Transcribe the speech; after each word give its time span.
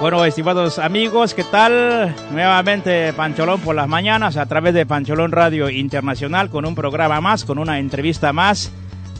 Bueno, 0.00 0.24
estimados 0.24 0.78
amigos, 0.78 1.34
¿qué 1.34 1.42
tal? 1.42 2.14
Nuevamente 2.30 3.12
Pancholón 3.14 3.60
por 3.60 3.74
las 3.74 3.88
mañanas 3.88 4.36
a 4.36 4.46
través 4.46 4.72
de 4.72 4.86
Pancholón 4.86 5.32
Radio 5.32 5.68
Internacional 5.68 6.50
con 6.50 6.64
un 6.64 6.76
programa 6.76 7.20
más, 7.20 7.44
con 7.44 7.58
una 7.58 7.80
entrevista 7.80 8.32
más, 8.32 8.70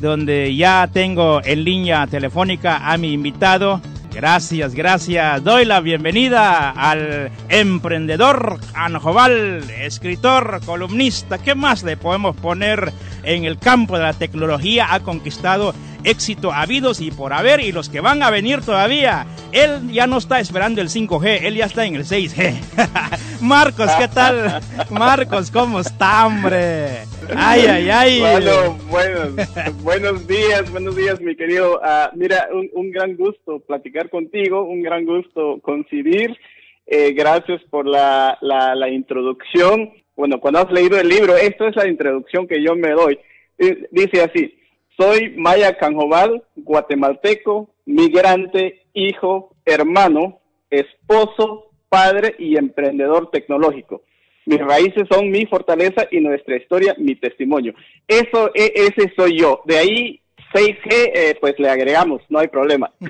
donde 0.00 0.54
ya 0.54 0.88
tengo 0.92 1.40
en 1.42 1.64
línea 1.64 2.06
telefónica 2.06 2.92
a 2.92 2.96
mi 2.96 3.12
invitado. 3.12 3.80
Gracias, 4.14 4.72
gracias. 4.72 5.42
Doy 5.42 5.64
la 5.64 5.80
bienvenida 5.80 6.70
al 6.70 7.32
emprendedor 7.48 8.60
Anjoval, 8.72 9.68
escritor, 9.80 10.60
columnista. 10.64 11.38
¿Qué 11.38 11.56
más 11.56 11.82
le 11.82 11.96
podemos 11.96 12.36
poner 12.36 12.92
en 13.24 13.44
el 13.44 13.58
campo 13.58 13.96
de 13.96 14.04
la 14.04 14.12
tecnología? 14.12 14.94
Ha 14.94 15.00
conquistado 15.00 15.74
éxito 16.04 16.52
habidos 16.52 17.00
y 17.00 17.10
por 17.10 17.32
haber 17.32 17.60
y 17.60 17.72
los 17.72 17.88
que 17.88 18.00
van 18.00 18.22
a 18.22 18.30
venir 18.30 18.60
todavía. 18.60 19.26
Él 19.52 19.90
ya 19.90 20.06
no 20.06 20.18
está 20.18 20.40
esperando 20.40 20.80
el 20.80 20.88
5G, 20.88 21.40
él 21.42 21.56
ya 21.56 21.66
está 21.66 21.84
en 21.86 21.96
el 21.96 22.04
6G. 22.04 23.40
Marcos, 23.40 23.90
¿qué 23.98 24.08
tal? 24.08 24.60
Marcos, 24.90 25.50
¿cómo 25.50 25.80
está, 25.80 26.26
hombre? 26.26 27.04
Ay, 27.36 27.66
ay, 27.66 27.90
ay. 27.90 28.20
Bueno, 28.20 28.78
buenos, 28.90 29.82
buenos 29.82 30.26
días, 30.26 30.70
buenos 30.70 30.96
días, 30.96 31.20
mi 31.20 31.34
querido. 31.36 31.80
Uh, 31.80 32.16
mira, 32.16 32.48
un, 32.52 32.68
un, 32.74 32.90
gran 32.90 33.16
gusto 33.16 33.60
platicar 33.60 34.10
contigo, 34.10 34.64
un 34.64 34.82
gran 34.82 35.04
gusto 35.04 35.60
coincidir. 35.62 36.36
Eh, 36.86 37.12
gracias 37.12 37.60
por 37.70 37.86
la, 37.86 38.38
la, 38.40 38.74
la 38.74 38.88
introducción. 38.88 39.92
Bueno, 40.16 40.40
cuando 40.40 40.60
has 40.60 40.72
leído 40.72 40.98
el 40.98 41.08
libro, 41.08 41.36
esto 41.36 41.68
es 41.68 41.76
la 41.76 41.86
introducción 41.86 42.48
que 42.48 42.62
yo 42.62 42.74
me 42.74 42.90
doy. 42.90 43.18
Dice 43.90 44.22
así, 44.22 44.57
soy 44.98 45.34
Maya 45.36 45.78
Canjobal, 45.78 46.42
guatemalteco, 46.56 47.70
migrante, 47.86 48.82
hijo, 48.92 49.54
hermano, 49.64 50.40
esposo, 50.70 51.70
padre 51.88 52.34
y 52.38 52.56
emprendedor 52.58 53.30
tecnológico. 53.30 54.02
Mis 54.44 54.58
raíces 54.58 55.04
son 55.10 55.30
mi 55.30 55.46
fortaleza 55.46 56.06
y 56.10 56.20
nuestra 56.20 56.56
historia, 56.56 56.94
mi 56.98 57.14
testimonio. 57.14 57.74
Eso, 58.06 58.50
e, 58.54 58.72
ese 58.74 59.12
soy 59.14 59.38
yo. 59.38 59.62
De 59.66 59.78
ahí 59.78 60.20
6G, 60.52 61.12
eh, 61.14 61.36
pues 61.40 61.54
le 61.58 61.68
agregamos, 61.68 62.22
no 62.28 62.38
hay 62.38 62.48
problema. 62.48 62.90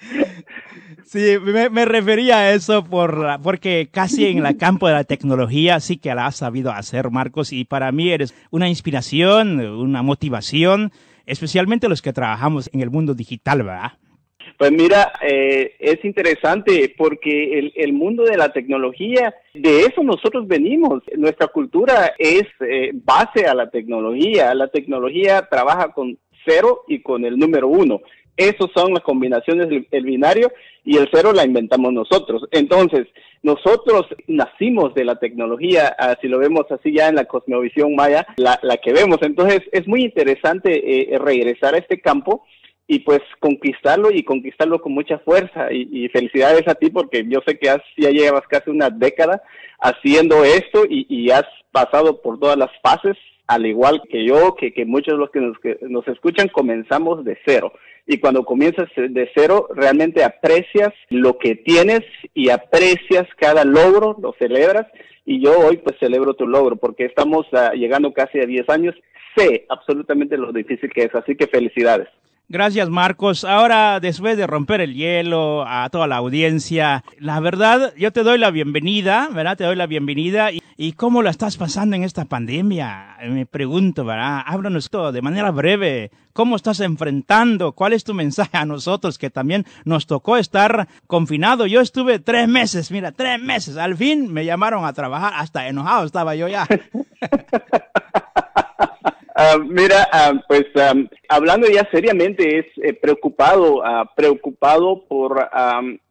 Sí, 1.10 1.38
me, 1.40 1.84
refería 1.86 2.38
a 2.38 2.52
eso 2.52 2.84
por, 2.84 3.26
porque 3.42 3.88
casi 3.90 4.26
en 4.26 4.46
el 4.46 4.56
campo 4.56 4.86
de 4.86 4.92
la 4.92 5.02
tecnología 5.02 5.80
sí 5.80 5.96
que 5.96 6.14
la 6.14 6.26
has 6.26 6.36
sabido 6.36 6.70
hacer, 6.70 7.10
Marcos, 7.10 7.52
y 7.52 7.64
para 7.64 7.90
mí 7.90 8.12
eres 8.12 8.32
una 8.52 8.68
inspiración, 8.68 9.58
una 9.58 10.02
motivación, 10.02 10.92
especialmente 11.26 11.88
los 11.88 12.00
que 12.00 12.12
trabajamos 12.12 12.70
en 12.72 12.80
el 12.80 12.90
mundo 12.90 13.14
digital, 13.14 13.64
¿verdad? 13.64 13.90
Pues 14.56 14.70
mira, 14.70 15.14
eh, 15.20 15.74
es 15.80 16.04
interesante 16.04 16.94
porque 16.96 17.58
el, 17.58 17.72
el, 17.74 17.92
mundo 17.92 18.22
de 18.22 18.36
la 18.36 18.52
tecnología, 18.52 19.34
de 19.52 19.80
eso 19.80 20.04
nosotros 20.04 20.46
venimos. 20.46 21.02
Nuestra 21.16 21.48
cultura 21.48 22.12
es 22.18 22.44
eh, 22.60 22.92
base 22.94 23.46
a 23.46 23.54
la 23.54 23.68
tecnología. 23.68 24.54
La 24.54 24.68
tecnología 24.68 25.48
trabaja 25.50 25.92
con 25.92 26.16
cero 26.44 26.82
y 26.88 27.00
con 27.00 27.24
el 27.24 27.36
número 27.36 27.68
uno. 27.68 28.00
Esos 28.40 28.70
son 28.74 28.94
las 28.94 29.02
combinaciones 29.02 29.68
del 29.68 30.04
binario 30.06 30.50
y 30.82 30.96
el 30.96 31.10
cero 31.12 31.34
la 31.34 31.44
inventamos 31.44 31.92
nosotros. 31.92 32.48
Entonces, 32.52 33.06
nosotros 33.42 34.06
nacimos 34.28 34.94
de 34.94 35.04
la 35.04 35.16
tecnología, 35.16 35.94
si 36.22 36.28
lo 36.28 36.38
vemos 36.38 36.64
así 36.70 36.90
ya 36.90 37.08
en 37.08 37.16
la 37.16 37.26
cosmovisión 37.26 37.94
maya, 37.94 38.26
la, 38.38 38.58
la 38.62 38.78
que 38.78 38.94
vemos. 38.94 39.18
Entonces, 39.20 39.60
es 39.72 39.86
muy 39.86 40.04
interesante 40.04 40.70
eh, 40.72 41.18
regresar 41.18 41.74
a 41.74 41.78
este 41.78 42.00
campo 42.00 42.46
y 42.86 43.00
pues 43.00 43.20
conquistarlo 43.40 44.10
y 44.10 44.22
conquistarlo 44.22 44.80
con 44.80 44.94
mucha 44.94 45.18
fuerza. 45.18 45.70
Y, 45.70 46.04
y, 46.04 46.08
felicidades 46.08 46.66
a 46.66 46.74
ti 46.76 46.88
porque 46.88 47.26
yo 47.28 47.40
sé 47.46 47.58
que 47.58 47.68
has, 47.68 47.82
ya 47.98 48.08
llevas 48.08 48.46
casi 48.48 48.70
una 48.70 48.88
década 48.88 49.42
haciendo 49.80 50.44
esto 50.44 50.86
y, 50.88 51.04
y 51.10 51.30
has 51.30 51.44
pasado 51.72 52.22
por 52.22 52.40
todas 52.40 52.56
las 52.56 52.70
fases, 52.82 53.18
al 53.48 53.66
igual 53.66 54.00
que 54.10 54.24
yo, 54.24 54.54
que, 54.54 54.72
que 54.72 54.86
muchos 54.86 55.12
de 55.12 55.18
los 55.18 55.30
que 55.30 55.40
nos, 55.40 55.58
que 55.58 55.78
nos 55.82 56.08
escuchan 56.08 56.48
comenzamos 56.48 57.22
de 57.22 57.36
cero 57.44 57.74
y 58.10 58.18
cuando 58.18 58.44
comienzas 58.44 58.88
de 58.96 59.30
cero 59.36 59.68
realmente 59.72 60.24
aprecias 60.24 60.92
lo 61.10 61.38
que 61.38 61.54
tienes 61.54 62.00
y 62.34 62.50
aprecias 62.50 63.28
cada 63.36 63.64
logro, 63.64 64.16
lo 64.20 64.34
celebras 64.36 64.88
y 65.24 65.40
yo 65.40 65.56
hoy 65.56 65.76
pues 65.76 65.96
celebro 66.00 66.34
tu 66.34 66.48
logro 66.48 66.74
porque 66.74 67.04
estamos 67.04 67.46
uh, 67.52 67.72
llegando 67.72 68.12
casi 68.12 68.40
a 68.40 68.46
10 68.46 68.68
años, 68.68 68.96
sé 69.36 69.64
absolutamente 69.68 70.36
lo 70.36 70.52
difícil 70.52 70.90
que 70.92 71.04
es, 71.04 71.14
así 71.14 71.36
que 71.36 71.46
felicidades. 71.46 72.08
Gracias, 72.52 72.90
Marcos. 72.90 73.44
Ahora, 73.44 74.00
después 74.00 74.36
de 74.36 74.44
romper 74.44 74.80
el 74.80 74.94
hielo 74.94 75.64
a 75.68 75.88
toda 75.88 76.08
la 76.08 76.16
audiencia, 76.16 77.04
la 77.20 77.38
verdad, 77.38 77.94
yo 77.96 78.12
te 78.12 78.24
doy 78.24 78.38
la 78.38 78.50
bienvenida, 78.50 79.28
¿verdad? 79.32 79.56
Te 79.56 79.62
doy 79.62 79.76
la 79.76 79.86
bienvenida. 79.86 80.50
¿Y, 80.50 80.60
y 80.76 80.94
cómo 80.94 81.22
la 81.22 81.30
estás 81.30 81.56
pasando 81.56 81.94
en 81.94 82.02
esta 82.02 82.24
pandemia? 82.24 83.18
Me 83.28 83.46
pregunto, 83.46 84.04
¿verdad? 84.04 84.42
Háblanos 84.44 84.90
todo 84.90 85.12
de 85.12 85.22
manera 85.22 85.52
breve. 85.52 86.10
¿Cómo 86.32 86.56
estás 86.56 86.80
enfrentando? 86.80 87.70
¿Cuál 87.70 87.92
es 87.92 88.02
tu 88.02 88.14
mensaje 88.14 88.56
a 88.56 88.64
nosotros 88.64 89.16
que 89.16 89.30
también 89.30 89.64
nos 89.84 90.08
tocó 90.08 90.36
estar 90.36 90.88
confinado? 91.06 91.68
Yo 91.68 91.80
estuve 91.80 92.18
tres 92.18 92.48
meses, 92.48 92.90
mira, 92.90 93.12
tres 93.12 93.40
meses. 93.40 93.76
Al 93.76 93.96
fin 93.96 94.26
me 94.26 94.44
llamaron 94.44 94.84
a 94.84 94.92
trabajar, 94.92 95.34
hasta 95.36 95.68
enojado 95.68 96.04
estaba 96.04 96.34
yo 96.34 96.48
ya. 96.48 96.66
Uh, 99.40 99.58
mira, 99.64 100.06
uh, 100.12 100.38
pues 100.46 100.66
um, 100.74 101.08
hablando 101.26 101.66
ya 101.66 101.88
seriamente, 101.90 102.58
es 102.58 102.66
eh, 102.82 102.92
preocupado, 102.92 103.76
uh, 103.76 104.06
preocupado 104.14 105.06
por, 105.08 105.48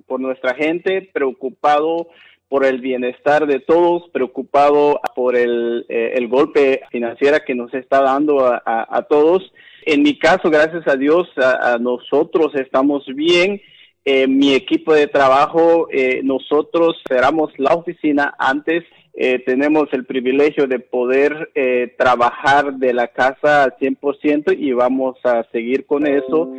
por 0.08 0.20
nuestra 0.20 0.56
gente, 0.56 1.08
preocupado 1.14 2.08
por 2.48 2.66
el 2.66 2.82
bienestar 2.82 3.46
de 3.46 3.60
todos, 3.60 4.10
preocupado 4.10 5.00
por 5.16 5.36
el, 5.36 5.86
eh, 5.90 6.14
el 6.16 6.28
golpe 6.28 6.82
financiero 6.90 7.38
que 7.46 7.54
nos 7.54 7.72
está 7.76 8.02
dando 8.02 8.48
a, 8.48 8.64
a, 8.66 9.04
todos. 9.04 9.54
En 9.86 10.02
mi 10.02 10.18
caso, 10.18 10.50
gracias 10.50 10.88
a 10.88 10.96
Dios, 10.96 11.30
a, 11.38 11.78
nosotros 11.80 12.56
estamos 12.56 13.06
bien. 13.14 13.62
Mi 14.28 14.56
equipo 14.56 14.92
de 14.96 15.06
trabajo, 15.06 15.88
eh, 15.92 16.22
nosotros 16.24 17.00
cerramos 17.08 17.52
la 17.58 17.76
oficina 17.76 18.34
antes 18.40 18.84
eh, 19.22 19.44
tenemos 19.46 19.90
el 19.92 20.06
privilegio 20.06 20.66
de 20.66 20.80
poder 20.80 21.52
eh, 21.54 21.94
trabajar 21.98 22.76
de 22.76 22.94
la 22.94 23.10
casa 23.10 23.66
al 23.66 23.76
100% 23.76 24.58
y 24.58 24.72
vamos 24.72 25.18
a 25.26 25.44
seguir 25.52 25.86
con 25.86 26.08
eso. 26.08 26.50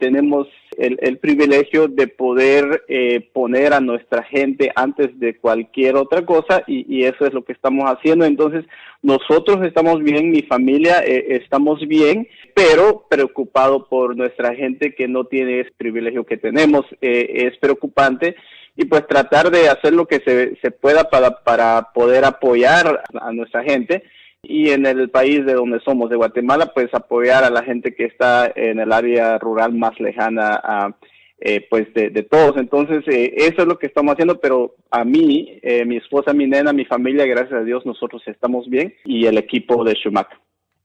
Tenemos 0.00 0.48
el, 0.76 0.98
el 1.00 1.18
privilegio 1.18 1.86
de 1.86 2.08
poder 2.08 2.82
eh, 2.88 3.30
poner 3.32 3.72
a 3.72 3.80
nuestra 3.80 4.24
gente 4.24 4.72
antes 4.74 5.16
de 5.20 5.36
cualquier 5.36 5.94
otra 5.94 6.26
cosa 6.26 6.64
y, 6.66 6.84
y, 6.92 7.04
eso 7.04 7.24
es 7.24 7.32
lo 7.32 7.44
que 7.44 7.52
estamos 7.52 7.84
haciendo. 7.88 8.24
Entonces, 8.24 8.64
nosotros 9.00 9.64
estamos 9.64 10.02
bien, 10.02 10.32
mi 10.32 10.42
familia 10.42 11.04
eh, 11.04 11.36
estamos 11.40 11.86
bien, 11.86 12.26
pero 12.52 13.06
preocupado 13.08 13.88
por 13.88 14.16
nuestra 14.16 14.56
gente 14.56 14.92
que 14.96 15.06
no 15.06 15.24
tiene 15.24 15.60
ese 15.60 15.70
privilegio 15.76 16.24
que 16.24 16.36
tenemos. 16.36 16.84
Eh, 17.00 17.46
es 17.46 17.56
preocupante 17.58 18.34
y 18.78 18.84
pues 18.84 19.06
tratar 19.08 19.50
de 19.50 19.68
hacer 19.68 19.92
lo 19.92 20.06
que 20.06 20.20
se, 20.20 20.56
se 20.62 20.70
pueda 20.70 21.10
para, 21.10 21.42
para 21.42 21.90
poder 21.92 22.24
apoyar 22.24 23.02
a 23.20 23.32
nuestra 23.32 23.64
gente 23.64 24.04
y 24.40 24.70
en 24.70 24.86
el 24.86 25.10
país 25.10 25.44
de 25.44 25.54
donde 25.54 25.80
somos, 25.80 26.08
de 26.08 26.14
Guatemala, 26.16 26.70
pues 26.72 26.86
apoyar 26.94 27.42
a 27.42 27.50
la 27.50 27.64
gente 27.64 27.92
que 27.96 28.04
está 28.04 28.52
en 28.54 28.78
el 28.78 28.92
área 28.92 29.36
rural 29.38 29.74
más 29.74 29.98
lejana 29.98 30.60
a, 30.62 30.96
eh, 31.40 31.66
pues 31.68 31.92
de, 31.92 32.22
todos. 32.22 32.56
Entonces, 32.56 33.02
eh, 33.08 33.34
eso 33.36 33.62
es 33.62 33.66
lo 33.66 33.80
que 33.80 33.88
estamos 33.88 34.12
haciendo, 34.12 34.38
pero 34.40 34.76
a 34.92 35.04
mí, 35.04 35.58
eh, 35.62 35.84
mi 35.84 35.96
esposa, 35.96 36.32
mi 36.32 36.46
nena, 36.46 36.72
mi 36.72 36.84
familia, 36.84 37.26
gracias 37.26 37.60
a 37.60 37.64
Dios, 37.64 37.84
nosotros 37.84 38.22
estamos 38.26 38.70
bien 38.70 38.94
y 39.04 39.26
el 39.26 39.38
equipo 39.38 39.82
de 39.82 39.94
Schumacher. 39.94 40.38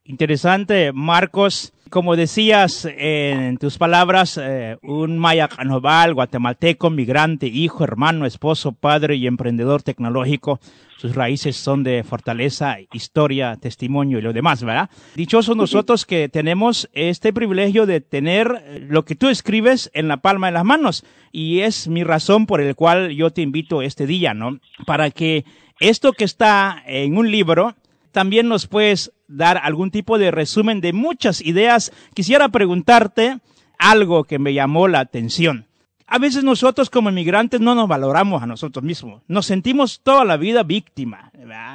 Interesante, 0.05 0.91
Marcos. 0.91 1.71
Como 1.89 2.17
decías 2.17 2.85
en 2.85 3.57
tus 3.57 3.77
palabras, 3.77 4.37
eh, 4.41 4.77
un 4.81 5.17
maya 5.17 5.47
canoval, 5.47 6.13
guatemalteco, 6.13 6.89
migrante, 6.89 7.47
hijo, 7.47 7.85
hermano, 7.85 8.25
esposo, 8.25 8.73
padre 8.73 9.15
y 9.15 9.27
emprendedor 9.27 9.81
tecnológico. 9.81 10.59
Sus 10.97 11.15
raíces 11.15 11.55
son 11.55 11.83
de 11.83 12.03
fortaleza, 12.03 12.77
historia, 12.91 13.55
testimonio 13.55 14.17
y 14.17 14.21
lo 14.23 14.33
demás, 14.33 14.63
¿verdad? 14.63 14.89
Dichosos 15.15 15.55
nosotros 15.55 16.05
que 16.05 16.27
tenemos 16.27 16.89
este 16.93 17.31
privilegio 17.31 17.85
de 17.85 18.01
tener 18.01 18.81
lo 18.89 19.05
que 19.05 19.15
tú 19.15 19.29
escribes 19.29 19.89
en 19.93 20.09
la 20.09 20.17
palma 20.17 20.47
de 20.47 20.53
las 20.53 20.65
manos. 20.65 21.05
Y 21.31 21.59
es 21.59 21.87
mi 21.87 22.03
razón 22.03 22.45
por 22.45 22.59
el 22.59 22.75
cual 22.75 23.11
yo 23.11 23.29
te 23.29 23.41
invito 23.41 23.81
este 23.81 24.05
día, 24.05 24.33
¿no? 24.33 24.59
Para 24.85 25.11
que 25.11 25.45
esto 25.79 26.11
que 26.11 26.23
está 26.23 26.83
en 26.85 27.17
un 27.17 27.31
libro, 27.31 27.75
también 28.13 28.47
nos 28.47 28.67
puedes 28.67 29.11
dar 29.27 29.57
algún 29.57 29.91
tipo 29.91 30.17
de 30.17 30.31
resumen 30.31 30.79
de 30.79 30.93
muchas 30.93 31.41
ideas. 31.41 31.91
Quisiera 32.13 32.47
preguntarte 32.49 33.39
algo 33.77 34.23
que 34.23 34.39
me 34.39 34.53
llamó 34.53 34.87
la 34.87 35.01
atención. 35.01 35.65
A 36.05 36.19
veces 36.19 36.43
nosotros 36.43 36.91
como 36.91 37.09
inmigrantes 37.09 37.59
no 37.59 37.73
nos 37.73 37.87
valoramos 37.87 38.43
a 38.43 38.45
nosotros 38.45 38.85
mismos. 38.85 39.23
Nos 39.27 39.47
sentimos 39.47 40.01
toda 40.03 40.23
la 40.23 40.37
vida 40.37 40.63
víctima. 40.63 41.31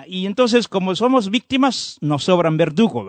Y 0.06 0.26
entonces 0.26 0.68
como 0.68 0.94
somos 0.94 1.28
víctimas 1.28 1.98
nos 2.00 2.24
sobran 2.24 2.56
verdugos. 2.56 3.08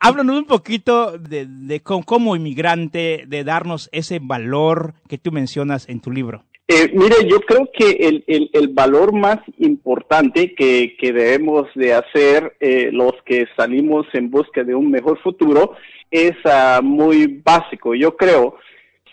Háblanos 0.00 0.36
un 0.36 0.44
poquito 0.46 1.16
de, 1.16 1.46
de 1.46 1.80
como 1.80 2.34
inmigrante, 2.34 3.24
de 3.28 3.44
darnos 3.44 3.88
ese 3.92 4.18
valor 4.18 4.94
que 5.08 5.18
tú 5.18 5.30
mencionas 5.30 5.88
en 5.88 6.00
tu 6.00 6.10
libro. 6.10 6.44
Eh, 6.68 6.90
mire, 6.94 7.28
yo 7.28 7.40
creo 7.42 7.70
que 7.72 7.90
el, 8.08 8.50
el, 8.52 8.68
valor 8.68 9.12
más 9.12 9.38
importante 9.58 10.52
que, 10.56 10.96
que, 10.98 11.12
debemos 11.12 11.68
de 11.76 11.94
hacer 11.94 12.56
eh, 12.58 12.90
los 12.90 13.12
que 13.24 13.46
salimos 13.56 14.04
en 14.14 14.32
busca 14.32 14.64
de 14.64 14.74
un 14.74 14.90
mejor 14.90 15.16
futuro 15.22 15.76
es 16.10 16.32
uh, 16.44 16.82
muy 16.82 17.40
básico. 17.44 17.94
Yo 17.94 18.16
creo, 18.16 18.56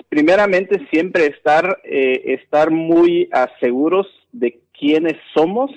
primeramente, 0.09 0.87
siempre 0.91 1.27
estar, 1.27 1.79
eh, 1.83 2.37
estar 2.41 2.71
muy 2.71 3.29
uh, 3.31 3.45
seguros 3.59 4.07
de 4.31 4.59
quiénes 4.77 5.17
somos 5.35 5.69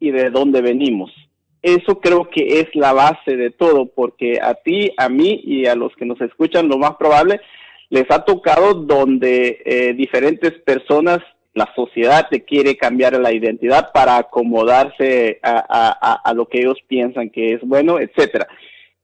y 0.00 0.10
de 0.10 0.28
dónde 0.28 0.60
venimos. 0.60 1.10
Eso 1.62 1.98
creo 2.00 2.28
que 2.28 2.60
es 2.60 2.66
la 2.74 2.92
base 2.92 3.36
de 3.38 3.50
todo, 3.50 3.86
porque 3.86 4.38
a 4.42 4.52
ti, 4.52 4.92
a 4.98 5.08
mí 5.08 5.40
y 5.44 5.64
a 5.64 5.76
los 5.76 5.94
que 5.96 6.04
nos 6.04 6.20
escuchan, 6.20 6.68
lo 6.68 6.76
más 6.76 6.96
probable 6.96 7.40
les 7.92 8.10
ha 8.10 8.24
tocado 8.24 8.72
donde 8.72 9.60
eh, 9.66 9.92
diferentes 9.92 10.52
personas, 10.64 11.18
la 11.52 11.70
sociedad 11.76 12.26
te 12.30 12.42
quiere 12.42 12.78
cambiar 12.78 13.12
la 13.20 13.34
identidad 13.34 13.92
para 13.92 14.16
acomodarse 14.16 15.38
a, 15.42 16.32
lo 16.34 16.46
que 16.46 16.60
ellos 16.60 16.78
piensan 16.88 17.28
que 17.28 17.52
es 17.52 17.60
bueno, 17.60 18.00
etcétera. 18.00 18.48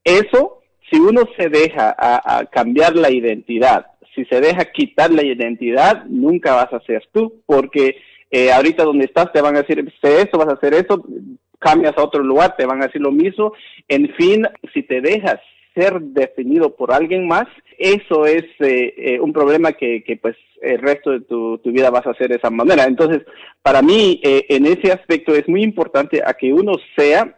Eso, 0.03 0.63
si 0.91 0.99
uno 0.99 1.25
se 1.37 1.51
deja 1.51 1.95
a, 1.99 2.47
cambiar 2.47 2.97
la 2.97 3.11
identidad, 3.11 3.89
si 4.15 4.25
se 4.25 4.41
deja 4.41 4.73
quitar 4.73 5.11
la 5.11 5.23
identidad, 5.23 6.07
nunca 6.07 6.55
vas 6.55 6.73
a 6.73 6.81
ser 6.87 7.07
tú, 7.13 7.43
porque 7.45 7.99
eh, 8.31 8.51
ahorita 8.51 8.85
donde 8.85 9.05
estás 9.05 9.31
te 9.35 9.43
van 9.43 9.55
a 9.57 9.63
decir, 9.65 9.85
sé 10.01 10.23
esto, 10.23 10.39
vas 10.39 10.49
a 10.49 10.55
hacer 10.55 10.73
eso, 10.73 11.05
cambias 11.59 11.93
a 11.99 12.05
otro 12.05 12.23
lugar, 12.23 12.57
te 12.57 12.65
van 12.65 12.81
a 12.81 12.87
decir 12.87 13.03
lo 13.03 13.13
mismo. 13.13 13.53
En 13.87 14.09
fin, 14.15 14.49
si 14.73 14.83
te 14.83 15.03
dejas 15.03 15.41
ser 15.79 16.01
definido 16.01 16.75
por 16.75 16.93
alguien 16.93 17.27
más, 17.27 17.47
eso 17.79 18.27
es 18.27 18.45
eh, 18.59 18.95
eh, 18.97 19.21
un 19.21 19.33
problema 19.33 19.73
que, 19.73 20.19
pues 20.21 20.37
el 20.61 20.79
resto 20.79 21.11
de 21.11 21.21
tu, 21.21 21.59
tu, 21.59 21.71
vida 21.71 21.91
vas 21.91 22.07
a 22.07 22.11
hacer 22.11 22.29
de 22.29 22.37
esa 22.37 22.51
manera. 22.51 22.85
Entonces, 22.85 23.23
para 23.63 23.81
mí, 23.81 24.21
eh, 24.25 24.47
en 24.49 24.67
ese 24.67 24.91
aspecto 24.91 25.35
es 25.35 25.49
muy 25.49 25.63
importante 25.63 26.21
a 26.25 26.35
que 26.35 26.53
uno 26.53 26.73
sea 26.97 27.37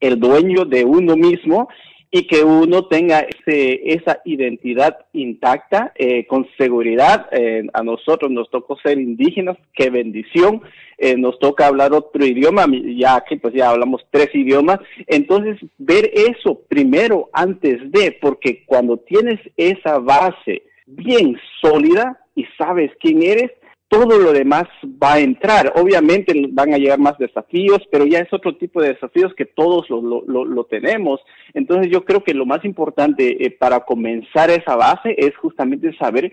el 0.00 0.20
dueño 0.20 0.64
de 0.64 0.84
uno 0.84 1.16
mismo 1.16 1.68
y 2.14 2.26
que 2.26 2.44
uno 2.44 2.84
tenga 2.84 3.20
ese, 3.20 3.80
esa 3.94 4.20
identidad 4.26 4.98
intacta 5.14 5.92
eh, 5.94 6.26
con 6.26 6.46
seguridad. 6.58 7.26
Eh, 7.32 7.66
a 7.72 7.82
nosotros 7.82 8.30
nos 8.30 8.50
tocó 8.50 8.78
ser 8.80 9.00
indígenas, 9.00 9.56
qué 9.74 9.88
bendición. 9.88 10.60
Eh, 10.98 11.16
nos 11.16 11.38
toca 11.38 11.66
hablar 11.66 11.94
otro 11.94 12.22
idioma, 12.22 12.66
ya 12.98 13.24
que 13.26 13.38
pues 13.38 13.54
ya 13.54 13.70
hablamos 13.70 14.02
tres 14.10 14.28
idiomas. 14.34 14.78
Entonces, 15.06 15.56
ver 15.78 16.10
eso 16.12 16.60
primero 16.68 17.30
antes 17.32 17.90
de, 17.90 18.12
porque 18.20 18.62
cuando 18.66 18.98
tienes 18.98 19.40
esa 19.56 19.98
base 19.98 20.64
bien 20.84 21.38
sólida 21.62 22.20
y 22.34 22.44
sabes 22.58 22.90
quién 23.00 23.22
eres, 23.22 23.50
todo 23.92 24.18
lo 24.18 24.32
demás 24.32 24.64
va 24.82 25.14
a 25.14 25.20
entrar. 25.20 25.74
Obviamente 25.76 26.32
van 26.50 26.72
a 26.72 26.78
llegar 26.78 26.98
más 26.98 27.18
desafíos, 27.18 27.78
pero 27.90 28.06
ya 28.06 28.20
es 28.20 28.32
otro 28.32 28.56
tipo 28.56 28.80
de 28.80 28.94
desafíos 28.94 29.34
que 29.36 29.44
todos 29.44 29.90
lo, 29.90 30.00
lo, 30.00 30.46
lo 30.46 30.64
tenemos. 30.64 31.20
Entonces 31.52 31.92
yo 31.92 32.02
creo 32.02 32.24
que 32.24 32.32
lo 32.32 32.46
más 32.46 32.64
importante 32.64 33.44
eh, 33.44 33.50
para 33.50 33.80
comenzar 33.80 34.48
esa 34.48 34.76
base 34.76 35.14
es 35.18 35.36
justamente 35.36 35.94
saber 35.98 36.32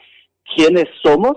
quiénes 0.55 0.85
somos, 1.03 1.35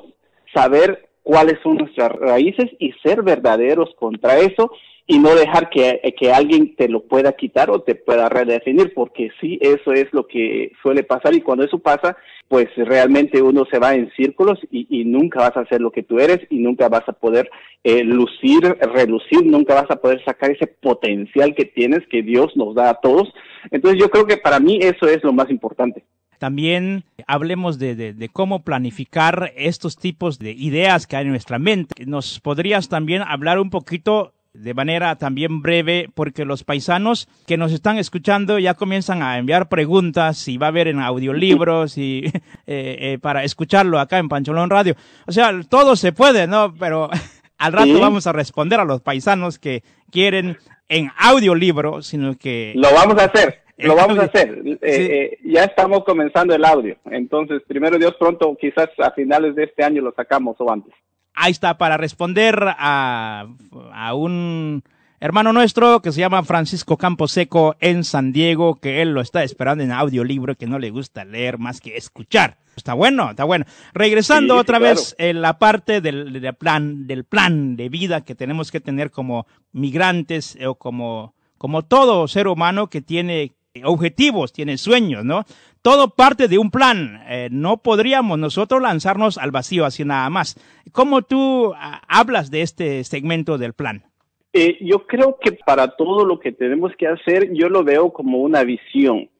saber 0.54 1.08
cuáles 1.24 1.58
son 1.60 1.78
nuestras 1.78 2.12
raíces 2.12 2.70
y 2.78 2.92
ser 3.02 3.22
verdaderos 3.24 3.92
contra 3.98 4.38
eso 4.38 4.70
y 5.06 5.18
no 5.18 5.34
dejar 5.34 5.68
que, 5.68 6.00
que, 6.18 6.32
alguien 6.32 6.76
te 6.76 6.88
lo 6.88 7.02
pueda 7.02 7.32
quitar 7.32 7.70
o 7.70 7.82
te 7.82 7.94
pueda 7.94 8.28
redefinir, 8.28 8.94
porque 8.94 9.30
sí, 9.40 9.58
eso 9.60 9.92
es 9.92 10.06
lo 10.12 10.26
que 10.26 10.72
suele 10.80 11.02
pasar 11.02 11.34
y 11.34 11.40
cuando 11.40 11.64
eso 11.64 11.78
pasa, 11.78 12.16
pues 12.48 12.68
realmente 12.76 13.42
uno 13.42 13.64
se 13.70 13.78
va 13.78 13.94
en 13.94 14.10
círculos 14.12 14.58
y, 14.70 15.04
nunca 15.04 15.40
vas 15.40 15.56
a 15.56 15.66
ser 15.66 15.80
lo 15.80 15.90
que 15.90 16.02
tú 16.02 16.18
eres 16.18 16.40
y 16.50 16.58
nunca 16.58 16.88
vas 16.88 17.08
a 17.08 17.12
poder 17.12 17.50
eh, 17.82 18.04
lucir, 18.04 18.60
relucir, 18.80 19.44
nunca 19.44 19.74
vas 19.74 19.90
a 19.90 19.96
poder 19.96 20.22
sacar 20.24 20.50
ese 20.50 20.66
potencial 20.66 21.54
que 21.54 21.64
tienes, 21.64 22.06
que 22.08 22.22
Dios 22.22 22.56
nos 22.56 22.74
da 22.74 22.90
a 22.90 23.00
todos. 23.00 23.32
Entonces 23.70 24.00
yo 24.00 24.10
creo 24.10 24.26
que 24.26 24.36
para 24.36 24.60
mí 24.60 24.78
eso 24.80 25.06
es 25.06 25.24
lo 25.24 25.32
más 25.32 25.50
importante. 25.50 26.04
También 26.38 27.04
hablemos 27.26 27.78
de, 27.78 27.94
de, 27.94 28.28
cómo 28.28 28.64
planificar 28.64 29.52
estos 29.56 29.96
tipos 29.96 30.38
de 30.38 30.50
ideas 30.50 31.06
que 31.06 31.16
hay 31.16 31.24
en 31.24 31.30
nuestra 31.30 31.58
mente. 31.58 32.04
¿Nos 32.04 32.40
podrías 32.40 32.88
también 32.88 33.22
hablar 33.22 33.60
un 33.60 33.70
poquito 33.70 34.32
de 34.54 34.74
manera 34.74 35.16
también 35.16 35.62
breve, 35.62 36.08
porque 36.14 36.44
los 36.44 36.62
paisanos 36.64 37.28
que 37.46 37.56
nos 37.56 37.72
están 37.72 37.98
escuchando 37.98 38.58
ya 38.58 38.74
comienzan 38.74 39.22
a 39.22 39.38
enviar 39.38 39.68
preguntas 39.68 40.36
si 40.36 40.58
va 40.58 40.66
a 40.66 40.68
haber 40.68 40.88
en 40.88 41.00
audiolibros 41.00 41.96
y 41.98 42.24
eh, 42.26 42.32
eh, 42.66 43.18
para 43.20 43.44
escucharlo 43.44 43.98
acá 43.98 44.18
en 44.18 44.28
Pancholón 44.28 44.70
Radio. 44.70 44.94
O 45.26 45.32
sea, 45.32 45.52
todo 45.68 45.96
se 45.96 46.12
puede, 46.12 46.46
¿no? 46.46 46.74
Pero 46.78 47.08
al 47.58 47.72
rato 47.72 47.98
vamos 47.98 48.26
a 48.26 48.32
responder 48.32 48.80
a 48.80 48.84
los 48.84 49.00
paisanos 49.00 49.58
que 49.58 49.82
quieren 50.10 50.58
en 50.88 51.10
audiolibro, 51.16 52.02
sino 52.02 52.36
que... 52.36 52.72
Lo 52.76 52.92
vamos 52.92 53.18
a 53.18 53.24
hacer. 53.24 53.62
Lo 53.78 53.96
vamos 53.96 54.18
a 54.18 54.24
hacer. 54.24 54.62
Eh, 54.82 55.38
ya 55.44 55.64
estamos 55.64 56.04
comenzando 56.04 56.54
el 56.54 56.64
audio. 56.64 56.96
Entonces, 57.06 57.62
primero 57.66 57.98
Dios 57.98 58.14
pronto, 58.18 58.54
quizás 58.60 58.90
a 58.98 59.10
finales 59.12 59.56
de 59.56 59.64
este 59.64 59.82
año 59.82 60.02
lo 60.02 60.12
sacamos 60.12 60.56
o 60.60 60.70
antes 60.70 60.92
ahí 61.34 61.52
está 61.52 61.78
para 61.78 61.96
responder 61.96 62.58
a, 62.78 63.46
a 63.92 64.14
un 64.14 64.82
hermano 65.20 65.52
nuestro 65.52 66.02
que 66.02 66.10
se 66.10 66.20
llama 66.20 66.42
Francisco 66.42 66.96
Camposeco 66.96 67.76
en 67.80 68.02
San 68.02 68.32
Diego, 68.32 68.80
que 68.80 69.02
él 69.02 69.12
lo 69.12 69.20
está 69.20 69.44
esperando 69.44 69.84
en 69.84 69.92
audiolibro, 69.92 70.56
que 70.56 70.66
no 70.66 70.78
le 70.78 70.90
gusta 70.90 71.24
leer 71.24 71.58
más 71.58 71.80
que 71.80 71.96
escuchar. 71.96 72.58
Está 72.76 72.94
bueno, 72.94 73.30
está 73.30 73.44
bueno. 73.44 73.64
Regresando 73.92 74.56
otra 74.56 74.78
vez 74.78 75.14
en 75.18 75.42
la 75.42 75.58
parte 75.58 76.00
del, 76.00 76.40
del, 76.40 76.54
plan, 76.54 77.06
del 77.06 77.24
plan 77.24 77.76
de 77.76 77.88
vida 77.88 78.22
que 78.22 78.34
tenemos 78.34 78.70
que 78.70 78.80
tener 78.80 79.10
como 79.10 79.46
migrantes 79.72 80.58
o 80.66 80.74
como, 80.74 81.34
como 81.58 81.82
todo 81.82 82.26
ser 82.28 82.48
humano 82.48 82.88
que 82.88 83.02
tiene 83.02 83.52
objetivos, 83.84 84.52
tiene 84.52 84.76
sueños, 84.76 85.24
¿no? 85.24 85.44
Todo 85.80 86.10
parte 86.14 86.48
de 86.48 86.58
un 86.58 86.70
plan. 86.70 87.22
Eh, 87.28 87.48
no 87.50 87.78
podríamos 87.78 88.38
nosotros 88.38 88.82
lanzarnos 88.82 89.38
al 89.38 89.50
vacío 89.50 89.84
así 89.84 90.04
nada 90.04 90.28
más. 90.30 90.56
¿Cómo 90.92 91.22
tú 91.22 91.72
ah, 91.76 92.02
hablas 92.06 92.50
de 92.50 92.62
este 92.62 93.02
segmento 93.04 93.58
del 93.58 93.72
plan? 93.72 94.04
Eh, 94.52 94.78
yo 94.82 95.06
creo 95.06 95.38
que 95.42 95.52
para 95.52 95.88
todo 95.96 96.26
lo 96.26 96.38
que 96.38 96.52
tenemos 96.52 96.92
que 96.98 97.06
hacer, 97.06 97.52
yo 97.54 97.68
lo 97.68 97.82
veo 97.82 98.12
como 98.12 98.38
una 98.38 98.62
visión 98.62 99.30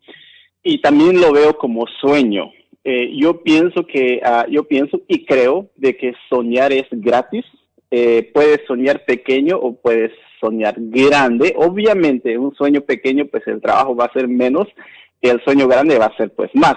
y 0.63 0.81
también 0.81 1.21
lo 1.21 1.33
veo 1.33 1.59
como 1.59 1.85
sueño. 2.01 2.51
Eh, 2.85 3.13
yo 3.15 3.43
pienso 3.43 3.87
que, 3.87 4.21
uh, 4.25 4.51
yo 4.51 4.65
pienso 4.65 5.01
y 5.07 5.25
creo 5.25 5.69
de 5.77 5.97
que 5.97 6.15
soñar 6.29 6.73
es 6.73 6.87
gratis. 6.91 7.45
puedes 8.33 8.61
soñar 8.67 9.05
pequeño 9.05 9.59
o 9.59 9.75
puedes 9.77 10.13
soñar 10.43 10.75
grande. 10.77 11.55
Obviamente, 11.57 12.37
un 12.37 12.55
sueño 12.55 12.81
pequeño, 12.83 13.27
pues 13.27 13.47
el 13.47 13.61
trabajo 13.61 13.95
va 13.95 14.07
a 14.07 14.13
ser 14.13 14.27
menos 14.29 14.67
y 15.21 15.29
el 15.29 15.43
sueño 15.45 15.69
grande 15.69 15.99
va 15.99 16.07
a 16.07 16.17
ser 16.17 16.33
pues 16.35 16.51
más. 16.55 16.75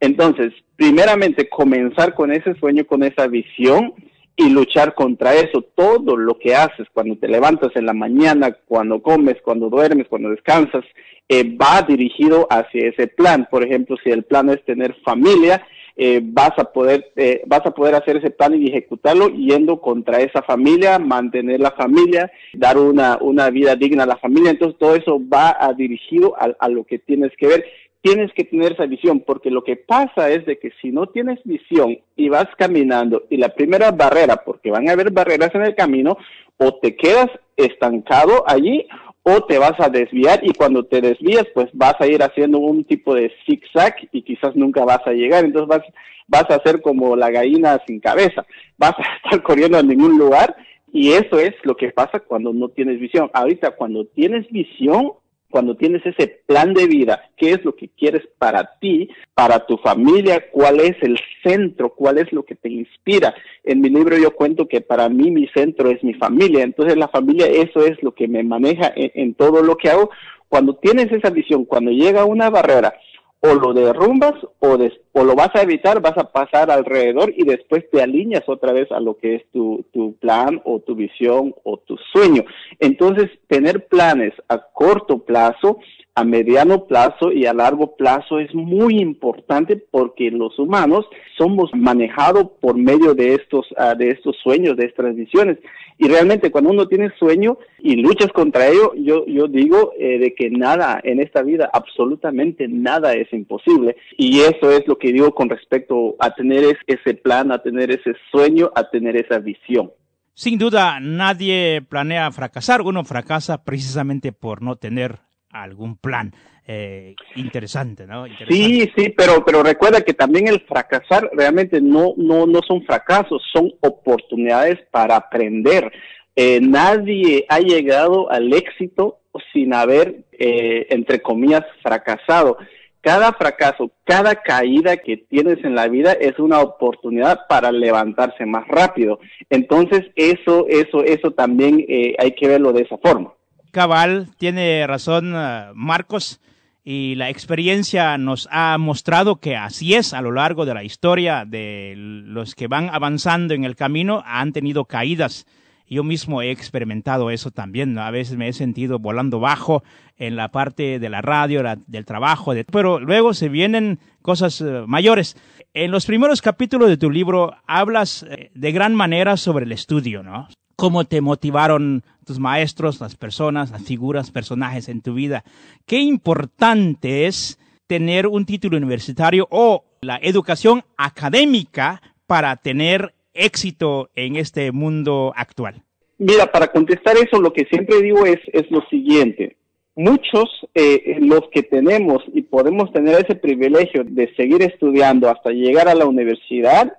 Entonces, 0.00 0.52
primeramente, 0.76 1.48
comenzar 1.48 2.14
con 2.14 2.32
ese 2.32 2.54
sueño, 2.54 2.86
con 2.86 3.02
esa 3.02 3.26
visión 3.26 3.92
y 4.36 4.48
luchar 4.50 4.94
contra 4.94 5.34
eso. 5.34 5.62
Todo 5.74 6.16
lo 6.16 6.38
que 6.38 6.54
haces 6.54 6.86
cuando 6.92 7.16
te 7.16 7.28
levantas 7.28 7.74
en 7.74 7.86
la 7.86 7.92
mañana, 7.92 8.56
cuando 8.66 9.02
comes, 9.02 9.36
cuando 9.42 9.68
duermes, 9.68 10.06
cuando 10.08 10.30
descansas, 10.30 10.84
eh, 11.28 11.56
va 11.56 11.82
dirigido 11.82 12.46
hacia 12.48 12.88
ese 12.88 13.08
plan. 13.08 13.48
Por 13.50 13.66
ejemplo, 13.66 13.96
si 14.02 14.10
el 14.10 14.22
plan 14.22 14.48
es 14.48 14.64
tener 14.64 14.94
familia, 15.04 15.66
eh, 16.00 16.20
vas 16.22 16.52
a 16.58 16.64
poder 16.64 17.10
eh, 17.16 17.42
vas 17.44 17.66
a 17.66 17.72
poder 17.72 17.96
hacer 17.96 18.18
ese 18.18 18.30
plan 18.30 18.54
y 18.54 18.68
ejecutarlo 18.68 19.30
yendo 19.30 19.80
contra 19.80 20.20
esa 20.20 20.42
familia, 20.42 21.00
mantener 21.00 21.58
la 21.58 21.72
familia, 21.72 22.30
dar 22.54 22.78
una, 22.78 23.18
una 23.20 23.50
vida 23.50 23.74
digna 23.74 24.04
a 24.04 24.06
la 24.06 24.16
familia. 24.16 24.52
Entonces 24.52 24.78
todo 24.78 24.94
eso 24.94 25.20
va 25.20 25.56
a 25.58 25.74
dirigido 25.74 26.36
a, 26.38 26.68
lo 26.68 26.84
que 26.84 27.00
tienes 27.00 27.32
que 27.36 27.48
ver. 27.48 27.64
Tienes 28.00 28.32
que 28.32 28.44
tener 28.44 28.74
esa 28.74 28.86
visión 28.86 29.24
porque 29.26 29.50
lo 29.50 29.64
que 29.64 29.74
pasa 29.74 30.30
es 30.30 30.46
de 30.46 30.60
que 30.60 30.70
si 30.80 30.92
no 30.92 31.08
tienes 31.08 31.40
visión 31.42 31.98
y 32.14 32.28
vas 32.28 32.46
caminando 32.56 33.24
y 33.28 33.36
la 33.36 33.48
primera 33.48 33.90
barrera, 33.90 34.36
porque 34.44 34.70
van 34.70 34.88
a 34.88 34.92
haber 34.92 35.10
barreras 35.10 35.52
en 35.56 35.62
el 35.62 35.74
camino, 35.74 36.16
o 36.58 36.76
te 36.76 36.94
quedas 36.94 37.28
estancado 37.56 38.44
allí 38.46 38.86
o 39.22 39.42
te 39.42 39.58
vas 39.58 39.78
a 39.78 39.88
desviar 39.88 40.40
y 40.42 40.52
cuando 40.52 40.84
te 40.84 41.00
desvías 41.00 41.46
pues 41.54 41.68
vas 41.72 41.94
a 42.00 42.06
ir 42.06 42.22
haciendo 42.22 42.58
un 42.58 42.84
tipo 42.84 43.14
de 43.14 43.32
zigzag 43.46 43.94
y 44.12 44.22
quizás 44.22 44.56
nunca 44.56 44.84
vas 44.84 45.06
a 45.06 45.12
llegar, 45.12 45.44
entonces 45.44 45.68
vas, 45.68 45.82
vas 46.26 46.50
a 46.50 46.62
ser 46.62 46.80
como 46.80 47.16
la 47.16 47.30
gallina 47.30 47.80
sin 47.86 48.00
cabeza, 48.00 48.46
vas 48.76 48.94
a 48.98 49.02
estar 49.24 49.42
corriendo 49.42 49.78
en 49.78 49.88
ningún 49.88 50.18
lugar 50.18 50.56
y 50.92 51.12
eso 51.12 51.38
es 51.38 51.54
lo 51.64 51.76
que 51.76 51.90
pasa 51.90 52.20
cuando 52.20 52.52
no 52.52 52.68
tienes 52.68 52.98
visión. 52.98 53.30
Ahorita 53.34 53.72
cuando 53.72 54.06
tienes 54.06 54.48
visión, 54.50 55.12
cuando 55.50 55.76
tienes 55.76 56.04
ese 56.04 56.42
plan 56.46 56.74
de 56.74 56.86
vida, 56.86 57.30
qué 57.36 57.52
es 57.52 57.64
lo 57.64 57.74
que 57.74 57.88
quieres 57.88 58.22
para 58.38 58.78
ti, 58.80 59.08
para 59.34 59.66
tu 59.66 59.78
familia, 59.78 60.44
cuál 60.50 60.80
es 60.80 60.96
el 61.02 61.18
centro, 61.42 61.94
cuál 61.94 62.18
es 62.18 62.32
lo 62.32 62.44
que 62.44 62.54
te 62.54 62.68
inspira. 62.68 63.34
En 63.64 63.80
mi 63.80 63.88
libro 63.88 64.16
yo 64.18 64.34
cuento 64.34 64.68
que 64.68 64.80
para 64.80 65.08
mí 65.08 65.30
mi 65.30 65.48
centro 65.48 65.90
es 65.90 66.02
mi 66.04 66.14
familia, 66.14 66.64
entonces 66.64 66.96
la 66.96 67.08
familia 67.08 67.46
eso 67.46 67.84
es 67.84 68.02
lo 68.02 68.12
que 68.12 68.28
me 68.28 68.42
maneja 68.42 68.92
en, 68.94 69.34
todo 69.34 69.62
lo 69.62 69.76
que 69.76 69.88
hago. 69.88 70.10
cuando 70.48 70.74
tienes 70.76 71.10
esa 71.12 71.30
visión, 71.30 71.64
cuando 71.64 71.90
llega 71.90 72.24
una 72.24 72.50
barrera, 72.50 72.94
o 73.40 73.54
lo 73.54 73.72
derrumbas 73.72 74.34
o, 74.58 74.76
o 75.12 75.24
lo 75.24 75.34
vas 75.34 75.50
a 75.54 75.62
evitar, 75.62 76.00
vas 76.00 76.16
a 76.16 76.30
pasar 76.30 76.70
alrededor 76.70 77.32
y 77.36 77.44
después 77.44 77.88
te 77.90 78.02
alineas 78.02 78.48
otra 78.48 78.72
vez 78.72 78.90
a 78.92 79.00
lo 79.00 79.16
que 79.16 79.36
es 79.36 79.42
tu, 79.52 79.84
tu 79.92 80.14
plan 80.14 80.60
o 80.64 80.80
tu 80.80 80.94
visión 80.94 81.54
o 81.64 81.76
tu 81.78 81.96
sueño. 82.12 82.44
Entonces, 82.78 83.30
tener 83.48 83.86
planes 83.86 84.32
a 84.48 84.58
corto 84.58 85.18
plazo 85.18 85.78
a 86.18 86.24
mediano 86.24 86.86
plazo 86.86 87.30
y 87.30 87.46
a 87.46 87.54
largo 87.54 87.94
plazo 87.94 88.40
es 88.40 88.52
muy 88.52 88.98
importante 88.98 89.76
porque 89.76 90.32
los 90.32 90.58
humanos 90.58 91.06
somos 91.36 91.70
manejados 91.74 92.48
por 92.60 92.76
medio 92.76 93.14
de 93.14 93.34
estos, 93.34 93.66
ah, 93.76 93.94
de 93.94 94.10
estos 94.10 94.36
sueños, 94.42 94.76
de 94.76 94.86
estas 94.86 95.14
visiones. 95.14 95.58
Y 95.96 96.08
realmente 96.08 96.50
cuando 96.50 96.70
uno 96.70 96.88
tiene 96.88 97.10
sueño 97.18 97.58
y 97.78 97.96
luchas 97.96 98.32
contra 98.32 98.66
ello, 98.68 98.94
yo, 98.96 99.26
yo 99.26 99.46
digo 99.46 99.92
eh, 99.96 100.18
de 100.18 100.34
que 100.34 100.50
nada 100.50 101.00
en 101.04 101.20
esta 101.20 101.42
vida, 101.42 101.70
absolutamente 101.72 102.66
nada 102.66 103.14
es 103.14 103.32
imposible. 103.32 103.96
Y 104.16 104.40
eso 104.40 104.72
es 104.72 104.88
lo 104.88 104.98
que 104.98 105.07
digo 105.12 105.34
con 105.34 105.48
respecto 105.48 106.16
a 106.18 106.34
tener 106.34 106.78
ese 106.86 107.14
plan, 107.14 107.52
a 107.52 107.62
tener 107.62 107.90
ese 107.90 108.14
sueño, 108.30 108.70
a 108.74 108.88
tener 108.90 109.16
esa 109.16 109.38
visión. 109.38 109.92
Sin 110.34 110.58
duda, 110.58 111.00
nadie 111.00 111.82
planea 111.88 112.30
fracasar. 112.30 112.82
Uno 112.82 113.04
fracasa 113.04 113.64
precisamente 113.64 114.32
por 114.32 114.62
no 114.62 114.76
tener 114.76 115.16
algún 115.50 115.96
plan 115.96 116.32
eh, 116.66 117.16
interesante, 117.34 118.06
¿no? 118.06 118.26
Sí, 118.48 118.90
sí, 118.94 119.08
pero, 119.16 119.44
pero 119.44 119.62
recuerda 119.62 120.02
que 120.02 120.12
también 120.12 120.46
el 120.48 120.60
fracasar 120.60 121.30
realmente 121.32 121.80
no, 121.80 122.12
no, 122.16 122.46
no 122.46 122.60
son 122.66 122.84
fracasos, 122.84 123.42
son 123.52 123.72
oportunidades 123.80 124.78
para 124.90 125.16
aprender. 125.16 125.90
Eh, 126.36 126.60
nadie 126.60 127.46
ha 127.48 127.58
llegado 127.58 128.30
al 128.30 128.52
éxito 128.52 129.18
sin 129.52 129.74
haber, 129.74 130.24
eh, 130.32 130.86
entre 130.90 131.20
comillas, 131.20 131.64
fracasado. 131.82 132.58
Cada 133.00 133.32
fracaso, 133.32 133.90
cada 134.04 134.34
caída 134.36 134.96
que 134.96 135.16
tienes 135.16 135.64
en 135.64 135.74
la 135.74 135.88
vida 135.88 136.12
es 136.12 136.38
una 136.38 136.60
oportunidad 136.60 137.46
para 137.48 137.70
levantarse 137.70 138.44
más 138.44 138.66
rápido. 138.68 139.20
Entonces, 139.50 140.02
eso, 140.16 140.66
eso, 140.68 141.04
eso 141.04 141.30
también 141.30 141.84
hay 142.18 142.32
que 142.32 142.48
verlo 142.48 142.72
de 142.72 142.82
esa 142.82 142.98
forma. 142.98 143.32
Cabal, 143.70 144.28
tiene 144.38 144.86
razón 144.86 145.34
eh, 145.36 145.66
Marcos, 145.74 146.40
y 146.84 147.16
la 147.16 147.28
experiencia 147.28 148.16
nos 148.16 148.48
ha 148.50 148.78
mostrado 148.78 149.36
que 149.36 149.56
así 149.56 149.94
es 149.94 150.14
a 150.14 150.22
lo 150.22 150.32
largo 150.32 150.64
de 150.64 150.72
la 150.72 150.84
historia 150.84 151.44
de 151.46 151.92
los 151.96 152.54
que 152.54 152.66
van 152.66 152.88
avanzando 152.90 153.52
en 153.52 153.64
el 153.64 153.76
camino, 153.76 154.22
han 154.24 154.54
tenido 154.54 154.86
caídas. 154.86 155.46
Yo 155.88 156.04
mismo 156.04 156.42
he 156.42 156.50
experimentado 156.50 157.30
eso 157.30 157.50
también, 157.50 157.98
a 157.98 158.10
veces 158.10 158.36
me 158.36 158.48
he 158.48 158.52
sentido 158.52 158.98
volando 158.98 159.40
bajo 159.40 159.82
en 160.16 160.36
la 160.36 160.48
parte 160.48 160.98
de 160.98 161.08
la 161.08 161.22
radio, 161.22 161.62
del 161.86 162.04
trabajo, 162.04 162.52
pero 162.70 163.00
luego 163.00 163.34
se 163.34 163.48
vienen 163.48 163.98
cosas 164.22 164.60
eh, 164.60 164.84
mayores. 164.86 165.36
En 165.74 165.90
los 165.90 166.06
primeros 166.06 166.42
capítulos 166.42 166.88
de 166.88 166.96
tu 166.96 167.10
libro 167.10 167.54
hablas 167.66 168.24
eh, 168.28 168.50
de 168.54 168.72
gran 168.72 168.94
manera 168.94 169.36
sobre 169.36 169.64
el 169.64 169.72
estudio, 169.72 170.22
¿no? 170.22 170.48
cómo 170.78 171.04
te 171.04 171.20
motivaron 171.20 172.04
tus 172.24 172.38
maestros, 172.38 173.00
las 173.00 173.16
personas, 173.16 173.72
las 173.72 173.82
figuras, 173.82 174.30
personajes 174.30 174.88
en 174.88 175.02
tu 175.02 175.14
vida. 175.14 175.42
Qué 175.86 175.98
importante 175.98 177.26
es 177.26 177.58
tener 177.88 178.28
un 178.28 178.46
título 178.46 178.76
universitario 178.76 179.48
o 179.50 179.84
la 180.02 180.20
educación 180.22 180.84
académica 180.96 182.00
para 182.28 182.54
tener 182.54 183.12
éxito 183.38 184.10
en 184.14 184.36
este 184.36 184.72
mundo 184.72 185.32
actual. 185.34 185.82
Mira, 186.18 186.50
para 186.50 186.66
contestar 186.68 187.16
eso, 187.16 187.40
lo 187.40 187.52
que 187.52 187.64
siempre 187.70 188.02
digo 188.02 188.26
es, 188.26 188.40
es 188.52 188.70
lo 188.70 188.82
siguiente. 188.90 189.56
Muchos, 189.94 190.44
eh, 190.74 191.16
los 191.20 191.42
que 191.52 191.62
tenemos 191.62 192.22
y 192.34 192.42
podemos 192.42 192.92
tener 192.92 193.14
ese 193.14 193.36
privilegio 193.36 194.04
de 194.04 194.32
seguir 194.36 194.62
estudiando 194.62 195.30
hasta 195.30 195.50
llegar 195.50 195.88
a 195.88 195.94
la 195.94 196.06
universidad, 196.06 196.92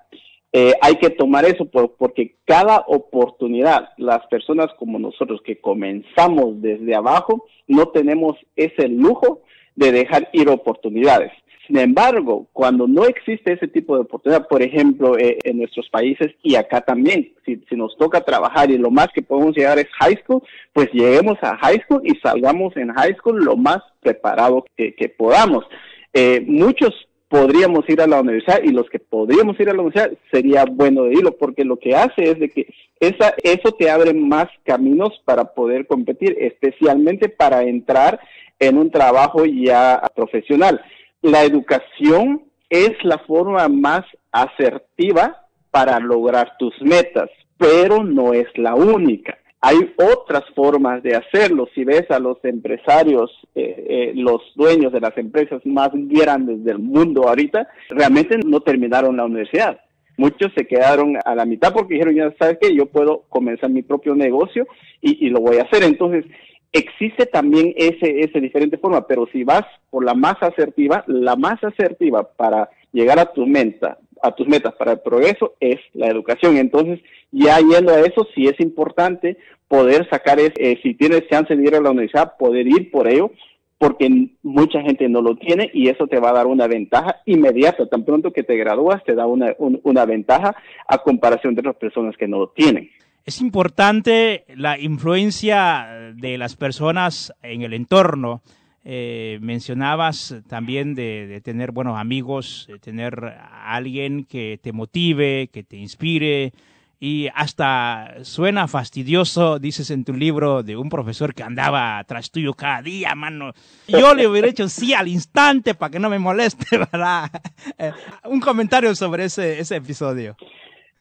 eh, 0.51 0.73
hay 0.81 0.95
que 0.95 1.11
tomar 1.11 1.45
eso 1.45 1.65
porque 1.65 2.35
cada 2.45 2.83
oportunidad, 2.87 3.89
las 3.97 4.25
personas 4.27 4.67
como 4.79 4.97
nosotros 4.97 5.41
que 5.45 5.61
comenzamos 5.61 6.61
desde 6.61 6.95
abajo, 6.95 7.45
no 7.67 7.89
tenemos 7.89 8.35
ese 8.55 8.87
lujo 8.87 9.41
de 9.75 9.91
dejar 9.91 10.29
ir 10.33 10.49
oportunidades. 10.49 11.31
Sin 11.69 11.77
embargo, 11.77 12.47
cuando 12.51 12.87
no 12.87 13.05
existe 13.05 13.53
ese 13.53 13.67
tipo 13.67 13.93
de 13.93 14.01
oportunidad, 14.01 14.47
por 14.47 14.63
ejemplo, 14.63 15.15
eh, 15.19 15.37
en 15.43 15.59
nuestros 15.59 15.87
países 15.89 16.29
y 16.41 16.55
acá 16.55 16.81
también, 16.81 17.31
si, 17.45 17.61
nos 17.75 17.95
toca 17.95 18.21
trabajar 18.21 18.71
y 18.71 18.77
lo 18.79 18.89
más 18.89 19.09
que 19.13 19.21
podemos 19.21 19.55
llegar 19.55 19.77
es 19.77 19.85
high 19.99 20.17
school, 20.23 20.41
pues 20.73 20.89
lleguemos 20.91 21.37
a 21.43 21.55
high 21.57 21.79
school 21.83 22.01
y 22.03 22.15
salgamos 22.23 22.75
en 22.75 22.91
high 22.91 23.15
school 23.17 23.45
lo 23.45 23.55
más 23.55 23.83
preparado 23.99 24.65
que, 24.75 25.13
podamos. 25.15 25.63
Eh, 26.11 26.43
muchos 26.47 26.89
podríamos 27.27 27.87
ir 27.87 28.01
a 28.01 28.07
la 28.07 28.21
universidad 28.21 28.63
y 28.63 28.69
los 28.69 28.89
que 28.89 28.97
podríamos 28.97 29.59
ir 29.59 29.69
a 29.69 29.73
la 29.73 29.83
universidad 29.83 30.17
sería 30.31 30.65
bueno 30.65 31.03
de 31.03 31.13
irlo 31.13 31.37
porque 31.37 31.63
lo 31.65 31.77
que 31.77 31.95
hace 31.95 32.31
es 32.31 32.39
de 32.39 32.49
que 32.49 32.73
esa, 32.99 33.35
eso 33.43 33.73
te 33.73 33.91
abre 33.91 34.15
más 34.15 34.47
caminos 34.63 35.21
para 35.23 35.53
poder 35.53 35.85
competir, 35.85 36.35
especialmente 36.39 37.29
para 37.29 37.61
entrar 37.61 38.19
en 38.57 38.79
un 38.79 38.89
trabajo 38.89 39.45
ya 39.45 40.01
profesional. 40.15 40.81
La 41.21 41.43
educación 41.43 42.43
es 42.69 42.91
la 43.03 43.17
forma 43.19 43.67
más 43.67 44.05
asertiva 44.31 45.45
para 45.71 45.99
lograr 45.99 46.53
tus 46.57 46.73
metas, 46.81 47.29
pero 47.57 48.03
no 48.03 48.33
es 48.33 48.47
la 48.55 48.75
única. 48.75 49.37
Hay 49.61 49.93
otras 49.97 50.43
formas 50.55 51.03
de 51.03 51.17
hacerlo. 51.17 51.67
Si 51.75 51.83
ves 51.83 52.09
a 52.09 52.19
los 52.19 52.37
empresarios, 52.45 53.29
eh, 53.55 53.85
eh, 53.89 54.11
los 54.15 54.41
dueños 54.55 54.93
de 54.93 55.01
las 55.01 55.17
empresas 55.17 55.65
más 55.65 55.89
grandes 55.93 56.63
del 56.63 56.79
mundo 56.79 57.27
ahorita, 57.27 57.67
realmente 57.89 58.37
no 58.45 58.61
terminaron 58.61 59.17
la 59.17 59.25
universidad. 59.25 59.81
Muchos 60.15 60.51
se 60.55 60.65
quedaron 60.65 61.17
a 61.23 61.35
la 61.35 61.45
mitad 61.45 61.73
porque 61.73 61.95
dijeron, 61.95 62.15
ya 62.15 62.33
sabes 62.39 62.57
que 62.59 62.73
yo 62.73 62.85
puedo 62.85 63.25
comenzar 63.29 63.69
mi 63.69 63.81
propio 63.81 64.15
negocio 64.15 64.65
y, 65.01 65.25
y, 65.25 65.29
lo 65.29 65.41
voy 65.41 65.57
a 65.57 65.63
hacer. 65.63 65.83
Entonces, 65.83 66.25
existe 66.71 67.25
también 67.25 67.73
ese, 67.75 68.21
ese 68.21 68.39
diferente 68.39 68.77
forma, 68.77 69.07
pero 69.07 69.27
si 69.31 69.43
vas 69.43 69.63
por 69.89 70.03
la 70.03 70.13
más 70.13 70.35
asertiva, 70.41 71.03
la 71.07 71.35
más 71.35 71.63
asertiva 71.63 72.23
para 72.23 72.69
llegar 72.91 73.19
a 73.19 73.31
tu 73.31 73.45
meta, 73.45 73.97
a 74.21 74.31
tus 74.31 74.47
metas 74.47 74.73
para 74.75 74.93
el 74.93 74.99
progreso 74.99 75.55
es 75.59 75.77
la 75.93 76.07
educación. 76.07 76.57
Entonces, 76.57 76.99
ya 77.31 77.59
yendo 77.59 77.93
a 77.93 78.01
eso, 78.01 78.27
sí 78.35 78.47
es 78.47 78.59
importante 78.59 79.37
poder 79.67 80.07
sacar, 80.09 80.39
es, 80.39 80.51
eh, 80.57 80.79
si 80.83 80.93
tienes 80.93 81.27
chance 81.29 81.55
de 81.55 81.63
ir 81.63 81.75
a 81.75 81.81
la 81.81 81.91
universidad, 81.91 82.37
poder 82.37 82.67
ir 82.67 82.91
por 82.91 83.07
ello, 83.07 83.31
porque 83.77 84.27
mucha 84.43 84.81
gente 84.81 85.07
no 85.07 85.21
lo 85.21 85.37
tiene 85.37 85.71
y 85.73 85.87
eso 85.87 86.05
te 86.07 86.19
va 86.19 86.31
a 86.31 86.33
dar 86.33 86.47
una 86.47 86.67
ventaja 86.67 87.21
inmediata. 87.25 87.87
Tan 87.87 88.03
pronto 88.03 88.33
que 88.33 88.43
te 88.43 88.57
gradúas, 88.57 89.01
te 89.05 89.15
da 89.15 89.25
una, 89.25 89.55
una 89.57 90.05
ventaja 90.05 90.53
a 90.85 90.97
comparación 90.97 91.55
de 91.55 91.61
otras 91.61 91.77
personas 91.77 92.17
que 92.17 92.27
no 92.27 92.39
lo 92.39 92.49
tienen. 92.49 92.89
Es 93.29 93.41
importante 93.41 94.43
la 94.55 94.79
influencia 94.79 95.85
de 96.15 96.39
las 96.39 96.55
personas 96.55 97.31
en 97.43 97.61
el 97.61 97.75
entorno 97.75 98.41
eh, 98.83 99.37
mencionabas 99.39 100.33
también 100.47 100.95
de, 100.95 101.39
tener 101.43 101.71
buenos 101.71 101.99
amigos, 101.99 102.65
de 102.67 102.79
tener 102.79 103.37
alguien 103.63 104.25
que 104.25 104.59
te 104.63 104.71
motive, 104.71 105.47
que 105.53 105.61
te 105.61 105.77
inspire. 105.77 106.53
Y 106.99 107.27
hasta 107.35 108.15
suena 108.23 108.67
fastidioso, 108.67 109.59
dices 109.59 109.91
en 109.91 110.05
tu 110.05 110.13
libro, 110.13 110.63
de 110.63 110.75
un 110.75 110.89
profesor 110.89 111.35
que 111.35 111.43
andaba 111.43 112.03
tras 112.05 112.31
tuyo 112.31 112.55
cada 112.55 112.81
día, 112.81 113.13
mano. 113.13 113.53
Yo 113.87 114.15
le 114.15 114.27
hubiera 114.27 114.47
hecho 114.47 114.67
sí 114.69 114.95
al 114.95 115.07
instante 115.07 115.75
para 115.75 115.91
que 115.91 115.99
no 115.99 116.09
me 116.09 116.17
moleste, 116.17 116.65
¿verdad? 116.91 117.29
Eh, 117.77 117.91
un 118.23 118.39
comentario 118.39 118.95
sobre 118.95 119.25
ese 119.25 119.75
episodio. 119.75 120.35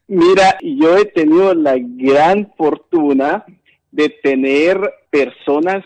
Mira, 0.08 0.56
yo 0.62 0.96
he 0.96 1.04
tenido 1.04 1.54
la 1.54 1.76
gran 1.78 2.50
fortuna 2.56 3.44
de 3.92 4.08
tener 4.08 4.80
personas 5.10 5.84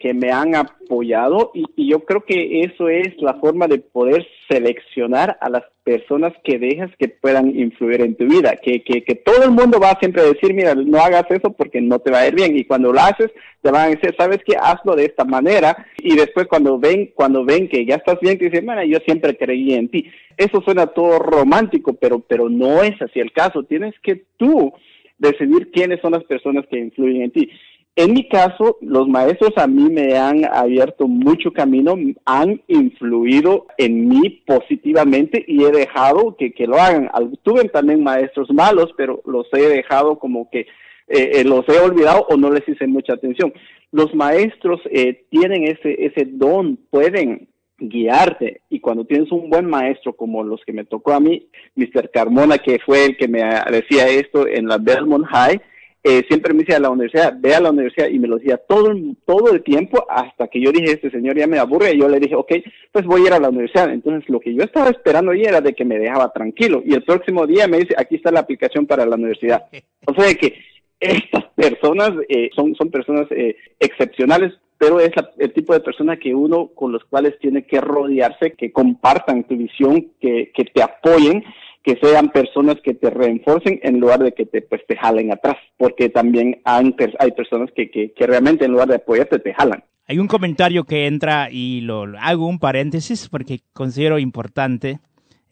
que, 0.00 0.14
me 0.14 0.30
han 0.30 0.54
apoyado 0.54 1.52
y, 1.54 1.88
yo 1.88 2.00
creo 2.00 2.24
que 2.24 2.60
eso 2.60 2.88
es 2.88 3.16
la 3.20 3.34
forma 3.34 3.66
de 3.66 3.78
poder 3.78 4.26
seleccionar 4.48 5.38
a 5.40 5.48
las 5.48 5.64
personas 5.82 6.34
que 6.44 6.58
dejas 6.58 6.90
que 6.98 7.08
puedan 7.08 7.58
influir 7.58 8.02
en 8.02 8.14
tu 8.14 8.26
vida, 8.26 8.56
que, 8.62 8.82
que, 8.82 9.14
todo 9.14 9.42
el 9.42 9.50
mundo 9.50 9.80
va 9.80 9.92
a 9.92 9.98
siempre 9.98 10.22
decir, 10.22 10.52
mira, 10.52 10.74
no 10.74 10.98
hagas 10.98 11.24
eso 11.30 11.52
porque 11.52 11.80
no 11.80 11.98
te 11.98 12.10
va 12.10 12.20
a 12.20 12.28
ir 12.28 12.34
bien 12.34 12.56
y 12.56 12.64
cuando 12.64 12.92
lo 12.92 13.00
haces 13.00 13.30
te 13.62 13.70
van 13.70 13.86
a 13.86 13.94
decir, 13.94 14.14
sabes 14.18 14.40
qué, 14.44 14.54
hazlo 14.60 14.94
de 14.94 15.06
esta 15.06 15.24
manera 15.24 15.86
y 15.98 16.14
después 16.14 16.46
cuando 16.46 16.78
ven, 16.78 17.10
cuando 17.14 17.44
ven 17.44 17.68
que 17.68 17.86
ya 17.86 17.96
estás 17.96 18.20
bien, 18.20 18.38
te 18.38 18.50
dicen, 18.50 18.66
bueno, 18.66 18.84
yo 18.84 18.98
siempre 19.06 19.36
creí 19.36 19.72
en 19.72 19.88
ti. 19.88 20.10
Eso 20.36 20.60
suena 20.62 20.86
todo 20.86 21.18
romántico, 21.18 21.94
pero, 21.94 22.20
pero 22.20 22.48
no 22.48 22.82
es 22.82 23.00
así 23.00 23.18
el 23.20 23.32
caso, 23.32 23.62
tienes 23.64 23.94
que 24.02 24.24
tú 24.36 24.72
decidir 25.20 25.70
quiénes 25.70 26.00
son 26.00 26.12
las 26.12 26.24
personas 26.24 26.66
que 26.66 26.78
influyen 26.78 27.22
en 27.22 27.30
ti. 27.30 27.50
En 27.96 28.14
mi 28.14 28.28
caso, 28.28 28.78
los 28.80 29.08
maestros 29.08 29.52
a 29.56 29.66
mí 29.66 29.90
me 29.90 30.16
han 30.16 30.44
abierto 30.44 31.08
mucho 31.08 31.52
camino, 31.52 31.96
han 32.24 32.62
influido 32.68 33.66
en 33.76 34.08
mí 34.08 34.42
positivamente 34.46 35.44
y 35.46 35.64
he 35.64 35.70
dejado 35.70 36.36
que, 36.38 36.52
que 36.52 36.66
lo 36.66 36.76
hagan. 36.76 37.10
Tuve 37.42 37.64
también 37.68 38.02
maestros 38.02 38.50
malos, 38.52 38.94
pero 38.96 39.22
los 39.26 39.46
he 39.52 39.68
dejado 39.68 40.18
como 40.18 40.48
que 40.50 40.66
eh, 41.08 41.42
los 41.44 41.68
he 41.68 41.78
olvidado 41.80 42.26
o 42.30 42.36
no 42.36 42.50
les 42.50 42.66
hice 42.68 42.86
mucha 42.86 43.14
atención. 43.14 43.52
Los 43.90 44.14
maestros 44.14 44.80
tienen 45.28 45.64
ese, 45.64 46.06
ese 46.06 46.26
don, 46.26 46.78
pueden 46.90 47.48
guiarte 47.80 48.60
y 48.68 48.80
cuando 48.80 49.04
tienes 49.04 49.32
un 49.32 49.48
buen 49.48 49.66
maestro 49.66 50.12
como 50.12 50.44
los 50.44 50.62
que 50.64 50.72
me 50.72 50.84
tocó 50.84 51.12
a 51.12 51.20
mí, 51.20 51.48
Mr. 51.74 52.10
Carmona, 52.12 52.58
que 52.58 52.78
fue 52.78 53.06
el 53.06 53.16
que 53.16 53.26
me 53.26 53.42
decía 53.70 54.06
esto 54.08 54.46
en 54.46 54.68
la 54.68 54.78
Belmont 54.78 55.26
High, 55.26 55.60
eh, 56.02 56.24
siempre 56.28 56.54
me 56.54 56.60
decía 56.60 56.76
a 56.76 56.80
la 56.80 56.90
universidad, 56.90 57.34
ve 57.38 57.54
a 57.54 57.60
la 57.60 57.70
universidad 57.70 58.08
y 58.08 58.18
me 58.18 58.26
lo 58.26 58.38
decía 58.38 58.56
todo, 58.56 58.90
todo 59.26 59.52
el 59.52 59.62
tiempo 59.62 60.06
hasta 60.08 60.48
que 60.48 60.60
yo 60.60 60.72
dije, 60.72 60.92
este 60.92 61.10
señor 61.10 61.36
ya 61.36 61.46
me 61.46 61.58
aburre 61.58 61.92
y 61.92 62.00
yo 62.00 62.08
le 62.08 62.18
dije, 62.18 62.34
ok, 62.34 62.52
pues 62.90 63.04
voy 63.04 63.22
a 63.22 63.26
ir 63.26 63.32
a 63.34 63.38
la 63.38 63.50
universidad. 63.50 63.92
Entonces 63.92 64.28
lo 64.30 64.40
que 64.40 64.54
yo 64.54 64.62
estaba 64.62 64.88
esperando 64.88 65.32
ahí 65.32 65.42
era 65.42 65.60
de 65.60 65.74
que 65.74 65.84
me 65.84 65.98
dejaba 65.98 66.32
tranquilo 66.32 66.82
y 66.84 66.94
el 66.94 67.02
próximo 67.02 67.46
día 67.46 67.68
me 67.68 67.78
dice, 67.78 67.94
aquí 67.98 68.16
está 68.16 68.30
la 68.30 68.40
aplicación 68.40 68.86
para 68.86 69.04
la 69.06 69.16
universidad. 69.16 69.64
O 70.06 70.14
sea 70.14 70.34
que 70.34 70.54
estas 70.98 71.44
personas 71.54 72.12
eh, 72.30 72.48
son, 72.56 72.74
son 72.74 72.90
personas 72.90 73.26
eh, 73.30 73.54
excepcionales, 73.78 74.54
pero 74.78 74.98
es 74.98 75.12
el 75.38 75.52
tipo 75.52 75.74
de 75.74 75.80
persona 75.80 76.16
que 76.16 76.34
uno 76.34 76.68
con 76.68 76.90
los 76.90 77.04
cuales 77.04 77.38
tiene 77.38 77.64
que 77.64 77.82
rodearse, 77.82 78.52
que 78.52 78.72
compartan 78.72 79.44
tu 79.44 79.56
visión, 79.56 80.10
que, 80.20 80.50
que 80.54 80.64
te 80.64 80.82
apoyen 80.82 81.44
que 81.82 81.96
sean 81.96 82.30
personas 82.30 82.76
que 82.82 82.94
te 82.94 83.10
reenforcen 83.10 83.80
en 83.82 84.00
lugar 84.00 84.20
de 84.20 84.32
que 84.32 84.46
te, 84.46 84.62
pues, 84.62 84.82
te 84.86 84.96
jalen 84.96 85.32
atrás, 85.32 85.56
porque 85.76 86.08
también 86.08 86.60
hay, 86.64 86.94
hay 87.18 87.30
personas 87.32 87.70
que, 87.74 87.90
que, 87.90 88.12
que 88.12 88.26
realmente 88.26 88.64
en 88.64 88.72
lugar 88.72 88.88
de 88.88 88.96
apoyarte 88.96 89.38
te 89.38 89.54
jalan. 89.54 89.82
Hay 90.06 90.18
un 90.18 90.26
comentario 90.26 90.84
que 90.84 91.06
entra 91.06 91.50
y 91.50 91.82
lo 91.82 92.04
hago 92.20 92.46
un 92.46 92.58
paréntesis 92.58 93.28
porque 93.28 93.60
considero 93.72 94.18
importante. 94.18 94.98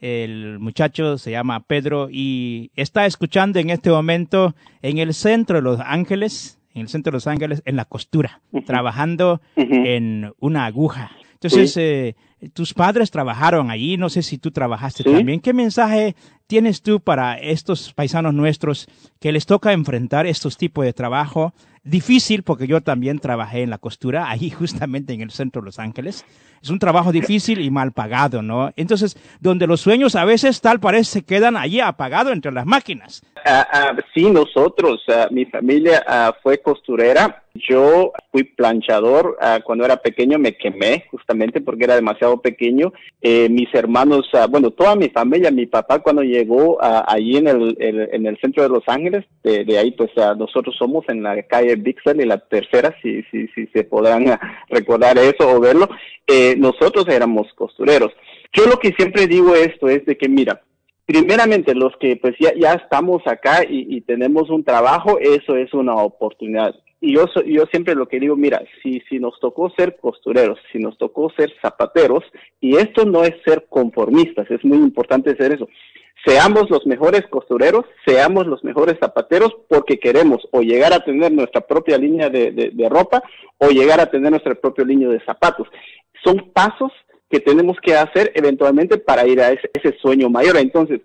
El 0.01 0.59
muchacho 0.59 1.17
se 1.17 1.31
llama 1.31 1.65
Pedro 1.65 2.09
y 2.11 2.71
está 2.75 3.07
escuchando 3.07 3.59
en 3.59 3.71
este 3.71 3.91
momento 3.91 4.55
en 4.83 4.99
el 4.99 5.15
centro 5.15 5.57
de 5.57 5.63
Los 5.63 5.81
Ángeles, 5.81 6.59
en 6.75 6.83
el 6.83 6.89
centro 6.89 7.13
de 7.13 7.17
Los 7.17 7.27
Ángeles, 7.27 7.63
en 7.65 7.77
la 7.77 7.85
costura, 7.85 8.41
trabajando 8.67 9.41
en 9.57 10.33
una 10.41 10.67
aguja. 10.67 11.13
Entonces, 11.35 11.77
eh, 11.77 12.17
tus 12.53 12.75
padres 12.75 13.11
trabajaron 13.11 13.71
allí, 13.71 13.97
no 13.97 14.09
sé 14.09 14.23
si 14.23 14.39
tú 14.39 14.51
trabajaste 14.51 15.05
también. 15.05 15.41
¿Qué 15.41 15.53
mensaje 15.53 16.15
tienes 16.47 16.83
tú 16.83 17.01
para 17.01 17.35
estos 17.35 17.93
paisanos 17.93 18.35
nuestros 18.35 18.87
que 19.19 19.33
les 19.33 19.47
toca 19.47 19.73
enfrentar 19.73 20.27
estos 20.27 20.57
tipos 20.57 20.85
de 20.85 20.93
trabajo? 20.93 21.53
Difícil, 21.89 22.43
porque 22.43 22.67
yo 22.67 22.83
también 22.83 23.19
trabajé 23.19 23.63
en 23.63 23.71
la 23.71 23.79
costura, 23.79 24.29
ahí 24.29 24.51
justamente 24.59 25.15
en 25.15 25.23
el 25.23 25.31
centro 25.31 25.63
de 25.63 25.67
Los 25.67 25.79
Ángeles. 25.79 26.27
Es 26.63 26.71
un 26.71 26.79
trabajo 26.79 27.13
difícil 27.13 27.61
y 27.61 27.71
mal 27.71 27.93
pagado, 27.93 28.43
¿no? 28.43 28.71
Entonces, 28.77 29.17
donde 29.41 29.67
los 29.67 29.81
sueños 29.81 30.17
a 30.17 30.25
veces 30.25 30.61
tal 30.61 30.81
parece 30.81 31.05
se 31.05 31.25
quedan 31.25 31.57
allí 31.57 31.81
apagados 31.81 32.33
entre 32.33 32.53
las 32.53 32.67
máquinas. 32.67 33.23
Ah, 33.45 33.67
ah, 33.73 33.97
sí, 34.15 34.31
nosotros, 34.31 35.03
ah, 35.09 35.29
mi 35.31 35.45
familia 35.45 36.05
fue 36.43 36.59
costurera. 36.59 37.43
Yo 37.69 38.13
fui 38.31 38.45
planchador. 38.45 39.37
cuando 39.65 39.85
era 39.85 39.97
pequeño 39.97 40.39
me 40.39 40.57
quemé 40.57 41.07
justamente 41.11 41.61
porque 41.61 41.85
era 41.85 41.97
demasiado 41.97 42.41
pequeño. 42.41 42.93
Eh, 43.21 43.49
mis 43.49 43.73
hermanos, 43.75 44.29
bueno, 44.49 44.71
toda 44.71 44.95
mi 44.95 45.09
familia, 45.09 45.51
mi 45.51 45.67
papá 45.67 45.99
cuando 46.01 46.23
llegó 46.23 46.79
allí 46.81 47.37
en 47.37 47.49
el, 47.49 47.77
en 47.81 48.27
el 48.27 48.39
centro 48.39 48.63
de 48.63 48.69
Los 48.69 48.85
Ángeles, 48.87 49.25
de, 49.43 49.79
ahí 49.79 49.91
pues 49.93 50.11
nosotros 50.37 50.77
somos 50.79 51.05
en 51.09 51.23
la 51.23 51.43
calle 51.45 51.77
Bixel 51.83 52.21
y 52.21 52.27
la 52.27 52.39
tercera, 52.39 52.95
si, 53.03 53.23
si, 53.31 53.49
si 53.49 53.67
se 53.69 53.85
podrán 53.85 54.39
recordar 54.69 55.19
eso 55.19 55.49
o 55.49 55.61
verlo. 55.61 55.89
Eh, 56.27 56.55
nosotros 56.57 57.07
éramos 57.09 57.53
costureros. 57.55 58.13
Yo 58.53 58.67
lo 58.67 58.79
que 58.79 58.93
siempre 58.93 59.27
digo 59.27 59.55
esto 59.55 59.89
es 59.89 60.05
de 60.07 60.17
que, 60.17 60.29
mira, 60.29 60.63
primeramente 61.09 61.75
los 61.75 61.97
que 61.97 62.17
pues 62.17 62.35
ya, 62.39 62.53
ya 62.55 62.75
estamos 62.75 63.23
acá 63.27 63.63
y, 63.67 64.01
tenemos 64.03 64.51
un 64.51 64.63
trabajo, 64.63 65.19
eso 65.19 65.57
es 65.57 65.73
una 65.73 65.95
oportunidad. 65.95 66.75
Y 67.01 67.15
yo, 67.15 67.27
yo 67.47 67.65
siempre 67.71 67.95
lo 67.95 68.09
que 68.09 68.19
digo, 68.19 68.35
mira, 68.35 68.63
si, 68.83 69.01
si 69.09 69.21
nos 69.21 69.39
tocó 69.41 69.71
ser 69.71 69.97
costureros, 70.01 70.59
si 70.73 70.79
nos 70.79 70.99
tocó 70.99 71.31
ser 71.31 71.53
zapateros, 71.63 72.25
y 72.61 72.77
esto 72.77 73.05
no 73.05 73.23
es 73.23 73.35
ser 73.45 73.67
conformistas, 73.69 74.51
es 74.51 74.65
muy 74.65 74.79
importante 74.79 75.37
ser 75.37 75.53
eso. 75.53 75.69
Seamos 76.27 76.69
los 76.69 76.85
mejores 76.87 77.23
costureros, 77.31 77.85
seamos 78.05 78.47
los 78.47 78.65
mejores 78.65 78.97
zapateros, 78.99 79.57
porque 79.69 79.99
queremos 79.99 80.47
o 80.51 80.63
llegar 80.63 80.93
a 80.93 81.05
tener 81.05 81.33
nuestra 81.33 81.61
propia 81.61 81.97
línea 81.97 82.29
de, 82.29 82.89
ropa 82.91 83.23
o 83.59 83.69
llegar 83.69 84.01
a 84.01 84.11
tener 84.11 84.31
nuestra 84.31 84.55
propia 84.55 84.85
línea 84.85 85.09
de 85.09 85.25
zapatos. 85.25 85.69
Son 86.25 86.51
pasos 86.53 86.93
que 87.31 87.41
tenemos 87.41 87.77
que 87.81 87.95
hacer 87.95 88.33
eventualmente 88.35 88.99
para 88.99 89.27
ir 89.27 89.41
a 89.41 89.53
ese, 89.53 89.97
sueño 90.03 90.29
mayor. 90.29 90.57
Entonces, 90.57 91.01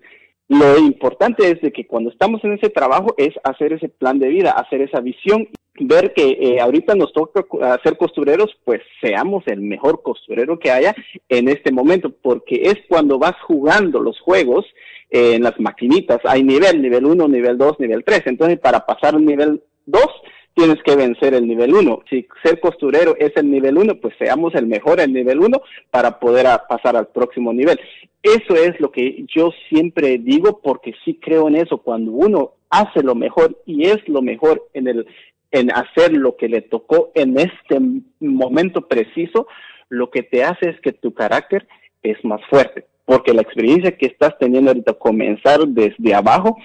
lo 0.48 0.78
importante 0.78 1.48
es 1.48 1.60
de 1.60 1.72
que 1.72 1.86
cuando 1.86 2.10
estamos 2.10 2.42
en 2.42 2.54
ese 2.54 2.70
trabajo 2.70 3.14
es 3.16 3.34
hacer 3.44 3.72
ese 3.72 3.88
plan 3.88 4.18
de 4.18 4.28
vida, 4.28 4.50
hacer 4.50 4.80
esa 4.80 5.00
visión, 5.00 5.48
ver 5.80 6.12
que 6.14 6.38
eh, 6.40 6.60
ahorita 6.60 6.94
nos 6.94 7.12
toca 7.12 7.44
hacer 7.72 7.96
costureros, 7.96 8.50
pues 8.64 8.80
seamos 9.00 9.42
el 9.46 9.60
mejor 9.60 10.02
costurero 10.02 10.58
que 10.58 10.70
haya 10.70 10.94
en 11.28 11.48
este 11.48 11.72
momento, 11.72 12.10
porque 12.10 12.62
es 12.64 12.76
cuando 12.88 13.18
vas 13.18 13.34
jugando 13.46 14.00
los 14.00 14.18
juegos 14.20 14.64
eh, 15.10 15.34
en 15.34 15.42
las 15.42 15.58
maquinitas, 15.58 16.20
hay 16.24 16.42
nivel, 16.42 16.80
nivel 16.80 17.04
1, 17.04 17.28
nivel 17.28 17.58
2, 17.58 17.80
nivel 17.80 18.04
3, 18.04 18.22
entonces 18.26 18.58
para 18.60 18.86
pasar 18.86 19.16
un 19.16 19.26
nivel 19.26 19.62
2 19.86 20.02
tienes 20.54 20.80
que 20.84 20.94
vencer 20.94 21.34
el 21.34 21.46
nivel 21.46 21.74
1. 21.74 22.04
Si 22.08 22.26
ser 22.42 22.60
costurero 22.60 23.16
es 23.18 23.32
el 23.36 23.50
nivel 23.50 23.76
1, 23.76 24.00
pues 24.00 24.14
seamos 24.18 24.54
el 24.54 24.66
mejor 24.66 25.00
en 25.00 25.10
el 25.10 25.12
nivel 25.12 25.40
1 25.40 25.60
para 25.90 26.20
poder 26.20 26.46
pasar 26.68 26.96
al 26.96 27.08
próximo 27.08 27.52
nivel. 27.52 27.80
Eso 28.22 28.54
es 28.54 28.78
lo 28.80 28.90
que 28.90 29.26
yo 29.34 29.50
siempre 29.68 30.18
digo 30.18 30.60
porque 30.62 30.94
sí 31.04 31.18
creo 31.20 31.48
en 31.48 31.56
eso. 31.56 31.78
Cuando 31.78 32.12
uno 32.12 32.52
hace 32.70 33.02
lo 33.02 33.14
mejor 33.14 33.60
y 33.66 33.86
es 33.86 33.98
lo 34.08 34.22
mejor 34.22 34.66
en 34.72 34.88
el 34.88 35.06
en 35.54 35.70
hacer 35.70 36.12
lo 36.12 36.36
que 36.36 36.48
le 36.48 36.62
tocó 36.62 37.12
en 37.14 37.38
este 37.38 37.78
momento 38.18 38.88
preciso, 38.88 39.46
lo 39.88 40.10
que 40.10 40.24
te 40.24 40.42
hace 40.42 40.70
es 40.70 40.80
que 40.80 40.92
tu 40.92 41.14
carácter 41.14 41.68
es 42.02 42.22
más 42.24 42.40
fuerte, 42.50 42.86
porque 43.04 43.32
la 43.32 43.42
experiencia 43.42 43.96
que 43.96 44.06
estás 44.06 44.36
teniendo 44.40 44.72
ahorita 44.72 44.94
comenzar 44.94 45.60
desde 45.68 46.12
abajo 46.12 46.56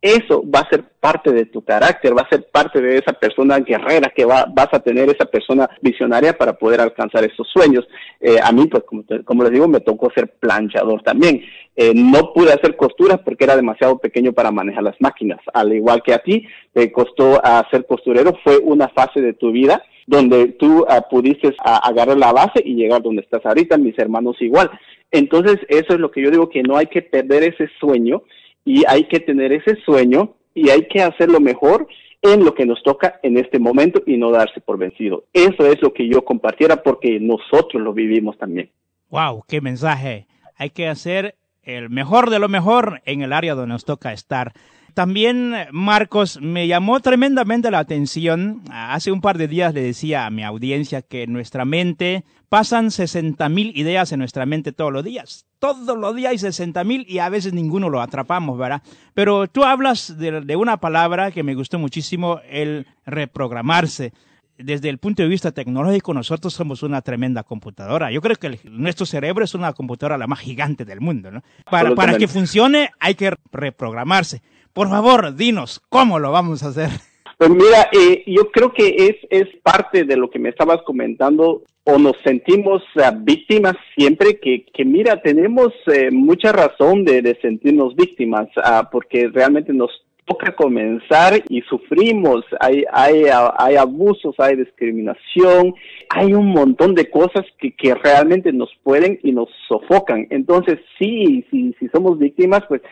eso 0.00 0.44
va 0.48 0.60
a 0.60 0.68
ser 0.68 0.84
parte 1.00 1.32
de 1.32 1.46
tu 1.46 1.64
carácter, 1.64 2.16
va 2.16 2.22
a 2.22 2.28
ser 2.28 2.46
parte 2.52 2.80
de 2.80 2.98
esa 2.98 3.12
persona 3.12 3.58
guerrera 3.58 4.12
que 4.14 4.24
va, 4.24 4.46
vas 4.48 4.68
a 4.72 4.78
tener, 4.78 5.08
esa 5.08 5.24
persona 5.24 5.68
visionaria 5.80 6.36
para 6.38 6.52
poder 6.52 6.80
alcanzar 6.80 7.24
esos 7.24 7.48
sueños. 7.48 7.86
Eh, 8.20 8.36
a 8.42 8.52
mí, 8.52 8.66
pues 8.66 8.84
como, 9.24 9.42
les 9.42 9.52
digo, 9.52 9.66
me 9.66 9.80
tocó 9.80 10.10
ser 10.14 10.28
planchador 10.38 11.02
también. 11.02 11.42
Eh, 11.74 11.92
no 11.94 12.32
pude 12.32 12.52
hacer 12.52 12.76
costuras 12.76 13.18
porque 13.24 13.44
era 13.44 13.56
demasiado 13.56 13.98
pequeño 13.98 14.32
para 14.32 14.52
manejar 14.52 14.84
las 14.84 15.00
máquinas. 15.00 15.40
Al 15.52 15.72
igual 15.72 16.02
que 16.04 16.14
a 16.14 16.18
ti, 16.18 16.46
te 16.72 16.92
costó 16.92 17.44
hacer 17.44 17.84
costurero, 17.86 18.38
fue 18.44 18.58
una 18.58 18.88
fase 18.88 19.20
de 19.20 19.32
tu 19.32 19.50
vida 19.50 19.82
donde 20.06 20.46
tú 20.52 20.86
ah, 20.88 21.02
pudiste 21.02 21.54
ah, 21.58 21.80
agarrar 21.84 22.16
la 22.16 22.32
base 22.32 22.62
y 22.64 22.74
llegar 22.74 23.02
donde 23.02 23.22
estás 23.22 23.44
ahorita, 23.44 23.76
mis 23.76 23.98
hermanos 23.98 24.40
igual. 24.40 24.70
Entonces, 25.10 25.58
eso 25.68 25.94
es 25.94 26.00
lo 26.00 26.10
que 26.10 26.22
yo 26.22 26.30
digo, 26.30 26.48
que 26.48 26.62
no 26.62 26.76
hay 26.76 26.86
que 26.86 27.02
perder 27.02 27.42
ese 27.42 27.68
sueño 27.78 28.22
y 28.68 28.84
hay 28.86 29.04
que 29.04 29.18
tener 29.20 29.50
ese 29.50 29.76
sueño 29.76 30.34
y 30.54 30.68
hay 30.68 30.88
que 30.88 31.00
hacerlo 31.00 31.40
mejor 31.40 31.88
en 32.20 32.44
lo 32.44 32.54
que 32.54 32.66
nos 32.66 32.82
toca 32.82 33.18
en 33.22 33.38
este 33.38 33.58
momento 33.58 34.02
y 34.04 34.18
no 34.18 34.30
darse 34.30 34.60
por 34.60 34.76
vencido. 34.76 35.24
Eso 35.32 35.64
es 35.64 35.80
lo 35.80 35.94
que 35.94 36.06
yo 36.06 36.22
compartiera 36.22 36.82
porque 36.82 37.18
nosotros 37.18 37.82
lo 37.82 37.94
vivimos 37.94 38.36
también. 38.36 38.68
Wow, 39.08 39.42
qué 39.48 39.62
mensaje. 39.62 40.26
Hay 40.54 40.68
que 40.68 40.86
hacer 40.86 41.36
el 41.62 41.88
mejor 41.88 42.28
de 42.28 42.40
lo 42.40 42.50
mejor 42.50 43.00
en 43.06 43.22
el 43.22 43.32
área 43.32 43.54
donde 43.54 43.72
nos 43.72 43.86
toca 43.86 44.12
estar. 44.12 44.52
También, 44.98 45.54
Marcos, 45.70 46.40
me 46.42 46.66
llamó 46.66 46.98
tremendamente 46.98 47.70
la 47.70 47.78
atención. 47.78 48.62
Hace 48.68 49.12
un 49.12 49.20
par 49.20 49.38
de 49.38 49.46
días 49.46 49.72
le 49.72 49.80
decía 49.80 50.26
a 50.26 50.30
mi 50.30 50.42
audiencia 50.42 51.02
que 51.02 51.22
en 51.22 51.32
nuestra 51.32 51.64
mente 51.64 52.24
pasan 52.48 52.90
60 52.90 53.48
mil 53.48 53.70
ideas 53.78 54.10
en 54.10 54.18
nuestra 54.18 54.44
mente 54.44 54.72
todos 54.72 54.92
los 54.92 55.04
días. 55.04 55.46
Todos 55.60 55.96
los 55.96 56.16
días 56.16 56.32
hay 56.32 56.38
60 56.38 56.82
mil 56.82 57.06
y 57.08 57.20
a 57.20 57.28
veces 57.28 57.52
ninguno 57.52 57.90
lo 57.90 58.00
atrapamos, 58.00 58.58
¿verdad? 58.58 58.82
Pero 59.14 59.46
tú 59.46 59.62
hablas 59.62 60.18
de, 60.18 60.40
de 60.40 60.56
una 60.56 60.78
palabra 60.78 61.30
que 61.30 61.44
me 61.44 61.54
gustó 61.54 61.78
muchísimo, 61.78 62.40
el 62.50 62.84
reprogramarse 63.06 64.12
desde 64.58 64.88
el 64.88 64.98
punto 64.98 65.22
de 65.22 65.28
vista 65.28 65.52
tecnológico, 65.52 66.12
nosotros 66.12 66.52
somos 66.52 66.82
una 66.82 67.00
tremenda 67.02 67.44
computadora. 67.44 68.10
Yo 68.10 68.20
creo 68.20 68.34
que 68.34 68.58
nuestro 68.64 69.06
cerebro 69.06 69.44
es 69.44 69.54
una 69.54 69.72
computadora 69.72 70.18
la 70.18 70.26
más 70.26 70.40
gigante 70.40 70.84
del 70.84 71.00
mundo, 71.00 71.30
¿no? 71.30 71.44
Para, 71.70 71.94
para 71.94 72.18
que 72.18 72.26
funcione 72.26 72.90
hay 72.98 73.14
que 73.14 73.32
reprogramarse. 73.52 74.42
Por 74.72 74.88
favor, 74.88 75.34
dinos, 75.34 75.80
¿cómo 75.88 76.18
lo 76.18 76.30
vamos 76.30 76.62
a 76.62 76.68
hacer? 76.68 76.90
Pues 77.38 77.50
mira, 77.50 77.88
eh, 77.92 78.24
yo 78.26 78.50
creo 78.50 78.72
que 78.72 78.88
es, 78.88 79.16
es 79.30 79.46
parte 79.62 80.04
de 80.04 80.16
lo 80.16 80.28
que 80.28 80.40
me 80.40 80.48
estabas 80.48 80.82
comentando, 80.84 81.62
o 81.84 81.98
nos 81.98 82.16
sentimos 82.24 82.82
uh, 82.96 83.16
víctimas 83.20 83.74
siempre, 83.96 84.38
que, 84.40 84.66
que 84.74 84.84
mira, 84.84 85.22
tenemos 85.22 85.72
eh, 85.86 86.10
mucha 86.10 86.52
razón 86.52 87.04
de, 87.04 87.22
de 87.22 87.38
sentirnos 87.40 87.94
víctimas, 87.94 88.48
uh, 88.56 88.84
porque 88.90 89.28
realmente 89.28 89.72
nos 89.72 89.90
toca 90.26 90.54
comenzar 90.54 91.42
y 91.48 91.62
sufrimos, 91.62 92.44
hay, 92.60 92.84
hay, 92.92 93.24
hay 93.56 93.76
abusos, 93.76 94.34
hay 94.38 94.56
discriminación, 94.56 95.74
hay 96.10 96.34
un 96.34 96.48
montón 96.48 96.94
de 96.94 97.08
cosas 97.08 97.46
que, 97.58 97.74
que 97.74 97.94
realmente 97.94 98.52
nos 98.52 98.70
pueden 98.82 99.18
y 99.22 99.32
nos 99.32 99.48
sofocan. 99.68 100.26
Entonces, 100.30 100.80
sí, 100.98 101.44
sí, 101.50 101.74
si 101.78 101.88
somos 101.88 102.18
víctimas, 102.18 102.62
pues, 102.68 102.82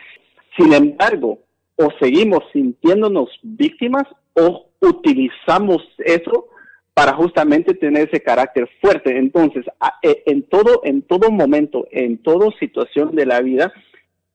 sin 0.57 0.73
embargo, 0.73 1.39
o 1.77 1.89
seguimos 1.99 2.43
sintiéndonos 2.51 3.29
víctimas 3.41 4.03
o 4.33 4.65
utilizamos 4.81 5.81
eso 5.99 6.47
para 6.93 7.13
justamente 7.13 7.75
tener 7.75 8.07
ese 8.07 8.21
carácter 8.21 8.67
fuerte. 8.81 9.17
Entonces, 9.17 9.65
e, 10.01 10.23
en 10.25 10.43
todo, 10.43 10.81
en 10.83 11.03
todo 11.03 11.29
momento, 11.29 11.87
en 11.91 12.17
toda 12.17 12.49
situación 12.59 13.15
de 13.15 13.25
la 13.25 13.41
vida, 13.41 13.71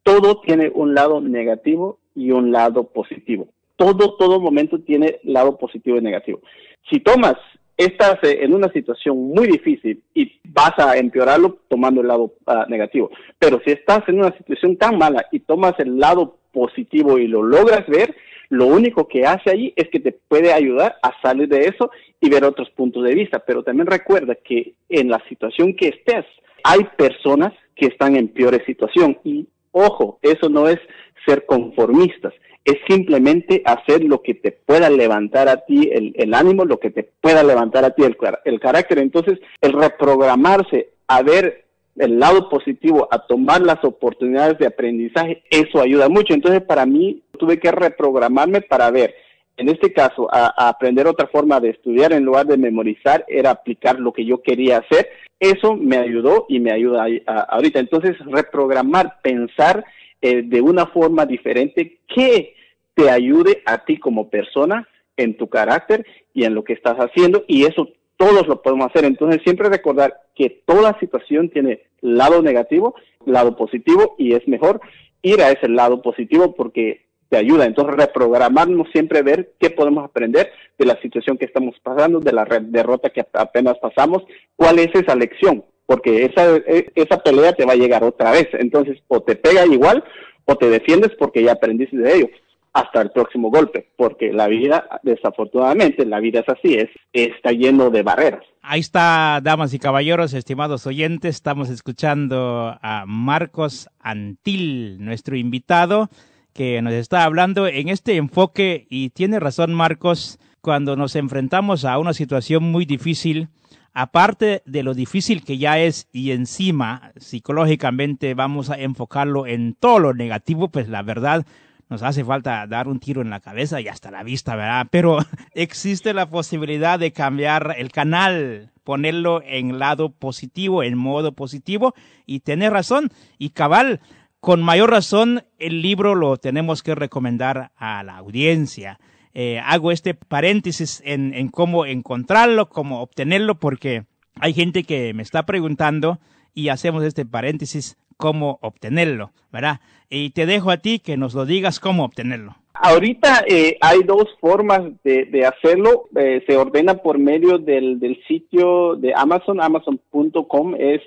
todo 0.04 0.40
tiene 0.40 0.70
un 0.72 0.94
lado 0.94 1.20
negativo 1.20 1.98
y 2.14 2.30
un 2.30 2.52
lado 2.52 2.84
positivo. 2.84 3.48
Todo, 3.76 4.14
todo 4.16 4.40
momento 4.40 4.78
tiene 4.80 5.18
lado 5.24 5.58
positivo 5.58 5.98
y 5.98 6.02
negativo. 6.02 6.40
Si 6.88 7.00
tomas 7.00 7.36
estás 7.76 8.18
eh, 8.22 8.38
en 8.42 8.54
una 8.54 8.70
situación 8.72 9.16
muy 9.16 9.46
difícil 9.46 10.02
y 10.14 10.32
vas 10.44 10.78
a 10.78 10.96
empeorarlo 10.96 11.58
tomando 11.68 12.00
el 12.00 12.08
lado 12.08 12.34
ah, 12.46 12.66
negativo. 12.68 13.10
Pero 13.38 13.60
si 13.64 13.72
estás 13.72 14.08
en 14.08 14.20
una 14.20 14.36
situación 14.36 14.76
tan 14.76 14.98
mala 14.98 15.26
y 15.32 15.40
tomas 15.40 15.74
el 15.78 15.98
lado 15.98 16.36
positivo 16.52 17.18
y 17.18 17.26
lo 17.26 17.42
logras 17.42 17.86
ver, 17.86 18.14
lo 18.48 18.66
único 18.66 19.08
que 19.08 19.24
hace 19.24 19.50
allí 19.50 19.72
es 19.76 19.88
que 19.88 19.98
te 19.98 20.12
puede 20.12 20.52
ayudar 20.52 20.96
a 21.02 21.12
salir 21.22 21.48
de 21.48 21.64
eso 21.64 21.90
y 22.20 22.28
ver 22.28 22.44
otros 22.44 22.68
puntos 22.70 23.02
de 23.04 23.14
vista. 23.14 23.38
Pero 23.38 23.62
también 23.62 23.86
recuerda 23.86 24.34
que 24.34 24.74
en 24.90 25.08
la 25.08 25.22
situación 25.28 25.74
que 25.74 25.88
estés, 25.88 26.26
hay 26.62 26.80
personas 26.96 27.52
que 27.74 27.86
están 27.86 28.14
en 28.14 28.28
peores 28.28 28.62
situación. 28.66 29.18
Y 29.24 29.48
ojo, 29.70 30.18
eso 30.20 30.50
no 30.50 30.68
es 30.68 30.78
ser 31.26 31.46
conformistas, 31.46 32.34
es 32.64 32.76
simplemente 32.86 33.62
hacer 33.64 34.04
lo 34.04 34.22
que 34.22 34.34
te 34.34 34.52
pueda 34.52 34.90
levantar 34.90 35.48
a 35.48 35.64
ti 35.64 35.90
el, 35.90 36.34
ánimo, 36.34 36.64
lo 36.64 36.78
que 36.78 36.90
te 36.90 37.08
pueda 37.20 37.42
levantar 37.42 37.84
a 37.84 37.90
ti 37.90 38.02
el, 38.04 38.16
el 38.44 38.60
carácter. 38.60 38.98
Entonces, 38.98 39.38
el 39.60 39.72
reprogramarse 39.72 40.90
a 41.08 41.22
ver 41.22 41.64
el 41.96 42.18
lado 42.18 42.48
positivo, 42.48 43.08
a 43.10 43.26
tomar 43.26 43.60
las 43.62 43.84
oportunidades 43.84 44.58
de 44.58 44.66
aprendizaje, 44.66 45.42
eso 45.50 45.80
ayuda 45.80 46.08
mucho. 46.08 46.34
Entonces, 46.34 46.62
para 46.62 46.86
mí, 46.86 47.22
tuve 47.38 47.58
que 47.58 47.70
reprogramarme 47.70 48.62
para 48.62 48.90
ver, 48.90 49.14
en 49.56 49.68
este 49.68 49.92
caso, 49.92 50.28
a, 50.32 50.68
aprender 50.68 51.06
otra 51.06 51.26
forma 51.26 51.60
de 51.60 51.70
estudiar 51.70 52.12
en 52.12 52.24
lugar 52.24 52.46
de 52.46 52.56
memorizar, 52.56 53.24
era 53.28 53.50
aplicar 53.50 53.98
lo 53.98 54.12
que 54.12 54.24
yo 54.24 54.42
quería 54.42 54.78
hacer. 54.78 55.08
Eso 55.38 55.76
me 55.76 55.98
ayudó 55.98 56.46
y 56.48 56.60
me 56.60 56.72
ayuda 56.72 57.06
ahorita. 57.26 57.78
Entonces, 57.78 58.16
reprogramar, 58.26 59.20
pensar 59.22 59.84
eh, 60.20 60.42
de 60.42 60.60
una 60.60 60.86
forma 60.86 61.26
diferente 61.26 61.98
que 62.06 62.54
te 62.94 63.10
ayude 63.10 63.62
a 63.66 63.84
ti 63.84 63.98
como 63.98 64.30
persona 64.30 64.88
en 65.16 65.36
tu 65.36 65.48
carácter 65.48 66.06
y 66.32 66.44
en 66.44 66.54
lo 66.54 66.64
que 66.64 66.72
estás 66.72 66.96
haciendo 66.96 67.44
y 67.46 67.64
eso 67.64 67.88
todos 68.22 68.46
lo 68.46 68.62
podemos 68.62 68.86
hacer. 68.86 69.04
Entonces 69.04 69.42
siempre 69.42 69.68
recordar 69.68 70.20
que 70.36 70.62
toda 70.64 70.98
situación 71.00 71.48
tiene 71.48 71.82
lado 72.00 72.40
negativo, 72.40 72.94
lado 73.26 73.56
positivo 73.56 74.14
y 74.16 74.34
es 74.34 74.46
mejor 74.46 74.80
ir 75.22 75.42
a 75.42 75.50
ese 75.50 75.68
lado 75.68 76.02
positivo 76.02 76.54
porque 76.54 77.06
te 77.30 77.36
ayuda. 77.36 77.66
Entonces 77.66 77.96
reprogramarnos 77.96 78.86
siempre 78.92 79.22
ver 79.22 79.54
qué 79.58 79.70
podemos 79.70 80.04
aprender 80.04 80.52
de 80.78 80.86
la 80.86 81.00
situación 81.00 81.36
que 81.36 81.46
estamos 81.46 81.74
pasando, 81.82 82.20
de 82.20 82.32
la 82.32 82.44
derrota 82.44 83.10
que 83.10 83.26
apenas 83.32 83.76
pasamos, 83.78 84.22
cuál 84.54 84.78
es 84.78 84.94
esa 84.94 85.16
lección, 85.16 85.64
porque 85.86 86.24
esa, 86.24 86.58
e, 86.58 86.92
esa 86.94 87.18
pelea 87.24 87.54
te 87.54 87.64
va 87.64 87.72
a 87.72 87.76
llegar 87.76 88.04
otra 88.04 88.30
vez. 88.30 88.46
Entonces, 88.52 88.98
o 89.08 89.20
te 89.20 89.34
pega 89.34 89.66
igual 89.66 90.04
o 90.44 90.54
te 90.54 90.70
defiendes 90.70 91.10
porque 91.18 91.42
ya 91.42 91.52
aprendiste 91.52 91.96
de 91.96 92.16
ello 92.18 92.28
hasta 92.72 93.02
el 93.02 93.10
próximo 93.10 93.50
golpe, 93.50 93.90
porque 93.96 94.32
la 94.32 94.48
vida, 94.48 94.86
desafortunadamente, 95.02 96.06
la 96.06 96.20
vida 96.20 96.40
es 96.40 96.48
así, 96.48 96.74
es, 96.74 96.88
está 97.12 97.52
lleno 97.52 97.90
de 97.90 98.02
barreras. 98.02 98.44
Ahí 98.62 98.80
está, 98.80 99.40
damas 99.42 99.74
y 99.74 99.78
caballeros, 99.78 100.32
estimados 100.32 100.86
oyentes, 100.86 101.36
estamos 101.36 101.68
escuchando 101.68 102.78
a 102.80 103.04
Marcos 103.06 103.88
Antil, 104.00 105.04
nuestro 105.04 105.36
invitado, 105.36 106.08
que 106.54 106.80
nos 106.80 106.94
está 106.94 107.24
hablando 107.24 107.66
en 107.66 107.88
este 107.88 108.16
enfoque, 108.16 108.86
y 108.88 109.10
tiene 109.10 109.38
razón 109.38 109.74
Marcos, 109.74 110.38
cuando 110.60 110.96
nos 110.96 111.16
enfrentamos 111.16 111.84
a 111.84 111.98
una 111.98 112.14
situación 112.14 112.62
muy 112.62 112.86
difícil, 112.86 113.48
aparte 113.92 114.62
de 114.64 114.82
lo 114.82 114.94
difícil 114.94 115.44
que 115.44 115.58
ya 115.58 115.78
es 115.78 116.08
y 116.12 116.30
encima 116.30 117.12
psicológicamente 117.16 118.32
vamos 118.34 118.70
a 118.70 118.78
enfocarlo 118.78 119.46
en 119.46 119.74
todo 119.74 119.98
lo 119.98 120.14
negativo, 120.14 120.68
pues 120.68 120.88
la 120.88 121.02
verdad 121.02 121.44
nos 121.92 122.02
hace 122.02 122.24
falta 122.24 122.66
dar 122.66 122.88
un 122.88 122.98
tiro 122.98 123.20
en 123.20 123.28
la 123.28 123.40
cabeza 123.40 123.78
y 123.78 123.86
hasta 123.86 124.10
la 124.10 124.22
vista, 124.22 124.56
¿verdad? 124.56 124.86
Pero 124.90 125.18
existe 125.52 126.14
la 126.14 126.30
posibilidad 126.30 126.98
de 126.98 127.12
cambiar 127.12 127.74
el 127.76 127.92
canal, 127.92 128.72
ponerlo 128.82 129.42
en 129.44 129.78
lado 129.78 130.10
positivo, 130.10 130.82
en 130.82 130.96
modo 130.96 131.32
positivo 131.32 131.94
y 132.24 132.40
tener 132.40 132.72
razón 132.72 133.10
y 133.36 133.50
cabal. 133.50 134.00
Con 134.40 134.62
mayor 134.62 134.90
razón, 134.90 135.44
el 135.58 135.82
libro 135.82 136.14
lo 136.14 136.38
tenemos 136.38 136.82
que 136.82 136.94
recomendar 136.94 137.72
a 137.76 138.02
la 138.02 138.16
audiencia. 138.16 138.98
Eh, 139.34 139.60
hago 139.62 139.92
este 139.92 140.14
paréntesis 140.14 141.02
en, 141.04 141.34
en 141.34 141.48
cómo 141.48 141.84
encontrarlo, 141.84 142.70
cómo 142.70 143.02
obtenerlo, 143.02 143.58
porque 143.58 144.06
hay 144.40 144.54
gente 144.54 144.84
que 144.84 145.12
me 145.12 145.22
está 145.22 145.44
preguntando 145.44 146.20
y 146.54 146.70
hacemos 146.70 147.04
este 147.04 147.26
paréntesis 147.26 147.98
cómo 148.22 148.58
obtenerlo, 148.62 149.32
¿verdad? 149.52 149.80
Y 150.08 150.30
te 150.30 150.46
dejo 150.46 150.70
a 150.70 150.76
ti 150.76 151.00
que 151.00 151.16
nos 151.16 151.34
lo 151.34 151.44
digas 151.44 151.80
cómo 151.80 152.04
obtenerlo. 152.04 152.54
Ahorita 152.74 153.44
eh, 153.48 153.76
hay 153.80 154.04
dos 154.04 154.28
formas 154.40 154.80
de, 155.02 155.44
hacerlo. 155.44 156.08
Eh, 156.16 156.44
se 156.46 156.56
ordena 156.56 156.94
por 156.94 157.18
medio 157.18 157.58
del, 157.58 157.98
sitio 158.28 158.94
de 158.94 159.12
Amazon, 159.14 159.60
amazon.com 159.60 160.74
es 160.78 161.02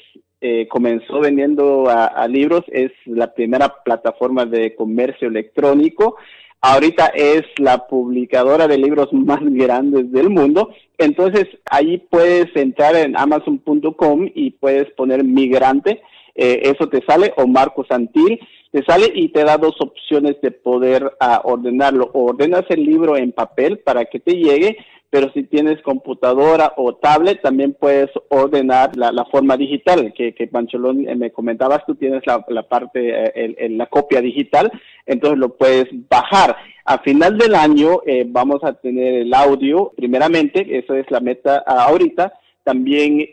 comenzó 0.69 1.21
vendiendo 1.21 1.89
a, 1.89 2.27
libros, 2.27 2.61
es 2.67 2.91
la 3.05 3.33
primera 3.33 3.73
plataforma 3.83 4.45
de 4.45 4.75
comercio 4.75 5.27
electrónico 5.27 6.17
ahorita 6.65 7.07
es 7.07 7.43
la 7.57 7.87
publicadora 7.87 8.67
de 8.67 8.77
libros 8.77 9.09
más 9.13 9.39
grandes 9.41 10.11
del 10.11 10.29
mundo. 10.29 10.69
Entonces, 10.97 11.47
ahí 11.69 11.97
puedes 12.09 12.47
entrar 12.55 12.95
en 12.95 13.17
amazon.com 13.17 14.29
y 14.33 14.51
puedes 14.51 14.89
poner 14.91 15.23
migrante, 15.23 16.01
eh, 16.35 16.61
eso 16.63 16.87
te 16.89 17.01
sale, 17.07 17.33
o 17.37 17.47
Marco 17.47 17.85
Santil, 17.87 18.39
te 18.71 18.83
sale 18.83 19.11
y 19.13 19.29
te 19.29 19.43
da 19.43 19.57
dos 19.57 19.75
opciones 19.79 20.35
de 20.41 20.51
poder 20.51 21.15
ah, 21.19 21.41
ordenarlo. 21.45 22.11
Ordenas 22.13 22.65
el 22.69 22.83
libro 22.83 23.15
en 23.15 23.31
papel 23.31 23.79
para 23.79 24.05
que 24.05 24.19
te 24.19 24.33
llegue, 24.33 24.77
pero 25.09 25.31
si 25.31 25.43
tienes 25.43 25.81
computadora 25.81 26.73
o 26.75 26.95
tablet, 26.95 27.41
también 27.41 27.73
puedes 27.79 28.09
ordenar 28.27 28.97
la, 28.97 29.25
forma 29.31 29.55
digital, 29.55 30.13
que, 30.13 30.35
que 30.35 30.47
Pancholón 30.47 31.07
eh, 31.07 31.15
me 31.15 31.31
comentabas, 31.31 31.85
tú 31.85 31.95
tienes 31.95 32.21
la, 32.25 32.63
parte, 32.63 32.99
eh, 33.33 33.69
la 33.69 33.85
copia 33.85 34.19
digital, 34.19 34.69
entonces 35.05 35.39
lo 35.39 35.55
puedes 35.55 35.85
bajar. 36.09 36.57
A 36.83 36.97
final 36.99 37.37
del 37.37 37.55
año 37.55 38.01
eh, 38.05 38.25
vamos 38.27 38.61
a 38.63 38.73
tener 38.73 39.21
el 39.21 39.33
audio, 39.33 39.93
primeramente, 39.95 40.77
esa 40.77 40.97
es 40.97 41.09
la 41.09 41.21
meta 41.21 41.63
ahorita, 41.65 42.33
también 42.65 43.29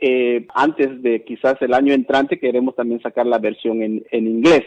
antes 0.55 1.03
de 1.03 1.25
quizás 1.25 1.57
el 1.61 1.75
año 1.75 1.93
entrante 1.93 2.39
queremos 2.39 2.77
también 2.77 3.03
sacar 3.03 3.27
la 3.27 3.39
versión 3.39 3.83
en, 3.83 4.05
inglés. 4.13 4.63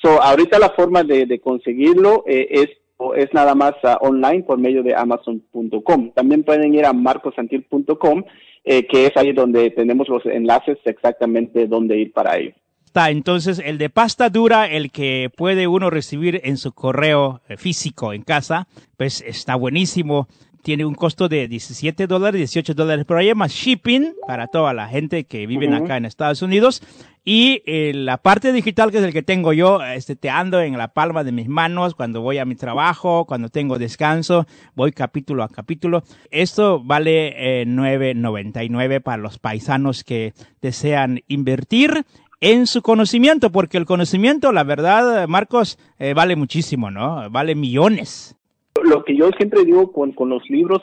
So, 0.00 0.22
ahorita 0.22 0.60
la 0.60 0.70
forma 0.70 1.02
de, 1.02 1.40
conseguirlo 1.40 2.22
es 2.26 2.68
es 3.16 3.32
nada 3.32 3.54
más 3.54 3.72
ah, 3.82 3.98
online 4.00 4.42
por 4.42 4.58
medio 4.58 4.82
de 4.82 4.94
amazon.com. 4.94 6.12
También 6.12 6.44
pueden 6.44 6.74
ir 6.74 6.84
a 6.84 6.92
marcosantil.com, 6.92 8.24
eh, 8.64 8.86
que 8.86 9.06
es 9.06 9.16
ahí 9.16 9.32
donde 9.32 9.70
tenemos 9.70 10.08
los 10.08 10.24
enlaces 10.26 10.78
exactamente 10.84 11.66
dónde 11.66 11.98
ir 11.98 12.12
para 12.12 12.36
ello. 12.36 12.52
Está, 12.84 13.10
entonces 13.10 13.62
el 13.64 13.78
de 13.78 13.88
pasta 13.88 14.30
dura, 14.30 14.66
el 14.66 14.90
que 14.90 15.30
puede 15.34 15.68
uno 15.68 15.90
recibir 15.90 16.40
en 16.44 16.56
su 16.56 16.72
correo 16.72 17.40
eh, 17.48 17.56
físico 17.56 18.12
en 18.12 18.22
casa, 18.22 18.66
pues 18.96 19.22
está 19.26 19.54
buenísimo 19.54 20.26
tiene 20.62 20.84
un 20.84 20.94
costo 20.94 21.28
de 21.28 21.48
17 21.48 22.06
dólares, 22.06 22.38
18 22.38 22.74
dólares, 22.74 23.04
pero 23.06 23.20
hay 23.20 23.34
más 23.34 23.52
shipping 23.52 24.12
para 24.26 24.46
toda 24.46 24.72
la 24.74 24.88
gente 24.88 25.24
que 25.24 25.46
vive 25.46 25.74
acá 25.74 25.96
en 25.96 26.04
Estados 26.04 26.42
Unidos. 26.42 26.82
Y 27.24 27.62
eh, 27.66 27.92
la 27.94 28.16
parte 28.16 28.50
digital, 28.50 28.90
que 28.90 28.98
es 28.98 29.04
el 29.04 29.12
que 29.12 29.22
tengo 29.22 29.52
yo, 29.52 29.82
este, 29.82 30.16
te 30.16 30.30
ando 30.30 30.60
en 30.60 30.78
la 30.78 30.88
palma 30.88 31.22
de 31.22 31.32
mis 31.32 31.48
manos 31.48 31.94
cuando 31.94 32.22
voy 32.22 32.38
a 32.38 32.46
mi 32.46 32.54
trabajo, 32.54 33.26
cuando 33.26 33.50
tengo 33.50 33.78
descanso, 33.78 34.46
voy 34.74 34.92
capítulo 34.92 35.42
a 35.42 35.48
capítulo. 35.48 36.02
Esto 36.30 36.82
vale 36.82 37.60
eh, 37.60 37.66
9.99 37.66 39.02
para 39.02 39.18
los 39.18 39.38
paisanos 39.38 40.02
que 40.02 40.32
desean 40.62 41.20
invertir 41.28 42.06
en 42.40 42.66
su 42.66 42.80
conocimiento, 42.80 43.52
porque 43.52 43.76
el 43.76 43.84
conocimiento, 43.84 44.50
la 44.50 44.64
verdad, 44.64 45.28
Marcos, 45.28 45.78
eh, 45.98 46.14
vale 46.14 46.36
muchísimo, 46.36 46.90
¿no? 46.90 47.28
Vale 47.30 47.54
millones 47.54 48.39
lo 48.82 49.04
que 49.04 49.16
yo 49.16 49.30
siempre 49.38 49.64
digo 49.64 49.92
con, 49.92 50.12
con 50.12 50.28
los 50.28 50.48
libros 50.50 50.80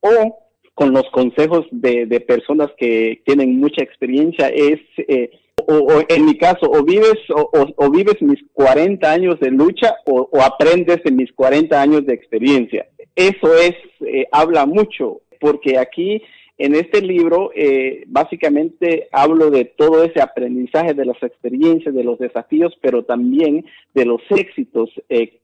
o 0.00 0.38
con 0.80 0.94
los 0.94 1.04
consejos 1.10 1.66
de, 1.72 2.06
de 2.06 2.20
personas 2.20 2.70
que 2.78 3.20
tienen 3.26 3.60
mucha 3.60 3.82
experiencia 3.82 4.48
es, 4.48 4.80
eh, 4.96 5.30
o, 5.66 6.00
en 6.08 6.24
mi 6.24 6.38
caso, 6.38 6.70
o 6.70 6.82
vives, 6.82 7.18
o, 7.28 7.90
vives 7.90 8.20
mis 8.22 8.38
40 8.54 9.12
años 9.12 9.38
de 9.40 9.50
lucha 9.50 9.96
o, 10.06 10.30
aprendes 10.42 11.02
de 11.04 11.10
mis 11.10 11.30
40 11.34 11.78
años 11.78 12.06
de 12.06 12.14
experiencia. 12.14 12.86
Eso 13.14 13.54
es, 13.56 13.74
eh, 14.06 14.26
habla 14.32 14.64
mucho, 14.64 15.20
porque 15.38 15.76
aquí 15.76 16.22
en 16.56 16.74
este 16.74 17.02
libro 17.02 17.50
eh, 17.54 18.04
básicamente 18.06 19.08
hablo 19.12 19.50
de 19.50 19.66
todo 19.66 20.02
ese 20.02 20.22
aprendizaje, 20.22 20.94
de 20.94 21.04
las 21.04 21.22
experiencias, 21.22 21.94
de 21.94 22.04
los 22.04 22.18
desafíos, 22.18 22.72
pero 22.80 23.04
también 23.04 23.66
de 23.92 24.06
los 24.06 24.22
éxitos, 24.30 24.88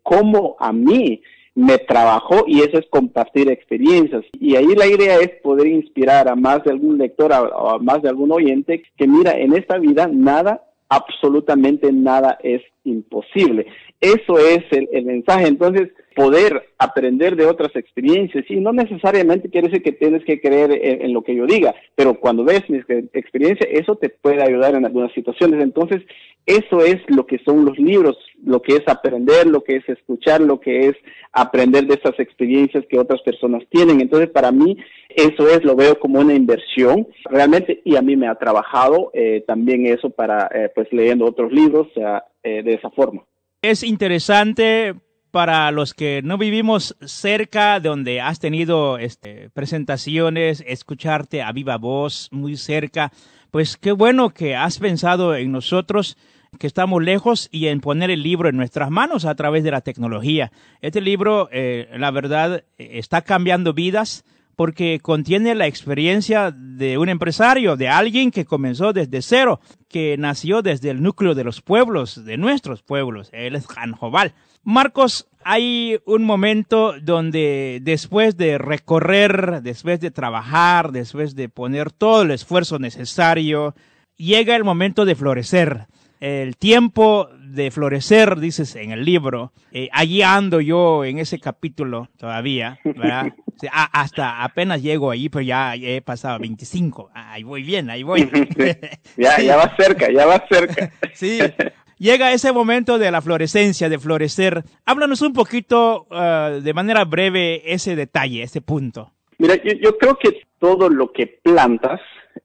cómo 0.02 0.56
a 0.60 0.72
mí 0.72 1.20
me 1.56 1.78
trabajó 1.78 2.44
y 2.46 2.60
eso 2.60 2.78
es 2.78 2.86
compartir 2.90 3.50
experiencias. 3.50 4.24
Y 4.38 4.56
ahí 4.56 4.74
la 4.76 4.86
idea 4.86 5.16
es 5.16 5.30
poder 5.42 5.66
inspirar 5.66 6.28
a 6.28 6.36
más 6.36 6.62
de 6.62 6.70
algún 6.70 6.98
lector 6.98 7.32
o 7.32 7.70
a 7.70 7.78
más 7.78 8.02
de 8.02 8.10
algún 8.10 8.30
oyente 8.30 8.84
que 8.96 9.08
mira, 9.08 9.32
en 9.32 9.54
esta 9.54 9.78
vida 9.78 10.06
nada, 10.06 10.62
absolutamente 10.90 11.90
nada 11.92 12.38
es 12.42 12.62
imposible. 12.86 13.66
Eso 14.00 14.38
es 14.38 14.64
el, 14.70 14.88
el 14.92 15.04
mensaje. 15.04 15.48
Entonces, 15.48 15.90
poder 16.16 16.70
aprender 16.78 17.36
de 17.36 17.44
otras 17.44 17.76
experiencias 17.76 18.44
y 18.48 18.56
no 18.56 18.72
necesariamente 18.72 19.50
quiere 19.50 19.68
decir 19.68 19.82
que 19.82 19.92
tienes 19.92 20.24
que 20.24 20.40
creer 20.40 20.70
en, 20.82 21.12
lo 21.12 21.22
que 21.22 21.36
yo 21.36 21.46
diga, 21.46 21.74
pero 21.94 22.18
cuando 22.18 22.42
ves 22.42 22.62
mi 22.70 22.78
experiencia, 23.12 23.68
eso 23.70 23.96
te 23.96 24.08
puede 24.08 24.42
ayudar 24.42 24.74
en 24.74 24.86
algunas 24.86 25.12
situaciones. 25.12 25.62
Entonces, 25.62 26.02
eso 26.46 26.80
es 26.80 26.96
lo 27.08 27.26
que 27.26 27.38
son 27.44 27.66
los 27.66 27.78
libros, 27.78 28.16
lo 28.42 28.62
que 28.62 28.76
es 28.76 28.82
aprender, 28.86 29.46
lo 29.46 29.62
que 29.62 29.76
es 29.76 29.88
escuchar, 29.88 30.40
lo 30.40 30.58
que 30.58 30.88
es 30.88 30.96
aprender 31.32 31.86
de 31.86 31.94
esas 31.94 32.18
experiencias 32.18 32.84
que 32.88 32.98
otras 32.98 33.20
personas 33.20 33.64
tienen. 33.68 34.00
Entonces, 34.00 34.30
para 34.30 34.50
mí, 34.52 34.78
eso 35.10 35.48
es, 35.48 35.64
lo 35.64 35.76
veo 35.76 35.98
como 35.98 36.20
una 36.20 36.34
inversión 36.34 37.06
realmente 37.30 37.82
y 37.84 37.96
a 37.96 38.02
mí 38.02 38.16
me 38.16 38.28
ha 38.28 38.36
trabajado 38.36 39.10
eh, 39.12 39.44
también 39.46 39.86
eso 39.86 40.08
para, 40.08 40.48
eh, 40.54 40.70
pues, 40.74 40.90
leyendo 40.92 41.26
otros 41.26 41.52
libros 41.52 41.88
eh, 41.96 42.04
de 42.62 42.74
esa 42.74 42.90
forma. 42.90 43.22
Es 43.62 43.82
interesante 43.82 44.94
para 45.30 45.70
los 45.70 45.92
que 45.92 46.22
no 46.22 46.38
vivimos 46.38 46.96
cerca 47.04 47.78
de 47.80 47.88
donde 47.88 48.20
has 48.20 48.38
tenido 48.38 48.96
este, 48.98 49.50
presentaciones, 49.50 50.64
escucharte 50.66 51.42
a 51.42 51.52
viva 51.52 51.76
voz 51.76 52.28
muy 52.30 52.56
cerca, 52.56 53.12
pues 53.50 53.76
qué 53.76 53.92
bueno 53.92 54.30
que 54.30 54.56
has 54.56 54.78
pensado 54.78 55.36
en 55.36 55.52
nosotros 55.52 56.16
que 56.58 56.66
estamos 56.66 57.02
lejos 57.02 57.48
y 57.52 57.66
en 57.66 57.80
poner 57.80 58.10
el 58.10 58.22
libro 58.22 58.48
en 58.48 58.56
nuestras 58.56 58.90
manos 58.90 59.24
a 59.24 59.34
través 59.34 59.62
de 59.62 59.70
la 59.70 59.82
tecnología. 59.82 60.52
Este 60.80 61.00
libro, 61.00 61.48
eh, 61.52 61.88
la 61.98 62.10
verdad, 62.10 62.64
está 62.78 63.22
cambiando 63.22 63.74
vidas 63.74 64.24
porque 64.56 64.98
contiene 65.00 65.54
la 65.54 65.66
experiencia 65.66 66.50
de 66.50 66.98
un 66.98 67.10
empresario, 67.10 67.76
de 67.76 67.88
alguien 67.88 68.30
que 68.30 68.46
comenzó 68.46 68.94
desde 68.94 69.20
cero, 69.20 69.60
que 69.88 70.16
nació 70.18 70.62
desde 70.62 70.90
el 70.90 71.02
núcleo 71.02 71.34
de 71.34 71.44
los 71.44 71.60
pueblos, 71.60 72.24
de 72.24 72.38
nuestros 72.38 72.82
pueblos. 72.82 73.28
Él 73.32 73.54
es 73.54 73.66
Janjobal. 73.66 74.32
Marcos, 74.64 75.28
hay 75.44 76.00
un 76.06 76.24
momento 76.24 76.94
donde 77.00 77.78
después 77.82 78.36
de 78.36 78.58
recorrer, 78.58 79.62
después 79.62 80.00
de 80.00 80.10
trabajar, 80.10 80.90
después 80.90 81.36
de 81.36 81.48
poner 81.48 81.92
todo 81.92 82.22
el 82.22 82.32
esfuerzo 82.32 82.78
necesario, 82.78 83.74
llega 84.16 84.56
el 84.56 84.64
momento 84.64 85.04
de 85.04 85.14
florecer. 85.14 85.86
El 86.18 86.56
tiempo 86.56 87.28
de 87.38 87.70
florecer, 87.70 88.40
dices 88.40 88.74
en 88.74 88.90
el 88.90 89.04
libro. 89.04 89.52
Eh, 89.70 89.90
allí 89.92 90.22
ando 90.22 90.60
yo 90.60 91.04
en 91.04 91.18
ese 91.18 91.38
capítulo 91.38 92.08
todavía, 92.16 92.78
¿verdad? 92.84 93.26
hasta 93.72 94.42
apenas 94.42 94.82
llego 94.82 95.10
ahí, 95.10 95.28
pero 95.28 95.42
ya, 95.42 95.74
he 95.74 96.02
pasado 96.02 96.38
25. 96.38 97.10
Ahí 97.14 97.42
voy 97.42 97.62
bien, 97.62 97.90
ahí 97.90 98.02
voy. 98.02 98.28
ya, 99.16 99.38
ya 99.42 99.56
va 99.56 99.74
cerca, 99.76 100.10
ya 100.10 100.26
va 100.26 100.44
cerca. 100.48 100.92
sí, 101.12 101.38
llega 101.98 102.32
ese 102.32 102.52
momento 102.52 102.98
de 102.98 103.10
la 103.10 103.22
florescencia, 103.22 103.88
de 103.88 103.98
florecer. 103.98 104.62
Háblanos 104.84 105.22
un 105.22 105.32
poquito 105.32 106.06
uh, 106.10 106.60
de 106.60 106.74
manera 106.74 107.04
breve 107.04 107.62
ese 107.72 107.96
detalle, 107.96 108.42
ese 108.42 108.60
punto. 108.60 109.12
Mira, 109.38 109.54
yo, 109.56 109.98
creo 109.98 110.16
que 110.18 110.42
todo 110.58 110.88
lo 110.88 111.12
que 111.12 111.26
plantas 111.26 112.00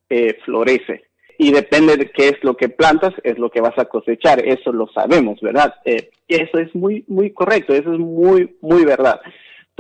eh, 0.10 0.38
florece 0.44 1.06
y 1.38 1.52
depende 1.52 1.96
de 1.96 2.12
qué 2.12 2.28
es 2.30 2.44
lo 2.44 2.56
que 2.58 2.68
plantas, 2.68 3.14
es 3.24 3.40
lo 3.40 3.50
que 3.50 3.62
vas 3.62 3.78
a 3.78 3.86
cosechar. 3.86 4.46
Eso 4.46 4.74
lo 4.74 4.88
sabemos, 4.94 5.40
¿verdad? 5.42 5.74
Eh, 5.86 6.12
eso 6.28 6.58
es 6.60 6.74
muy, 6.76 7.06
muy 7.08 7.32
correcto, 7.32 7.74
eso 7.74 7.94
es 7.94 8.00
muy, 8.00 8.58
muy 8.62 8.84
verdad 8.84 9.22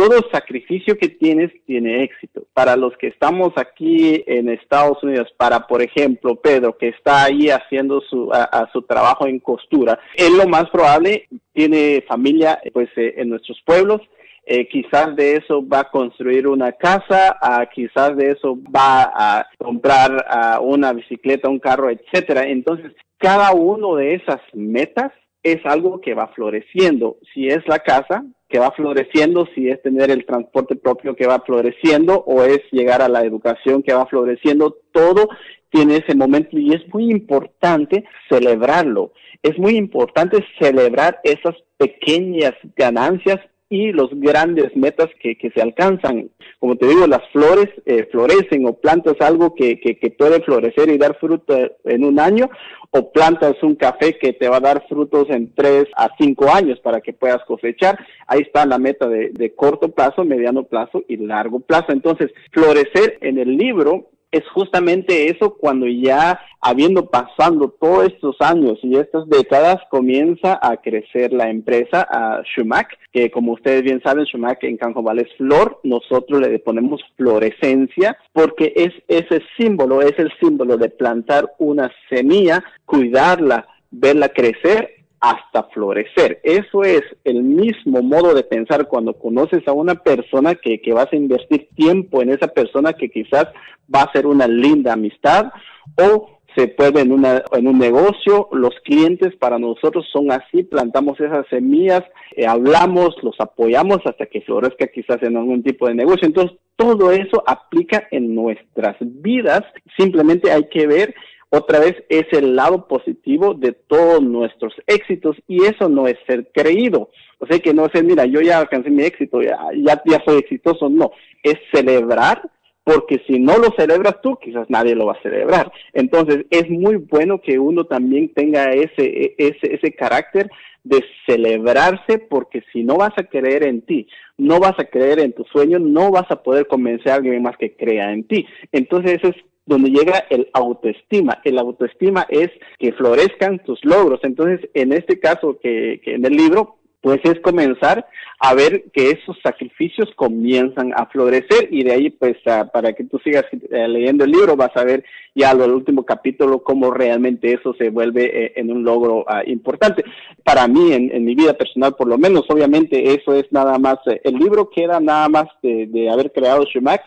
todo 0.02 0.28
sacrificio 0.32 0.98
que 0.98 1.10
tienes 1.10 1.52
tiene 1.68 2.04
éxito. 2.04 2.42
Para 2.54 2.76
los 2.76 2.98
que 2.98 3.06
estamos 3.06 3.52
aquí 3.56 4.24
en 4.26 4.50
Estados 4.50 4.98
Unidos, 5.04 5.32
para 5.38 5.68
por 5.68 5.84
ejemplo 5.84 6.38
Pedro, 6.38 6.76
que 6.76 6.88
está 6.88 7.26
ahí 7.26 7.50
haciendo 7.52 8.02
su, 8.02 8.32
a, 8.34 8.68
su 8.74 8.82
trabajo 8.82 9.28
en 9.28 9.38
costura, 9.38 10.00
él 10.16 10.38
lo 10.38 10.48
más 10.48 10.72
probable 10.72 11.28
tiene 11.54 12.04
familia 12.08 12.60
pues 12.74 12.90
eh, 12.96 13.14
en 13.18 13.30
nuestros 13.30 13.62
pueblos. 13.64 14.02
Eh, 14.44 14.68
quizás 14.70 15.16
de 15.16 15.36
eso 15.36 15.64
va 15.66 15.82
a 15.82 15.92
construir 15.92 16.48
una 16.48 16.72
casa, 16.72 17.38
quizás 17.72 18.18
de 18.18 18.32
eso 18.32 18.58
va 18.76 19.04
a 19.04 19.48
comprar 19.60 20.26
una 20.62 20.94
bicicleta, 20.94 21.48
un 21.48 21.60
carro, 21.60 21.92
etcétera. 21.92 22.48
Entonces, 22.48 22.92
cada 23.20 23.52
uno 23.52 23.96
de 23.96 24.16
esas 24.16 24.42
metas 24.54 25.12
es 25.44 25.64
algo 25.64 26.02
que 26.02 26.16
va 26.16 26.30
floreciendo. 26.30 27.18
Si 27.34 27.48
es 27.48 27.60
la 27.68 27.80
casa, 27.80 28.26
que 28.52 28.60
va 28.60 28.72
floreciendo, 28.72 29.48
si 29.56 29.70
es 29.70 29.82
tener 29.82 30.12
el 30.12 30.26
transporte 30.26 30.76
propio 30.76 31.16
que 31.16 31.26
va 31.26 31.40
floreciendo 31.40 32.24
o 32.28 32.44
es 32.44 32.60
llegar 32.72 33.02
a 33.02 33.10
la 33.10 33.22
educación 33.22 33.82
que 33.82 33.94
va 33.94 34.06
floreciendo, 34.06 34.78
todo 34.92 35.30
tiene 35.70 35.98
ese 35.98 36.16
momento 36.16 36.60
y 36.60 36.74
es 36.74 36.82
muy 36.94 37.10
importante 37.10 38.04
celebrarlo. 38.30 39.14
Es 39.42 39.58
muy 39.58 39.76
importante 39.76 40.46
celebrar 40.60 41.20
esas 41.24 41.56
pequeñas 41.78 42.54
ganancias 42.76 43.40
y 43.72 43.94
los 43.94 44.10
grandes 44.12 44.76
metas 44.76 45.08
que, 45.22 45.38
que 45.38 45.50
se 45.52 45.62
alcanzan. 45.62 46.30
Como 46.60 46.76
te 46.76 46.88
digo, 46.88 47.08
las 47.08 47.22
flores 47.32 47.70
eh, 47.86 48.06
florecen 48.12 48.66
o 48.66 48.74
plantas 48.74 49.16
algo 49.22 49.56
que, 49.56 49.80
que, 49.80 49.98
que, 49.98 50.12
puede 50.12 50.42
florecer 50.42 50.90
y 50.90 50.98
dar 50.98 51.18
fruto 51.20 51.58
en 51.86 52.04
un 52.04 52.20
año 52.20 52.50
o 52.92 53.14
plantas 53.14 53.56
un 53.64 53.76
café 53.76 54.18
que 54.18 54.34
te 54.34 54.50
va 54.50 54.58
a 54.58 54.60
dar 54.60 54.86
frutos 54.90 55.30
en 55.30 55.56
tres 55.56 55.86
a 55.96 56.10
cinco 56.20 56.52
años 56.54 56.82
para 56.82 57.00
que 57.00 57.14
puedas 57.14 57.42
cosechar. 57.46 57.98
Ahí 58.28 58.42
está 58.42 58.66
la 58.66 58.78
meta 58.78 59.08
de, 59.08 59.30
de 59.30 59.56
corto 59.56 59.88
plazo, 59.90 60.26
mediano 60.26 60.64
plazo 60.64 61.02
y 61.08 61.16
largo 61.16 61.62
plazo. 61.62 61.94
Entonces, 61.94 62.30
florecer 62.52 63.20
en 63.22 63.40
el 63.40 63.56
libro 63.56 64.10
es 64.32 64.48
justamente 64.50 65.30
eso 65.30 65.56
cuando 65.56 65.86
ya 65.88 66.40
habiendo 66.62 67.08
pasando 67.08 67.70
todos 67.80 68.08
estos 68.08 68.36
años 68.40 68.80
y 68.84 68.96
estas 68.96 69.28
décadas 69.28 69.78
comienza 69.90 70.60
a 70.62 70.78
crecer 70.78 71.34
la 71.34 71.50
empresa 71.50 72.08
a 72.10 72.42
Shumac, 72.44 72.98
que 73.12 73.30
como 73.32 73.54
ustedes 73.54 73.82
bien 73.82 74.02
saben, 74.04 74.26
Shumac 74.26 74.64
en 74.64 74.78
Canjobal 74.78 75.20
es 75.20 75.34
flor, 75.38 75.80
nosotros 75.84 76.40
le 76.40 76.60
ponemos 76.60 77.02
florescencia 77.18 78.18
porque 78.32 78.74
es 78.76 78.94
ese 79.08 79.44
símbolo, 79.58 80.02
es 80.02 80.18
el 80.18 80.32
símbolo 80.40 80.78
de 80.78 80.90
plantar 80.90 81.52
una 81.58 81.92
semilla, 82.10 82.64
cuidarla, 82.86 83.68
verla 83.90 84.30
crecer 84.30 85.01
hasta 85.22 85.64
florecer. 85.66 86.42
Eso 86.44 86.84
es 86.84 87.04
el 87.24 87.44
mismo 87.44 88.02
modo 88.02 88.34
de 88.34 88.44
pensar 88.44 88.88
cuando 88.88 89.14
conoces 89.14 89.68
a 89.68 89.72
una 89.72 89.96
persona 89.96 90.56
que, 90.56 90.82
que, 90.82 90.94
vas 90.94 91.08
a 91.14 91.16
invertir 91.16 91.70
tiempo 91.76 92.22
en 92.22 92.32
esa 92.32 92.48
persona 92.48 92.94
que 92.94 93.10
quizás 93.10 93.46
va 93.94 94.02
a 94.02 94.12
ser 94.12 94.26
una 94.26 94.48
linda 94.48 94.94
amistad 94.94 95.52
o 95.96 96.42
se 96.56 96.68
puede 96.68 97.02
en, 97.02 97.12
una, 97.12 97.44
en 97.54 97.68
un 97.68 97.78
negocio, 97.78 98.50
los 98.52 98.74
clientes 98.84 99.36
para 99.38 99.58
nosotros 99.58 100.06
son 100.12 100.32
así, 100.32 100.64
plantamos 100.64 101.20
esas 101.20 101.48
semillas, 101.50 102.04
eh, 102.36 102.46
hablamos, 102.46 103.16
los 103.22 103.36
apoyamos 103.40 104.00
hasta 104.06 104.26
que 104.26 104.42
florezca 104.42 104.88
quizás 104.88 105.22
en 105.24 105.38
algún 105.38 105.64
tipo 105.64 105.88
de 105.88 105.96
negocio. 105.96 106.28
Entonces, 106.28 106.58
todo 106.76 107.12
eso 107.12 107.44
aplica 107.46 108.08
en 108.12 108.36
nuestras 108.36 108.98
vidas, 109.00 109.62
simplemente 109.98 110.52
hay 110.52 110.68
que 110.70 110.88
ver 110.88 111.16
otra 111.54 111.80
vez 111.80 111.96
es 112.08 112.26
el 112.32 112.56
lado 112.56 112.88
positivo 112.88 113.54
de 113.54 113.74
todos 113.74 114.24
nuestros 114.24 114.74
éxitos 114.88 115.36
y 115.48 115.66
eso 115.66 115.90
no 115.90 116.08
es 116.08 116.18
ser 116.26 116.50
creído. 116.54 117.10
O 117.40 117.46
sea 117.46 117.60
que 117.60 117.74
no 117.74 117.86
es, 117.86 118.04
mira, 118.04 118.26
yo 118.26 118.40
ya 118.40 118.58
alcancé 118.58 118.90
mi 118.90 119.04
éxito, 119.04 119.42
ya, 119.42 119.60
ya, 119.76 120.02
ya 120.06 120.24
soy 120.26 120.40
exitoso, 120.40 120.90
no, 120.90 121.12
es 121.44 121.56
celebrar 121.74 122.50
porque 122.84 123.22
si 123.28 123.38
no 123.38 123.58
lo 123.58 123.74
celebras 123.78 124.22
tú, 124.22 124.38
quizás 124.42 124.70
nadie 124.70 124.96
lo 124.96 125.06
va 125.06 125.14
a 125.14 125.22
celebrar. 125.22 125.72
Entonces, 125.94 126.46
es 126.50 126.70
muy 126.70 126.96
bueno 126.96 127.42
que 127.42 127.60
uno 127.60 127.86
también 127.86 128.34
tenga 128.34 128.72
ese, 128.72 129.36
ese, 129.38 129.76
ese 129.76 129.94
carácter 129.94 130.50
de 130.84 131.04
celebrarse, 131.28 132.18
porque 132.18 132.64
si 132.74 132.84
no 132.84 132.96
vas 132.96 133.14
a 133.18 133.24
creer 133.24 133.68
en 133.68 133.82
ti, 133.82 134.08
no 134.38 134.60
vas 134.60 134.80
a 134.80 134.86
creer 134.86 135.20
en 135.20 135.34
tu 135.34 135.44
sueño, 135.46 135.78
no 135.78 136.10
vas 136.10 136.30
a 136.32 136.42
poder 136.42 136.66
convencer 136.68 137.12
a 137.12 137.16
alguien 137.16 137.44
más 137.44 137.56
que 137.58 137.76
crea 137.76 138.12
en 138.12 138.24
ti. 138.24 138.48
Entonces, 138.72 139.20
eso 139.22 139.28
es 139.28 139.36
donde 139.66 139.90
llega 139.90 140.26
el 140.30 140.50
autoestima. 140.54 141.40
El 141.44 141.58
autoestima 141.58 142.26
es 142.30 142.50
que 142.80 142.94
florezcan 142.94 143.60
tus 143.64 143.84
logros. 143.84 144.20
Entonces, 144.24 144.70
en 144.74 144.94
este 144.94 145.20
caso 145.20 145.58
que, 145.62 146.02
que 146.04 146.16
en 146.16 146.26
el 146.26 146.34
libro, 146.34 146.78
pues 147.02 147.20
es 147.24 147.40
comenzar 147.40 148.06
a 148.40 148.54
ver 148.54 148.86
que 148.94 149.10
esos 149.12 149.38
sacrificios 149.44 150.10
comienzan 150.16 150.94
a 150.96 151.08
florecer 151.08 151.68
y 151.72 151.84
de 151.84 151.94
ahí 151.94 152.10
pues 152.10 152.38
para 152.74 152.94
que 152.94 153.04
tú 153.04 153.20
sigas 153.20 153.46
eh, 153.52 153.88
leyendo 153.88 154.24
el 154.24 154.32
libro 154.32 154.56
vas 154.56 154.76
a 154.76 154.84
ver 154.84 155.04
ya 155.36 155.52
al 155.52 155.72
último 155.72 156.06
capítulo 156.06 156.64
cómo 156.64 156.92
realmente 156.92 157.54
eso 157.54 157.74
se 157.76 157.90
vuelve 157.90 158.46
eh, 158.46 158.54
en 158.56 158.72
un 158.72 158.84
logro 158.84 159.26
ah, 159.28 159.44
importante. 159.46 160.04
Para 160.44 160.68
mí, 160.68 160.92
en, 160.92 161.24
mi 161.24 161.36
vida 161.36 161.54
personal 161.54 161.96
por 161.96 162.08
lo 162.08 162.18
menos, 162.18 162.46
obviamente 162.50 163.14
eso 163.14 163.34
es 163.34 163.46
nada 163.52 163.78
más, 163.78 163.98
eh, 164.08 164.22
el 164.24 164.36
libro 164.36 164.70
queda 164.70 165.00
nada 165.00 165.30
más 165.30 165.46
de, 165.62 165.88
de 165.88 166.10
haber 166.10 166.32
creado 166.32 166.66
Shumac, 166.66 167.04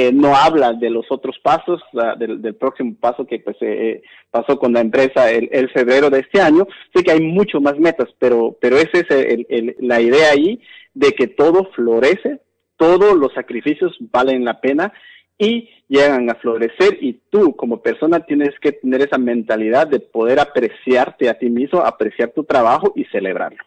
eh, 0.00 0.12
no 0.12 0.36
habla 0.36 0.74
de 0.74 0.90
los 0.90 1.06
otros 1.10 1.36
pasos, 1.42 1.82
del, 2.20 2.54
próximo 2.54 2.94
paso 3.00 3.26
que 3.26 3.40
pues 3.40 3.56
eh, 3.62 4.00
pasó 4.30 4.56
con 4.56 4.72
la 4.72 4.80
empresa 4.80 5.28
el, 5.28 5.68
febrero 5.70 6.08
de 6.08 6.20
este 6.20 6.40
año. 6.40 6.68
Sé 6.94 7.02
que 7.02 7.10
hay 7.10 7.20
mucho 7.20 7.60
más 7.60 7.76
metas, 7.80 8.06
pero, 8.20 8.56
pero 8.60 8.76
esa 8.76 8.98
es 8.98 9.10
el, 9.10 9.74
la 9.80 10.00
idea 10.00 10.30
ahí 10.30 10.60
de 10.94 11.10
que 11.14 11.26
todo 11.26 11.68
florece, 11.74 12.40
todos 12.76 13.16
los 13.16 13.32
sacrificios 13.34 13.96
valen 14.12 14.44
la 14.44 14.60
pena 14.60 14.92
y 15.36 15.68
llegan 15.88 16.30
a 16.30 16.36
florecer 16.36 16.98
y 17.00 17.14
tú 17.28 17.56
como 17.56 17.82
persona 17.82 18.20
tienes 18.20 18.50
que 18.60 18.70
tener 18.70 19.00
esa 19.00 19.18
mentalidad 19.18 19.88
de 19.88 19.98
poder 19.98 20.38
apreciarte 20.38 21.28
a 21.28 21.34
ti 21.34 21.50
mismo, 21.50 21.80
apreciar 21.80 22.30
tu 22.30 22.44
trabajo 22.44 22.92
y 22.94 23.02
celebrarlo. 23.06 23.64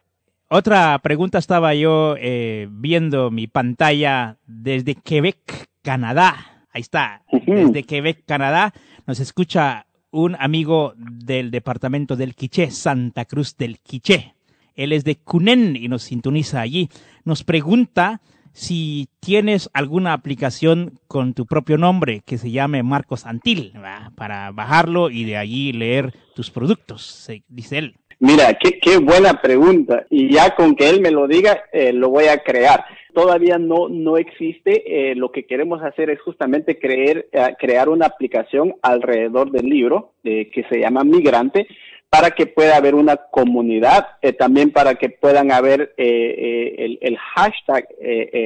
Otra 0.47 0.97
pregunta 0.99 1.39
estaba 1.39 1.73
yo 1.73 2.15
eh, 2.17 2.69
viendo 2.71 3.31
mi 3.31 3.47
pantalla 3.47 4.37
desde 4.45 4.95
Quebec, 4.95 5.70
Canadá. 5.81 6.65
Ahí 6.73 6.81
está, 6.81 7.23
desde 7.45 7.83
Quebec, 7.83 8.23
Canadá. 8.25 8.73
Nos 9.05 9.19
escucha 9.19 9.87
un 10.11 10.35
amigo 10.39 10.93
del 10.97 11.51
departamento 11.51 12.15
del 12.15 12.35
Quiché, 12.35 12.71
Santa 12.71 13.25
Cruz 13.25 13.57
del 13.57 13.79
Quiché. 13.79 14.35
Él 14.75 14.93
es 14.93 15.03
de 15.03 15.17
Cunen 15.17 15.75
y 15.75 15.87
nos 15.87 16.03
sintoniza 16.03 16.61
allí. 16.61 16.89
Nos 17.25 17.43
pregunta 17.43 18.21
si 18.53 19.09
tienes 19.19 19.69
alguna 19.73 20.13
aplicación 20.13 20.99
con 21.07 21.33
tu 21.33 21.45
propio 21.45 21.77
nombre 21.77 22.21
que 22.25 22.37
se 22.37 22.51
llame 22.51 22.83
Marcos 22.83 23.25
Antil, 23.25 23.73
para 24.15 24.51
bajarlo 24.51 25.09
y 25.09 25.23
de 25.23 25.37
allí 25.37 25.71
leer 25.71 26.13
tus 26.35 26.51
productos, 26.51 27.29
dice 27.47 27.77
él. 27.77 28.00
Mira, 28.21 28.53
qué, 28.53 28.99
buena 28.99 29.41
pregunta. 29.41 30.05
Y 30.11 30.31
ya 30.31 30.53
con 30.53 30.75
que 30.75 30.87
él 30.87 31.01
me 31.01 31.09
lo 31.09 31.27
diga, 31.27 31.63
eh, 31.73 31.91
lo 31.91 32.09
voy 32.09 32.25
a 32.25 32.43
crear. 32.43 32.85
Todavía 33.15 33.57
no, 33.57 33.89
no 33.89 34.15
existe. 34.15 34.83
Eh, 34.85 35.15
lo 35.15 35.31
que 35.31 35.47
queremos 35.47 35.81
hacer 35.81 36.11
es 36.11 36.21
justamente 36.21 36.77
creer, 36.77 37.27
eh, 37.31 37.55
crear 37.57 37.89
una 37.89 38.05
aplicación 38.05 38.75
alrededor 38.83 39.49
del 39.49 39.67
libro 39.67 40.13
que 40.21 40.65
se 40.69 40.79
llama 40.79 41.03
Migrante 41.03 41.65
para 42.11 42.29
que 42.29 42.45
pueda 42.45 42.77
haber 42.77 42.93
una 42.93 43.15
comunidad, 43.17 44.05
también 44.37 44.69
para 44.69 44.95
que 44.95 45.09
puedan 45.09 45.51
haber 45.51 45.95
el, 45.97 46.99
el, 47.01 47.17
hashtag 47.17 47.87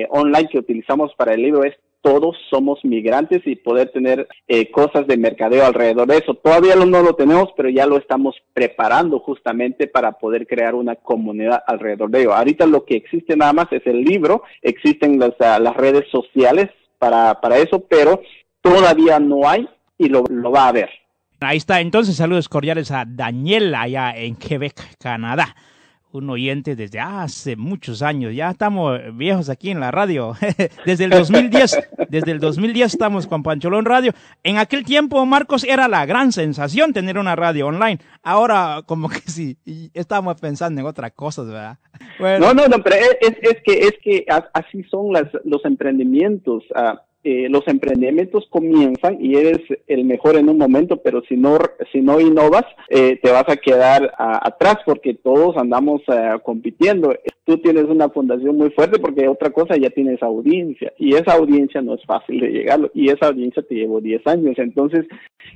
online 0.10 0.48
que 0.50 0.60
utilizamos 0.60 1.14
para 1.16 1.34
el 1.34 1.42
libro 1.42 1.66
es 1.66 1.76
todos 2.06 2.38
somos 2.52 2.86
migrantes 2.86 3.41
y 3.46 3.56
poder 3.56 3.89
tener 3.89 4.28
eh, 4.48 4.70
cosas 4.70 5.08
de 5.08 5.18
mercadeo 5.18 5.65
alrededor 5.65 6.08
de 6.08 6.18
eso. 6.18 6.36
Todavía 6.36 6.76
no 6.76 7.02
lo 7.02 7.15
tenemos, 7.15 7.50
pero 7.58 7.68
ya 7.68 7.88
lo 7.88 7.98
estamos 7.98 8.36
preparando 8.54 9.18
justamente 9.18 9.88
para 9.88 10.12
poder 10.12 10.46
crear 10.46 10.76
una 10.76 10.96
comunidad 10.98 11.63
alrededor 11.65 12.12
de 12.12 12.22
ello. 12.22 12.36
Ahorita 12.36 12.68
lo 12.68 12.86
que 12.86 12.96
existe 12.96 13.36
nada 13.36 13.54
más 13.54 13.72
es 13.72 13.82
el 13.88 14.04
libro, 14.04 14.44
existen 14.62 15.18
las, 15.18 15.32
ah, 15.39 15.58
las 15.58 15.76
redes 15.76 16.04
sociales 16.12 16.70
para, 17.00 17.41
para 17.41 17.58
eso, 17.58 17.80
pero 17.80 18.22
todavía 18.62 19.20
no 19.20 19.50
hay 19.50 19.68
y 19.98 20.08
lo, 20.08 20.26
lo 20.30 20.52
va 20.52 20.65
a 20.65 20.68
haber. 20.68 20.89
Ahí 21.39 21.58
está, 21.58 21.82
entonces 21.82 22.18
saludos 22.18 22.48
cordiales 22.48 22.91
a 22.91 23.06
Daniela 23.08 23.82
allá 23.82 24.15
en 24.15 24.36
Quebec, 24.36 25.00
Canadá 25.00 25.56
un 26.15 26.30
oyente 26.30 26.75
desde 26.75 26.99
hace 26.99 27.56
muchos 27.56 28.01
años. 28.01 28.34
Ya 28.34 28.51
estamos 28.51 28.99
viejos 29.13 29.49
aquí 29.49 29.71
en 29.71 29.80
la 29.80 29.91
radio. 29.91 30.34
desde 30.86 31.04
el 31.06 31.10
2010, 31.12 31.89
desde 32.10 32.32
el 32.32 32.39
2010 32.39 32.93
estamos 32.93 33.28
con 33.28 33.43
Pancholón 33.43 33.86
Radio. 33.86 34.13
En 34.43 34.58
aquel 34.58 34.84
tiempo, 34.84 35.25
Marcos, 35.25 35.63
era 35.63 35.88
la 35.88 36.06
gran 36.06 36.32
sensación 36.32 36.93
tener 36.93 37.17
una 37.17 37.36
radio 37.36 37.67
online. 37.67 37.99
Ahora, 38.23 38.82
como 38.86 39.10
que 39.10 39.19
sí, 39.19 39.58
estamos 39.93 40.39
pensando 40.39 40.82
en 40.82 40.88
otras 40.88 41.12
cosas, 41.12 41.47
¿verdad? 41.47 41.78
No, 42.19 42.54
no, 42.54 42.67
no, 42.67 42.84
pero 42.84 42.95
es, 42.95 43.38
es 43.41 43.58
que 43.63 43.80
es 43.80 43.93
que 44.04 44.25
así 44.54 44.84
son 44.84 45.13
las, 45.13 45.28
los 45.43 45.63
emprendimientos. 45.65 46.63
Uh, 46.75 46.97
eh, 47.28 47.48
los 47.50 47.68
emprendimientos 47.68 48.46
comienzan 48.52 49.18
y 49.20 49.36
eres 49.36 49.60
el 49.88 50.06
mejor 50.06 50.36
en 50.36 50.48
un 50.48 50.60
momento, 50.60 50.98
pero 50.98 51.24
si 51.28 51.36
no, 51.36 51.58
si 51.92 52.00
no 52.00 52.20
innovas, 52.20 52.66
eh, 52.88 53.20
te 53.20 53.32
vas 53.32 53.46
a 53.48 53.58
quedar 53.58 54.14
atrás 54.16 54.78
porque 54.86 55.16
todos 55.16 55.58
andamos 55.58 56.04
eh, 56.08 56.38
compitiendo. 56.44 57.16
Tú 57.44 57.58
tienes 57.58 57.86
una 57.86 58.10
fundación 58.10 58.56
muy 58.58 58.70
fuerte 58.70 59.00
porque 59.00 59.28
otra 59.28 59.50
cosa 59.50 59.76
ya 59.76 59.90
tienes 59.90 60.22
audiencia 60.22 60.94
y 61.00 61.16
esa 61.16 61.34
audiencia 61.34 61.82
no 61.82 61.96
es 61.96 62.06
fácil 62.06 62.42
de 62.42 62.50
llegar 62.50 62.92
y 62.94 63.10
esa 63.10 63.30
audiencia 63.30 63.64
te 63.64 63.74
llevó 63.74 64.00
10 64.02 64.28
años. 64.28 64.60
Entonces, 64.60 65.08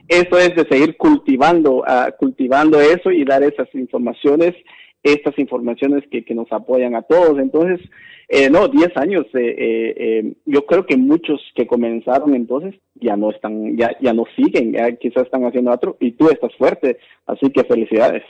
eso 0.08 0.40
es 0.40 0.56
de 0.56 0.66
seguir 0.68 0.98
cultivando, 0.98 1.82
uh, 1.82 2.12
cultivando 2.18 2.82
eso 2.82 3.12
y 3.12 3.24
dar 3.26 3.44
esas 3.44 3.68
informaciones 3.76 4.56
estas 5.04 5.38
informaciones 5.40 6.04
que, 6.12 6.24
que 6.24 6.36
nos 6.36 6.52
apoyan 6.52 6.96
a 6.96 7.02
todos. 7.04 7.40
Entonces, 7.40 7.80
eh, 8.28 8.50
no, 8.50 8.68
10 8.68 8.96
años. 8.98 9.26
Eh, 9.34 9.56
eh, 9.58 9.94
eh, 9.98 10.34
yo 10.46 10.66
creo 10.66 10.86
que 10.86 10.98
muchos 10.98 11.42
que 11.56 11.68
comenzaron 11.68 12.36
entonces 12.36 12.76
ya 12.96 13.16
no 13.16 13.32
están, 13.32 13.76
ya, 13.78 13.96
ya 14.02 14.14
no 14.14 14.26
siguen, 14.36 14.74
ya 14.74 14.92
quizás 14.94 15.24
están 15.24 15.46
haciendo 15.46 15.72
otro 15.72 15.98
y 16.00 16.12
tú 16.12 16.30
estás 16.30 16.56
fuerte. 16.56 16.98
Así 17.26 17.50
que 17.50 17.64
felicidades. 17.64 18.24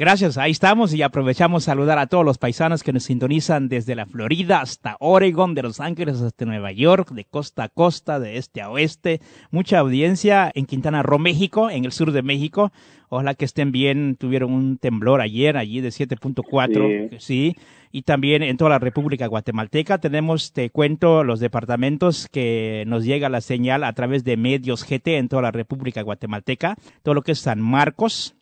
Gracias, 0.00 0.38
ahí 0.38 0.52
estamos 0.52 0.94
y 0.94 1.02
aprovechamos 1.02 1.64
saludar 1.64 1.98
a 1.98 2.06
todos 2.06 2.24
los 2.24 2.38
paisanos 2.38 2.84
que 2.84 2.92
nos 2.92 3.02
sintonizan 3.02 3.68
desde 3.68 3.96
la 3.96 4.06
Florida 4.06 4.60
hasta 4.60 4.96
Oregon, 5.00 5.56
de 5.56 5.64
Los 5.64 5.80
Ángeles 5.80 6.20
hasta 6.20 6.44
Nueva 6.44 6.70
York, 6.70 7.10
de 7.10 7.24
costa 7.24 7.64
a 7.64 7.68
costa, 7.68 8.20
de 8.20 8.36
este 8.36 8.62
a 8.62 8.70
oeste. 8.70 9.20
Mucha 9.50 9.80
audiencia 9.80 10.52
en 10.54 10.66
Quintana 10.66 11.02
Roo, 11.02 11.18
México, 11.18 11.68
en 11.68 11.84
el 11.84 11.90
sur 11.90 12.12
de 12.12 12.22
México. 12.22 12.70
Ojalá 13.08 13.34
que 13.34 13.44
estén 13.44 13.72
bien. 13.72 14.14
Tuvieron 14.14 14.52
un 14.52 14.78
temblor 14.78 15.20
ayer, 15.20 15.56
allí 15.56 15.80
de 15.80 15.88
7.4, 15.88 17.18
sí. 17.18 17.56
Y 17.90 18.02
también 18.02 18.44
en 18.44 18.56
toda 18.56 18.70
la 18.70 18.78
República 18.78 19.26
Guatemalteca 19.26 19.98
tenemos, 19.98 20.52
te 20.52 20.70
cuento, 20.70 21.24
los 21.24 21.40
departamentos 21.40 22.28
que 22.30 22.84
nos 22.86 23.04
llega 23.04 23.28
la 23.28 23.40
señal 23.40 23.82
a 23.82 23.92
través 23.94 24.22
de 24.22 24.36
medios 24.36 24.84
GT 24.84 25.16
en 25.16 25.28
toda 25.28 25.42
la 25.42 25.50
República 25.50 26.02
Guatemalteca. 26.02 26.76
Todo 27.02 27.14
lo 27.14 27.22
que 27.22 27.32
es 27.32 27.40
San 27.40 27.60
Marcos, 27.60 28.36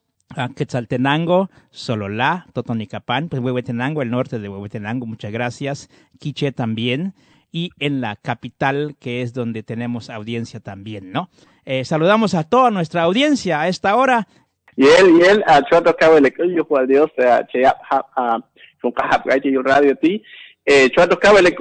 Quetzaltenango, 0.55 1.51
Sololá, 1.71 2.47
Totonicapán, 2.53 3.29
pues 3.29 3.43
Huehuetenango, 3.43 4.03
el 4.03 4.11
norte 4.11 4.39
de 4.39 4.49
Huehuetenango, 4.49 5.07
muchas 5.07 5.33
gracias. 5.33 5.89
Quiche 6.19 6.53
también. 6.53 7.15
Y 7.53 7.71
en 7.79 8.01
la 8.01 8.17
capital, 8.17 8.97
que 9.01 9.23
es 9.23 9.33
donde 9.33 9.62
tenemos 9.62 10.11
audiencia 10.11 10.61
también, 10.61 11.11
¿no? 11.11 11.31
Eh, 11.65 11.85
saludamos 11.85 12.35
a 12.35 12.45
toda 12.45 12.71
nuestra 12.71 13.03
audiencia 13.03 13.61
a 13.62 13.69
esta 13.69 13.97
hora. 13.97 14.27
Y 14.77 14.85
él, 14.85 15.19
y 15.19 15.23
él, 15.23 15.43
a 15.47 15.62
Chuato 15.62 15.97
Cabo 15.97 16.19
yo 16.19 16.65
Juan 16.65 16.87
Dios, 16.87 17.11
a 17.19 17.47
Cheyap, 17.47 17.79
a 17.91 18.37
a 18.97 19.23
Radio 19.65 19.97
Ti, 19.97 20.23
eh, 20.67 20.91
Chuato 20.91 21.19
Cabo 21.19 21.39
de 21.39 21.57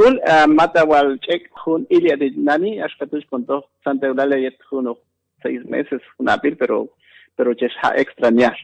Mata 0.47 0.84
Wal 0.84 1.19
Chek, 1.21 1.49
Jun 1.51 1.88
Ilia 1.89 2.17
de 2.17 2.32
Nani, 2.32 2.82
Ashkatush 2.82 3.25
Conto, 3.28 3.69
Santa 3.84 4.08
Eulalia, 4.08 4.49
y 4.49 4.58
uno, 4.71 4.97
seis 5.41 5.63
meses, 5.65 6.01
una 6.17 6.39
pil, 6.39 6.58
pero 6.58 6.89
pero 7.35 7.53
ya 7.53 7.67
extrañar. 7.95 8.55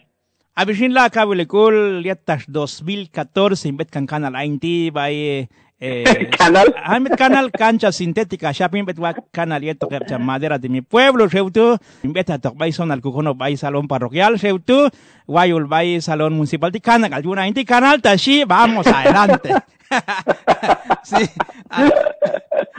Abishin 0.55 0.93
la 0.93 1.09
kabulikul 1.09 2.03
yatas 2.03 2.43
2014 2.47 3.69
imbet 3.69 3.89
kan 3.89 4.05
kanal 4.05 4.35
ainti 4.35 4.91
bay 4.91 5.47
eh, 5.79 6.29
canal 6.37 6.75
Ahmed 6.83 7.15
canal 7.15 7.51
cancha 7.51 7.91
sintética 7.91 8.53
shopping 8.53 8.83
bet 8.83 8.99
wa 8.99 9.15
canal 9.31 9.63
que 9.63 10.17
madera 10.19 10.59
de 10.59 10.67
mi 10.67 10.81
pueblo 10.81 11.27
reutu 11.27 11.79
imbet 12.03 12.29
a 12.29 12.37
tok 12.37 12.57
bay 12.57 12.71
son 12.71 12.91
al 12.91 12.99
kukono 12.99 13.33
bay 13.33 13.55
salón 13.55 13.87
parroquial 13.87 14.37
reutu 14.37 14.91
guayul 15.25 15.67
bay 15.67 16.01
salón 16.01 16.33
municipal 16.33 16.71
de 16.71 16.81
canal 16.81 17.13
alguna 17.13 17.47
inti 17.47 17.63
canal 17.63 18.01
tashi 18.01 18.43
vamos 18.43 18.87
adelante 18.87 19.55
sí. 21.03 21.25
Ah, 21.69 21.89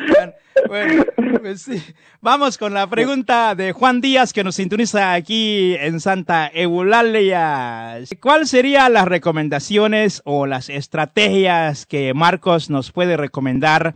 bueno, 0.08 0.32
pues 1.40 1.62
sí. 1.62 1.82
Vamos 2.20 2.58
con 2.58 2.74
la 2.74 2.86
pregunta 2.88 3.54
de 3.54 3.72
Juan 3.72 4.00
Díaz 4.00 4.32
que 4.32 4.44
nos 4.44 4.56
sintoniza 4.56 5.12
aquí 5.14 5.74
en 5.78 6.00
Santa 6.00 6.50
Eulalia. 6.52 7.98
¿Cuál 8.20 8.46
serían 8.46 8.92
las 8.92 9.06
recomendaciones 9.06 10.22
o 10.24 10.46
las 10.46 10.68
estrategias 10.68 11.86
que 11.86 12.14
Marcos 12.14 12.70
nos 12.70 12.92
puede 12.92 13.16
recomendar 13.16 13.94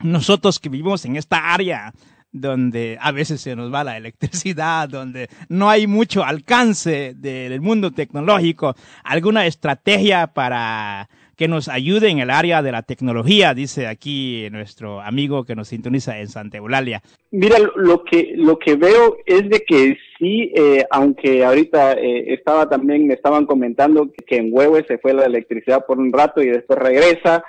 nosotros 0.00 0.58
que 0.58 0.68
vivimos 0.68 1.04
en 1.04 1.16
esta 1.16 1.52
área 1.52 1.92
donde 2.32 2.96
a 3.00 3.12
veces 3.12 3.42
se 3.42 3.54
nos 3.54 3.72
va 3.72 3.84
la 3.84 3.96
electricidad, 3.98 4.88
donde 4.88 5.28
no 5.48 5.68
hay 5.68 5.86
mucho 5.86 6.24
alcance 6.24 7.14
del 7.14 7.60
mundo 7.60 7.90
tecnológico, 7.90 8.74
alguna 9.04 9.46
estrategia 9.46 10.28
para 10.28 11.08
que 11.42 11.48
nos 11.48 11.68
ayude 11.68 12.08
en 12.08 12.20
el 12.20 12.30
área 12.30 12.62
de 12.62 12.70
la 12.70 12.82
tecnología, 12.82 13.52
dice 13.52 13.88
aquí 13.88 14.46
nuestro 14.52 15.00
amigo 15.00 15.42
que 15.42 15.56
nos 15.56 15.66
sintoniza 15.66 16.20
en 16.20 16.28
Santa 16.28 16.58
Eulalia. 16.58 17.02
Mira, 17.32 17.56
lo 17.74 18.04
que, 18.04 18.34
lo 18.36 18.60
que 18.60 18.76
veo 18.76 19.16
es 19.26 19.48
de 19.48 19.64
que 19.66 19.98
sí, 20.20 20.52
eh, 20.54 20.84
aunque 20.88 21.44
ahorita 21.44 21.94
eh, 21.94 22.32
estaba 22.32 22.68
también, 22.68 23.08
me 23.08 23.14
estaban 23.14 23.44
comentando 23.44 24.08
que 24.24 24.36
en 24.36 24.50
Huehue 24.52 24.84
se 24.86 24.98
fue 24.98 25.14
la 25.14 25.24
electricidad 25.24 25.84
por 25.84 25.98
un 25.98 26.12
rato 26.12 26.40
y 26.40 26.46
después 26.46 26.78
regresa. 26.78 27.42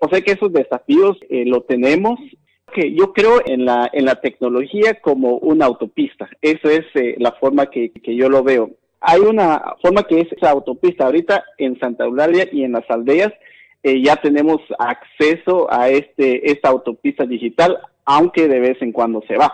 O 0.00 0.08
sea 0.08 0.20
que 0.20 0.32
esos 0.32 0.52
desafíos 0.52 1.16
eh, 1.30 1.44
lo 1.46 1.60
tenemos, 1.62 2.18
que 2.74 2.92
yo 2.92 3.12
creo 3.12 3.40
en 3.46 3.66
la, 3.66 3.88
en 3.92 4.04
la 4.04 4.20
tecnología 4.20 4.94
como 5.00 5.38
una 5.38 5.66
autopista. 5.66 6.28
Eso 6.42 6.68
es 6.70 6.86
la 7.18 7.30
forma 7.30 7.70
que, 7.70 7.92
que 7.92 8.16
yo 8.16 8.28
lo 8.28 8.42
veo 8.42 8.72
hay 9.00 9.20
una 9.20 9.74
forma 9.82 10.02
que 10.02 10.20
es 10.20 10.32
esa 10.32 10.50
autopista. 10.50 11.06
Ahorita 11.06 11.44
en 11.58 11.78
Santa 11.78 12.04
Eulalia 12.04 12.48
y 12.50 12.64
en 12.64 12.72
las 12.72 12.88
aldeas 12.90 13.32
eh, 13.82 14.02
ya 14.02 14.16
tenemos 14.16 14.60
acceso 14.78 15.72
a 15.72 15.88
este 15.88 16.50
esta 16.50 16.68
autopista 16.68 17.24
digital, 17.24 17.78
aunque 18.04 18.48
de 18.48 18.60
vez 18.60 18.82
en 18.82 18.92
cuando 18.92 19.22
se 19.28 19.36
va. 19.36 19.52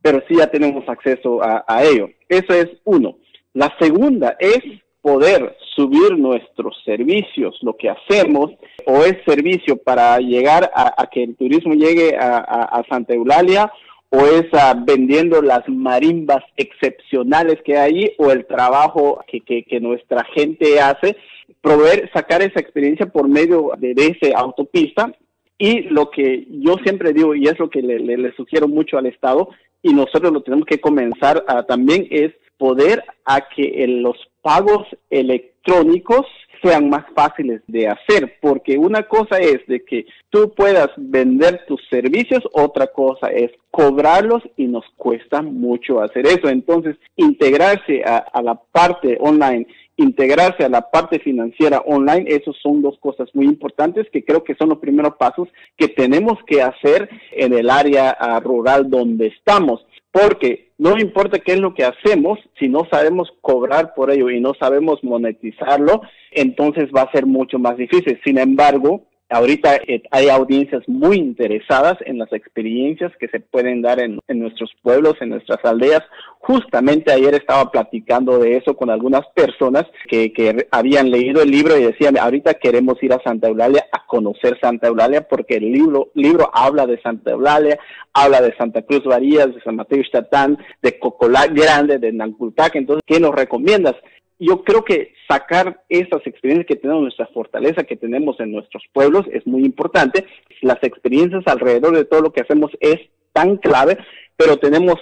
Pero 0.00 0.22
sí 0.28 0.36
ya 0.36 0.46
tenemos 0.48 0.88
acceso 0.88 1.40
a, 1.42 1.82
ello. 1.82 2.10
Eso 2.28 2.52
es 2.52 2.68
uno. 2.84 3.16
La 3.54 3.74
segunda 3.80 4.36
es 4.38 4.60
poder 5.00 5.56
subir 5.74 6.18
nuestros 6.18 6.76
servicios, 6.84 7.58
lo 7.62 7.74
que 7.76 7.88
hacemos, 7.88 8.50
o 8.86 8.98
es 9.04 9.16
servicio 9.26 9.76
para 9.76 10.18
llegar 10.18 10.70
a, 10.74 11.06
que 11.10 11.22
el 11.22 11.36
turismo 11.36 11.72
llegue 11.72 12.16
a, 12.18 12.82
Santa 12.88 13.14
Eulalia, 13.14 13.72
o 14.14 14.26
es 14.26 14.46
ah, 14.52 14.80
vendiendo 14.86 15.42
las 15.42 15.68
marimbas 15.68 16.44
excepcionales 16.56 17.60
que 17.64 17.76
hay 17.76 18.12
o 18.18 18.30
el 18.30 18.46
trabajo 18.46 19.24
que, 19.26 19.40
que, 19.40 19.80
nuestra 19.80 20.24
gente 20.34 20.80
hace, 20.80 21.16
proveer, 21.60 22.08
sacar 22.14 22.40
esa 22.42 22.60
experiencia 22.60 23.06
por 23.06 23.28
medio 23.28 23.72
de, 23.76 23.92
esa 23.96 24.38
autopista. 24.38 25.12
Y 25.58 25.82
lo 25.82 26.10
que 26.10 26.46
yo 26.48 26.76
siempre 26.84 27.12
digo, 27.12 27.34
y 27.34 27.46
es 27.46 27.58
lo 27.58 27.68
que 27.68 27.82
le, 27.82 28.32
sugiero 28.36 28.68
mucho 28.68 28.98
al 28.98 29.06
Estado, 29.06 29.48
y 29.82 29.92
nosotros 29.92 30.32
lo 30.32 30.42
tenemos 30.42 30.66
que 30.66 30.80
comenzar 30.80 31.44
también, 31.66 32.06
es 32.10 32.32
poder 32.56 33.02
a 33.24 33.48
que 33.48 33.84
los 33.88 34.16
pagos 34.42 34.86
electrónicos 35.10 36.26
sean 36.64 36.88
más 36.88 37.04
fáciles 37.14 37.62
de 37.66 37.88
hacer, 37.88 38.38
porque 38.40 38.78
una 38.78 39.02
cosa 39.02 39.38
es 39.38 39.64
de 39.66 39.84
que 39.84 40.06
tú 40.30 40.52
puedas 40.56 40.88
vender 40.96 41.64
tus 41.66 41.80
servicios, 41.90 42.42
otra 42.52 42.86
cosa 42.86 43.28
es 43.28 43.50
cobrarlos 43.70 44.42
y 44.56 44.66
nos 44.66 44.84
cuesta 44.96 45.42
mucho 45.42 46.00
hacer 46.00 46.26
eso. 46.26 46.48
Entonces, 46.48 46.96
integrarse 47.16 48.02
a, 48.04 48.40
la 48.42 48.54
parte 48.54 49.18
online 49.20 49.66
integrarse 49.96 50.64
a 50.64 50.68
la 50.68 50.90
parte 50.90 51.20
financiera 51.20 51.80
online, 51.86 52.24
esos 52.26 52.56
son 52.60 52.82
dos 52.82 52.98
cosas 52.98 53.28
muy 53.32 53.46
importantes 53.46 54.08
que 54.12 54.24
creo 54.24 54.42
que 54.42 54.56
son 54.56 54.70
los 54.70 54.78
primeros 54.78 55.14
pasos 55.16 55.48
que 55.76 55.86
tenemos 55.86 56.36
que 56.48 56.62
hacer 56.62 57.08
en 57.30 57.52
el 57.52 57.70
área 57.70 58.10
ah, 58.10 58.40
rural 58.40 58.90
donde 58.90 59.28
estamos 59.28 59.86
porque 60.14 60.70
no 60.78 60.96
importa 60.96 61.40
qué 61.40 61.54
es 61.54 61.58
lo 61.58 61.74
que 61.74 61.82
hacemos, 61.82 62.38
si 62.56 62.68
no 62.68 62.86
sabemos 62.88 63.32
cobrar 63.40 63.94
por 63.94 64.12
ello 64.12 64.30
y 64.30 64.40
no 64.40 64.54
sabemos 64.54 65.02
monetizarlo, 65.02 66.02
entonces 66.30 66.84
va 66.96 67.02
a 67.02 67.10
ser 67.10 67.26
mucho 67.26 67.58
más 67.58 67.76
difícil. 67.76 68.20
Sin 68.24 68.38
embargo, 68.38 69.02
Ahorita 69.30 69.76
eh, 69.76 70.02
hay 70.10 70.28
audiencias 70.28 70.82
muy 70.86 71.16
interesadas 71.16 71.96
en 72.04 72.18
las 72.18 72.32
experiencias 72.32 73.10
que 73.18 73.28
se 73.28 73.40
pueden 73.40 73.80
dar 73.80 73.98
en, 73.98 74.20
nuestros 74.28 74.70
pueblos, 74.82 75.14
en 75.20 75.30
nuestras 75.30 75.64
aldeas. 75.64 76.02
Justamente 76.40 77.10
ayer 77.10 77.34
estaba 77.34 77.70
platicando 77.70 78.38
de 78.38 78.58
eso 78.58 78.76
con 78.76 78.90
algunas 78.90 79.22
personas 79.34 79.84
que, 80.08 80.32
que 80.32 80.66
habían 80.70 81.10
leído 81.10 81.42
el 81.42 81.50
libro 81.50 81.76
y 81.78 81.84
decían, 81.84 82.18
ahorita 82.18 82.54
queremos 82.54 83.02
ir 83.02 83.14
a 83.14 83.22
Santa 83.22 83.48
Eulalia 83.48 83.86
a 83.92 84.04
conocer 84.06 84.58
Santa 84.60 84.88
Eulalia 84.88 85.26
porque 85.26 85.56
el 85.56 85.72
libro, 85.72 86.10
libro 86.14 86.50
habla 86.52 86.86
de 86.86 87.00
Santa 87.00 87.30
Eulalia, 87.30 87.78
habla 88.12 88.42
de 88.42 88.54
Santa 88.56 88.82
Cruz 88.82 89.04
Varías, 89.04 89.54
de 89.54 89.60
San 89.62 89.76
Mateo 89.76 90.00
Ixtatán, 90.00 90.58
de 90.82 90.98
Cocolá 90.98 91.46
Grande, 91.46 91.98
de 91.98 92.12
Nancultac. 92.12 92.76
Entonces, 92.76 93.02
¿qué 93.06 93.18
nos 93.18 93.34
recomiendas? 93.34 93.94
Yo 94.38 94.64
creo 94.64 94.84
que 94.84 95.14
sacar 95.28 95.84
esas 95.88 96.26
experiencias 96.26 96.66
que 96.66 96.76
tenemos, 96.76 97.02
nuestra 97.02 97.26
fortaleza 97.28 97.84
que 97.84 97.96
tenemos 97.96 98.38
en 98.40 98.52
nuestros 98.52 98.82
pueblos 98.92 99.26
es 99.32 99.46
muy 99.46 99.64
importante. 99.64 100.26
Las 100.60 100.82
experiencias 100.82 101.42
alrededor 101.46 101.96
de 101.96 102.04
todo 102.04 102.20
lo 102.20 102.32
que 102.32 102.42
hacemos 102.42 102.70
es 102.80 103.00
tan 103.32 103.56
clave, 103.56 103.98
pero 104.36 104.58
tenemos 104.58 104.96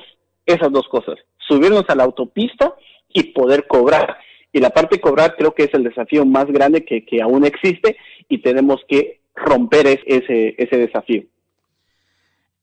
esas 0.47 0.71
dos 0.73 0.87
cosas, 0.89 1.17
subirnos 1.39 1.85
a 1.89 1.95
la 1.95 2.05
autopista 2.05 2.75
y 3.09 3.25
poder 3.33 3.67
cobrar. 3.67 4.17
Y 4.53 4.61
la 4.61 4.71
parte 4.71 4.97
de 4.97 5.03
cobrar 5.03 5.37
creo 5.37 5.55
que 5.55 5.65
es 5.65 5.75
el 5.75 5.85
desafío 5.85 6.27
más 6.27 6.47
grande 6.47 6.85
que, 6.85 7.05
que 7.05 7.23
aún 7.23 7.45
existe 7.45 7.97
y 8.29 8.39
tenemos 8.39 8.81
que 8.87 9.21
romper 9.35 9.87
ese, 9.87 10.55
ese 10.59 10.77
desafío. 10.77 11.25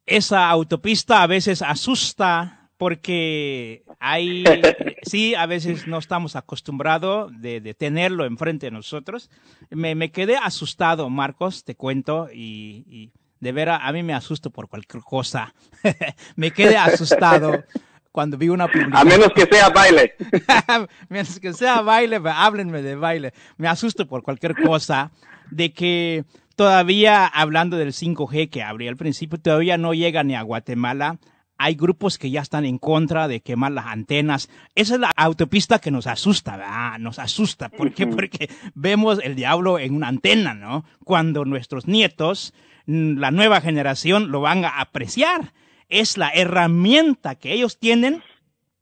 Esa 0.06 0.50
autopista 0.50 1.24
a 1.24 1.28
veces 1.28 1.62
asusta 1.62 2.59
porque 2.80 3.84
hay, 4.00 4.46
sí, 5.04 5.36
a 5.36 5.46
veces 5.46 5.86
no 5.86 5.98
estamos 5.98 6.38
acostumbrados 6.38 7.30
de, 7.42 7.76
tenerlo 7.78 8.24
enfrente 8.24 8.68
de 8.68 8.72
nosotros. 8.72 9.30
Me, 9.70 9.96
me, 9.96 10.14
quedé 10.14 10.38
asustado, 10.38 11.10
Marcos, 11.10 11.66
te 11.66 11.76
cuento, 11.76 12.30
y, 12.34 13.12
de 13.42 13.52
veras 13.52 13.82
a 13.84 13.92
mí 13.92 14.02
me 14.02 14.14
asusto 14.14 14.50
por 14.50 14.70
cualquier 14.70 15.04
cosa. 15.04 15.54
me 16.38 16.52
quedé 16.52 16.78
asustado 16.78 17.66
cuando 18.14 18.38
vi 18.38 18.48
una 18.48 18.68
publicación. 18.68 18.96
A 18.96 19.04
menos 19.04 19.34
que 19.36 19.46
sea 19.46 19.70
baile. 19.70 20.16
a 20.48 20.88
menos 21.10 21.38
que 21.38 21.52
sea 21.52 21.82
baile, 21.82 22.22
háblenme 22.24 22.82
de 22.82 22.96
baile. 22.96 23.34
Me 23.58 23.68
asusto 23.68 24.08
por 24.08 24.24
cualquier 24.24 24.56
cosa 24.56 25.12
de 25.52 25.74
que 25.74 26.24
todavía, 26.56 27.26
hablando 27.28 27.76
del 27.76 27.92
5G 27.92 28.50
que 28.50 28.64
abrí 28.64 28.88
al 28.88 28.96
principio, 28.96 29.38
todavía 29.38 29.78
no 29.78 29.94
llega 29.94 30.24
ni 30.24 30.38
a 30.38 30.44
Guatemala 30.44 31.20
hay 31.60 31.76
grupos 31.76 32.18
que 32.18 32.32
ya 32.32 32.42
están 32.42 32.66
en 32.66 32.78
contra 32.78 33.28
de 33.28 33.42
quemar 33.42 33.74
las 33.74 33.86
antenas. 33.86 34.50
Esa 34.76 34.94
es 34.96 35.00
la 35.02 35.12
autopista 35.16 35.80
que 35.80 35.92
nos 35.92 36.08
asusta, 36.08 36.56
¿verdad? 36.56 36.98
Nos 37.00 37.20
asusta. 37.20 37.68
¿Por 37.68 37.94
qué? 37.94 38.08
Porque 38.08 38.50
vemos 38.76 39.20
el 39.22 39.36
diablo 39.36 39.78
en 39.78 39.94
una 39.94 40.08
antena, 40.08 40.54
¿no? 40.54 40.86
Cuando 41.04 41.44
nuestros 41.44 41.86
nietos, 41.86 42.54
mm, 42.86 43.18
la 43.18 43.32
nueva 43.32 43.60
generación, 43.60 44.32
lo 44.32 44.40
van 44.40 44.64
a 44.64 44.80
apreciar. 44.80 45.52
Es 45.90 46.18
la 46.18 46.30
herramienta 46.30 47.36
que 47.36 47.52
ellos 47.52 47.78
tienen 47.78 48.24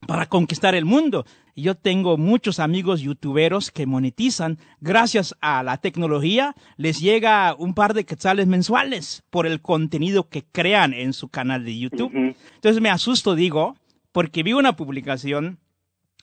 para 0.07 0.25
conquistar 0.25 0.73
el 0.73 0.85
mundo. 0.85 1.25
Yo 1.55 1.75
tengo 1.75 2.17
muchos 2.17 2.59
amigos 2.59 3.01
youtuberos 3.01 3.71
que 3.71 3.85
monetizan 3.85 4.57
gracias 4.79 5.35
a 5.41 5.61
la 5.63 5.77
tecnología. 5.77 6.55
Les 6.77 6.99
llega 6.99 7.53
un 7.55 7.73
par 7.73 7.93
de 7.93 8.05
quetzales 8.05 8.47
mensuales 8.47 9.23
por 9.29 9.45
el 9.45 9.61
contenido 9.61 10.29
que 10.29 10.45
crean 10.45 10.93
en 10.93 11.13
su 11.13 11.29
canal 11.29 11.65
de 11.65 11.77
YouTube. 11.77 12.11
Entonces 12.55 12.81
me 12.81 12.89
asusto, 12.89 13.35
digo, 13.35 13.75
porque 14.11 14.43
vi 14.43 14.53
una 14.53 14.75
publicación 14.75 15.59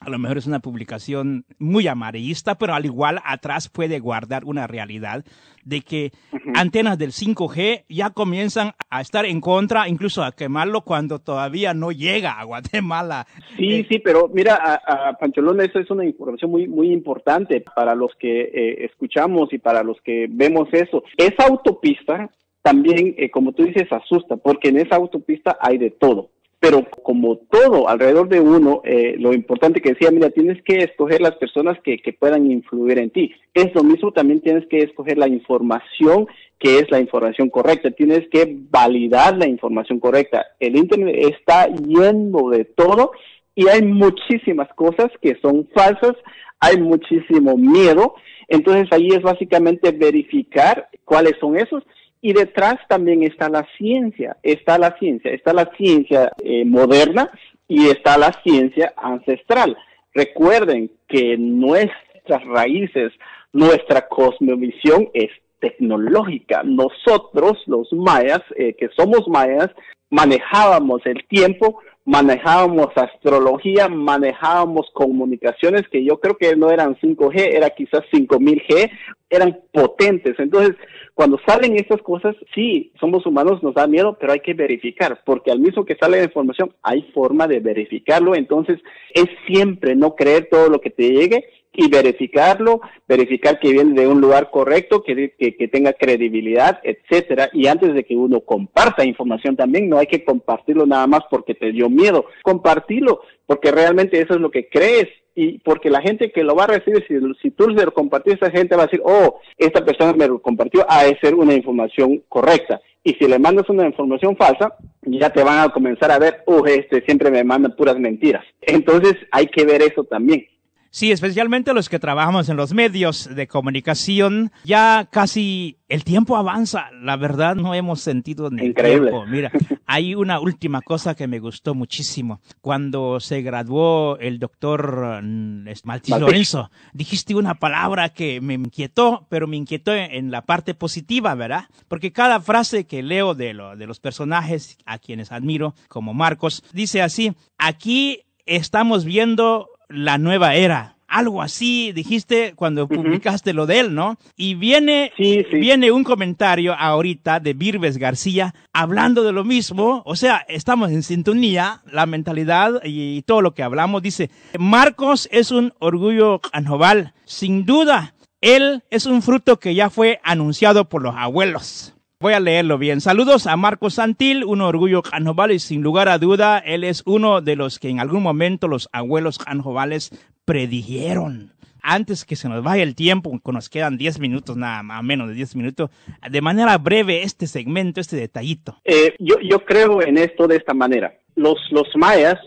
a 0.05 0.09
lo 0.09 0.19
mejor 0.19 0.37
es 0.37 0.45
una 0.45 0.59
publicación 0.59 1.45
muy 1.57 1.87
amarillista, 1.87 2.55
pero 2.55 2.75
al 2.75 2.85
igual 2.85 3.19
atrás 3.25 3.69
puede 3.69 3.99
guardar 3.99 4.45
una 4.45 4.67
realidad 4.67 5.25
de 5.63 5.81
que 5.81 6.11
antenas 6.53 6.99
del 6.99 7.09
5G 7.09 7.85
ya 7.89 8.11
comienzan 8.11 8.73
a 8.91 9.01
estar 9.01 9.25
en 9.25 9.41
contra, 9.41 9.89
incluso 9.89 10.23
a 10.23 10.31
quemarlo 10.31 10.81
cuando 10.81 11.17
todavía 11.17 11.73
no 11.73 11.91
llega 11.91 12.39
a 12.39 12.43
Guatemala. 12.43 13.25
Sí, 13.57 13.79
eh, 13.79 13.87
sí, 13.89 13.97
pero 13.97 14.29
mira, 14.31 14.79
a, 14.85 15.17
Pancholón, 15.17 15.59
eso 15.61 15.79
es 15.79 15.89
una 15.89 16.05
información 16.05 16.51
muy, 16.51 16.67
muy 16.67 16.91
importante 16.91 17.65
para 17.75 17.95
los 17.95 18.11
que 18.19 18.41
eh, 18.41 18.85
escuchamos 18.85 19.51
y 19.53 19.57
para 19.57 19.81
los 19.81 19.99
que 20.01 20.27
vemos 20.29 20.69
eso. 20.71 21.03
Esa 21.17 21.47
autopista 21.47 22.29
también, 22.61 23.15
eh, 23.17 23.31
como 23.31 23.53
tú 23.53 23.63
dices, 23.63 23.91
asusta, 23.91 24.37
porque 24.37 24.69
en 24.69 24.77
esa 24.77 24.97
autopista 24.97 25.57
hay 25.59 25.79
de 25.79 25.89
todo 25.89 26.29
pero 26.59 26.85
como 27.03 27.37
todo 27.37 27.87
alrededor 27.87 28.27
de 28.27 28.39
uno, 28.39 28.81
eh, 28.85 29.15
lo 29.19 29.33
importante 29.33 29.81
que 29.81 29.91
decía, 29.91 30.09
mira, 30.11 30.29
tienes 30.29 30.61
que 30.63 30.77
escoger 30.77 31.21
las 31.21 31.35
personas 31.35 31.77
que, 31.83 31.97
que 31.97 32.13
puedan 32.13 32.49
influir 32.49 32.97
en 32.97 33.11
ti. 33.11 33.33
Es 33.53 33.73
lo 33.75 33.83
mismo, 33.83 34.11
también 34.11 34.41
tienes 34.41 34.65
que 34.67 34.79
escoger 34.79 35.17
la 35.17 35.27
información 35.27 36.27
que 36.59 36.79
es 36.79 36.89
la 36.89 36.99
información 36.99 37.49
correcta, 37.49 37.91
tienes 37.91 38.27
que 38.29 38.57
validar 38.69 39.37
la 39.37 39.47
información 39.47 39.99
correcta. 39.99 40.45
El 40.59 40.75
Internet 40.77 41.15
está 41.17 41.67
lleno 41.67 42.49
de 42.49 42.65
todo 42.65 43.11
y 43.53 43.67
hay 43.67 43.81
muchísimas 43.81 44.69
cosas 44.75 45.11
que 45.21 45.37
son 45.41 45.67
falsas, 45.75 46.13
hay 46.59 46.77
muchísimo 46.79 47.57
miedo, 47.57 48.15
entonces 48.47 48.87
ahí 48.91 49.09
es 49.09 49.21
básicamente 49.21 49.91
verificar 49.91 50.89
cuáles 51.03 51.33
son 51.39 51.57
esos 51.57 51.83
y 52.25 52.33
detrás 52.33 52.77
también 52.87 53.21
está 53.21 53.49
la 53.49 53.67
ciencia, 53.77 54.35
está 54.41 54.79
la 54.79 54.97
ciencia, 54.97 55.29
está 55.29 55.53
la 55.53 55.69
ciencia 55.77 56.31
eh, 56.43 56.65
moderna 56.65 57.29
y 57.67 57.89
está 57.89 58.17
la 58.17 58.31
ciencia 58.41 58.95
ancestral. 58.97 59.77
Recuerden 60.11 60.89
que 61.07 61.37
nuestras 61.37 62.43
raíces, 62.47 63.13
nuestra 63.53 64.07
cosmovisión 64.07 65.07
es 65.13 65.29
tecnológica. 65.59 66.63
Nosotros, 66.63 67.61
los 67.67 67.93
mayas, 67.93 68.41
eh, 68.55 68.73
que 68.73 68.89
somos 68.97 69.27
mayas, 69.27 69.69
manejábamos 70.09 71.05
el 71.05 71.27
tiempo, 71.27 71.79
manejábamos 72.05 72.95
astrología, 72.95 73.89
manejábamos 73.89 74.89
comunicaciones 74.93 75.83
que 75.91 76.05
yo 76.05 76.19
creo 76.19 76.37
que 76.37 76.55
no 76.55 76.69
eran 76.69 76.95
5G, 76.95 77.55
era 77.55 77.71
quizás 77.71 78.01
5000G, 78.13 78.91
eran 79.29 79.59
potentes. 79.73 80.35
Entonces, 80.37 80.75
cuando 81.15 81.39
salen 81.47 81.75
estas 81.75 82.01
cosas, 82.03 82.35
sí, 82.53 82.91
somos 82.99 83.25
humanos, 83.25 83.63
nos 83.63 83.73
da 83.73 83.87
miedo, 83.87 84.17
pero 84.19 84.33
hay 84.33 84.39
que 84.41 84.53
verificar, 84.53 85.21
porque 85.25 85.51
al 85.51 85.59
mismo 85.59 85.83
que 85.83 85.95
sale 85.95 86.17
la 86.19 86.25
información, 86.25 86.73
hay 86.83 87.01
forma 87.13 87.47
de 87.47 87.59
verificarlo. 87.59 88.35
Entonces, 88.35 88.79
es 89.13 89.25
siempre 89.47 89.95
no 89.95 90.15
creer 90.15 90.47
todo 90.51 90.69
lo 90.69 90.79
que 90.79 90.91
te 90.91 91.09
llegue 91.09 91.43
y 91.75 91.89
verificarlo, 91.89 92.81
verificar 93.07 93.59
que 93.59 93.71
viene 93.71 93.99
de 93.99 94.07
un 94.07 94.21
lugar 94.21 94.49
correcto, 94.51 95.03
que, 95.03 95.33
que, 95.37 95.67
tenga 95.67 95.93
credibilidad, 95.93 96.79
etcétera. 96.83 97.49
Y 97.53 97.67
antes 97.67 97.93
de 97.93 98.03
que 98.03 98.15
uno 98.15 98.41
comparta 98.41 99.05
información 99.05 99.55
también, 99.55 99.89
no 99.89 99.97
hay 99.97 100.07
que 100.07 100.23
compartirlo 100.23 100.85
nada 100.85 101.07
más 101.07 101.21
porque 101.29 101.55
te 101.55 101.71
dio 101.71 101.89
miedo. 101.89 102.25
Compartirlo 102.43 103.21
porque 103.45 103.71
realmente 103.71 104.21
eso 104.21 104.33
es 104.35 104.39
lo 104.39 104.51
que 104.51 104.69
crees 104.69 105.07
y 105.35 105.59
porque 105.59 105.89
la 105.89 106.01
gente 106.01 106.31
que 106.31 106.43
lo 106.43 106.55
va 106.55 106.63
a 106.63 106.67
recibir, 106.67 107.05
si, 107.07 107.15
si 107.41 107.51
tú 107.51 107.65
se 107.75 107.85
lo 107.85 107.93
compartís, 107.93 108.35
esa 108.35 108.49
gente 108.49 108.75
va 108.75 108.83
a 108.83 108.85
decir, 108.85 109.01
oh, 109.03 109.39
esta 109.57 109.83
persona 109.83 110.13
me 110.13 110.27
lo 110.27 110.41
compartió, 110.41 110.85
ha 110.87 111.03
de 111.03 111.17
ser 111.19 111.35
una 111.35 111.53
información 111.53 112.23
correcta. 112.29 112.79
Y 113.03 113.13
si 113.15 113.27
le 113.27 113.37
mandas 113.37 113.69
una 113.69 113.85
información 113.85 114.35
falsa, 114.35 114.75
ya 115.03 115.29
te 115.29 115.43
van 115.43 115.59
a 115.59 115.69
comenzar 115.69 116.09
a 116.09 116.17
ver, 116.17 116.41
oh, 116.47 116.65
este 116.65 117.01
siempre 117.01 117.29
me 117.29 117.43
manda 117.43 117.69
puras 117.75 117.99
mentiras. 117.99 118.43
Entonces 118.61 119.15
hay 119.29 119.47
que 119.47 119.65
ver 119.65 119.81
eso 119.81 120.05
también. 120.05 120.47
Sí, 120.95 121.11
especialmente 121.11 121.73
los 121.73 121.89
que 121.89 121.99
trabajamos 121.99 122.47
en 122.47 122.55
los 122.55 122.71
medios 122.71 123.27
de 123.35 123.47
comunicación, 123.47 124.53
ya 124.63 125.09
casi 125.11 125.77
el 125.89 126.05
tiempo 126.05 126.37
avanza. 126.37 126.89
La 127.01 127.17
verdad 127.17 127.57
no 127.57 127.73
hemos 127.73 127.99
sentido 127.99 128.49
ni 128.49 128.67
Increíble. 128.67 129.11
tiempo. 129.11 129.25
Mira, 129.25 129.51
hay 129.85 130.15
una 130.15 130.39
última 130.39 130.81
cosa 130.81 131.13
que 131.13 131.27
me 131.27 131.39
gustó 131.39 131.75
muchísimo. 131.75 132.39
Cuando 132.61 133.19
se 133.19 133.41
graduó 133.41 134.17
el 134.19 134.39
doctor 134.39 135.21
mm, 135.21 135.67
Maltis 135.83 136.17
Lorenzo, 136.17 136.71
dijiste 136.93 137.35
una 137.35 137.55
palabra 137.55 138.07
que 138.07 138.39
me 138.39 138.53
inquietó, 138.53 139.27
pero 139.29 139.47
me 139.47 139.57
inquietó 139.57 139.93
en 139.93 140.31
la 140.31 140.45
parte 140.45 140.75
positiva, 140.75 141.35
¿verdad? 141.35 141.65
Porque 141.89 142.13
cada 142.13 142.39
frase 142.39 142.87
que 142.87 143.03
leo 143.03 143.35
de, 143.35 143.53
lo, 143.53 143.75
de 143.75 143.85
los 143.85 143.99
personajes 143.99 144.77
a 144.85 144.97
quienes 144.97 145.33
admiro, 145.33 145.75
como 145.89 146.13
Marcos, 146.13 146.63
dice 146.71 147.01
así, 147.01 147.33
aquí 147.57 148.21
estamos 148.45 149.03
viendo 149.03 149.67
la 149.89 150.17
nueva 150.17 150.55
era. 150.55 150.95
Algo 151.07 151.41
así 151.41 151.91
dijiste 151.91 152.53
cuando 152.55 152.87
publicaste 152.87 153.53
lo 153.53 153.67
de 153.67 153.79
él, 153.79 153.95
¿no? 153.95 154.17
Y 154.35 154.55
viene, 154.55 155.13
viene 155.17 155.91
un 155.91 156.03
comentario 156.03 156.73
ahorita 156.73 157.39
de 157.39 157.53
Virves 157.53 157.97
García 157.97 158.53
hablando 158.73 159.23
de 159.23 159.31
lo 159.31 159.43
mismo. 159.43 160.01
O 160.05 160.15
sea, 160.15 160.43
estamos 160.49 160.91
en 160.91 161.03
sintonía, 161.03 161.83
la 161.89 162.05
mentalidad 162.05 162.81
y 162.83 163.21
todo 163.21 163.41
lo 163.41 163.53
que 163.53 163.63
hablamos. 163.63 164.01
Dice, 164.01 164.29
Marcos 164.57 165.29
es 165.31 165.51
un 165.51 165.73
orgullo 165.79 166.41
anoval. 166.51 167.13
Sin 167.23 167.65
duda, 167.65 168.15
él 168.41 168.83
es 168.89 169.05
un 169.05 169.21
fruto 169.21 169.59
que 169.59 169.73
ya 169.73 169.89
fue 169.89 170.19
anunciado 170.23 170.89
por 170.89 171.01
los 171.01 171.15
abuelos. 171.15 171.94
Voy 172.17 172.31
a 172.31 172.39
leerlo 172.39 172.77
bien. 172.77 173.01
Saludos 173.01 173.45
a 173.45 173.57
Marcos 173.57 173.95
Santil, 173.95 174.45
un 174.45 174.61
orgullo 174.61 175.01
canjobal 175.01 175.51
y 175.51 175.59
sin 175.59 175.81
lugar 175.81 176.07
a 176.07 176.17
duda, 176.17 176.59
él 176.59 176.85
es 176.85 177.03
uno 177.05 177.41
de 177.41 177.57
los 177.57 177.77
que 177.77 177.89
en 177.89 177.99
algún 177.99 178.23
momento 178.23 178.69
los 178.69 178.87
abuelos 178.93 179.37
canjobales 179.37 180.11
predijeron. 180.45 181.51
Antes 181.81 182.23
que 182.23 182.37
se 182.37 182.47
nos 182.47 182.63
vaya 182.63 182.83
el 182.83 182.95
tiempo, 182.95 183.37
nos 183.51 183.69
quedan 183.69 183.97
10 183.97 184.19
minutos, 184.19 184.55
nada 184.55 184.81
más, 184.81 185.03
menos 185.03 185.27
de 185.27 185.33
10 185.33 185.57
minutos, 185.57 185.89
de 186.27 186.41
manera 186.41 186.77
breve 186.77 187.21
este 187.21 187.47
segmento, 187.47 187.99
este 187.99 188.15
detallito. 188.15 188.77
Eh, 188.85 189.13
yo, 189.19 189.35
yo 189.41 189.65
creo 189.65 190.01
en 190.01 190.17
esto 190.17 190.47
de 190.47 190.55
esta 190.55 190.73
manera. 190.73 191.13
Los, 191.35 191.57
los 191.71 191.87
mayas 191.95 192.37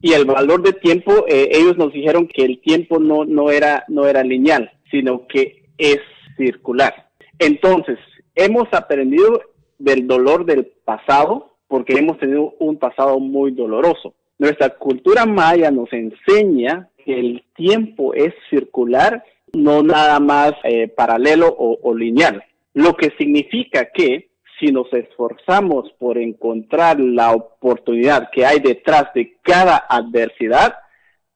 y 0.00 0.12
el 0.12 0.24
valor 0.24 0.62
de 0.62 0.72
tiempo, 0.72 1.26
eh, 1.28 1.48
ellos 1.50 1.76
nos 1.76 1.92
dijeron 1.92 2.28
que 2.28 2.44
el 2.44 2.60
tiempo 2.60 3.00
no, 3.00 3.24
no, 3.24 3.50
era, 3.50 3.84
no 3.88 4.06
era 4.06 4.22
lineal, 4.22 4.70
sino 4.88 5.26
que 5.26 5.64
es 5.78 5.98
circular. 6.36 7.08
Entonces, 7.40 7.98
hemos 8.36 8.72
aprendido 8.72 9.40
del 9.78 10.06
dolor 10.06 10.44
del 10.44 10.66
pasado 10.84 11.56
porque 11.66 11.94
hemos 11.94 12.18
tenido 12.18 12.54
un 12.60 12.78
pasado 12.78 13.18
muy 13.18 13.50
doloroso. 13.50 14.14
Nuestra 14.38 14.70
cultura 14.70 15.26
maya 15.26 15.70
nos 15.70 15.92
enseña 15.92 16.88
que 17.04 17.18
el 17.18 17.44
tiempo 17.56 18.14
es 18.14 18.34
circular, 18.50 19.24
no 19.54 19.82
nada 19.82 20.20
más 20.20 20.52
eh, 20.64 20.88
paralelo 20.88 21.48
o, 21.48 21.78
o 21.82 21.94
lineal, 21.94 22.44
lo 22.74 22.94
que 22.94 23.10
significa 23.18 23.86
que 23.86 24.28
si 24.60 24.66
nos 24.66 24.92
esforzamos 24.92 25.92
por 25.98 26.18
encontrar 26.18 27.00
la 27.00 27.32
oportunidad 27.32 28.30
que 28.30 28.44
hay 28.44 28.60
detrás 28.60 29.12
de 29.14 29.36
cada 29.42 29.76
adversidad, 29.88 30.74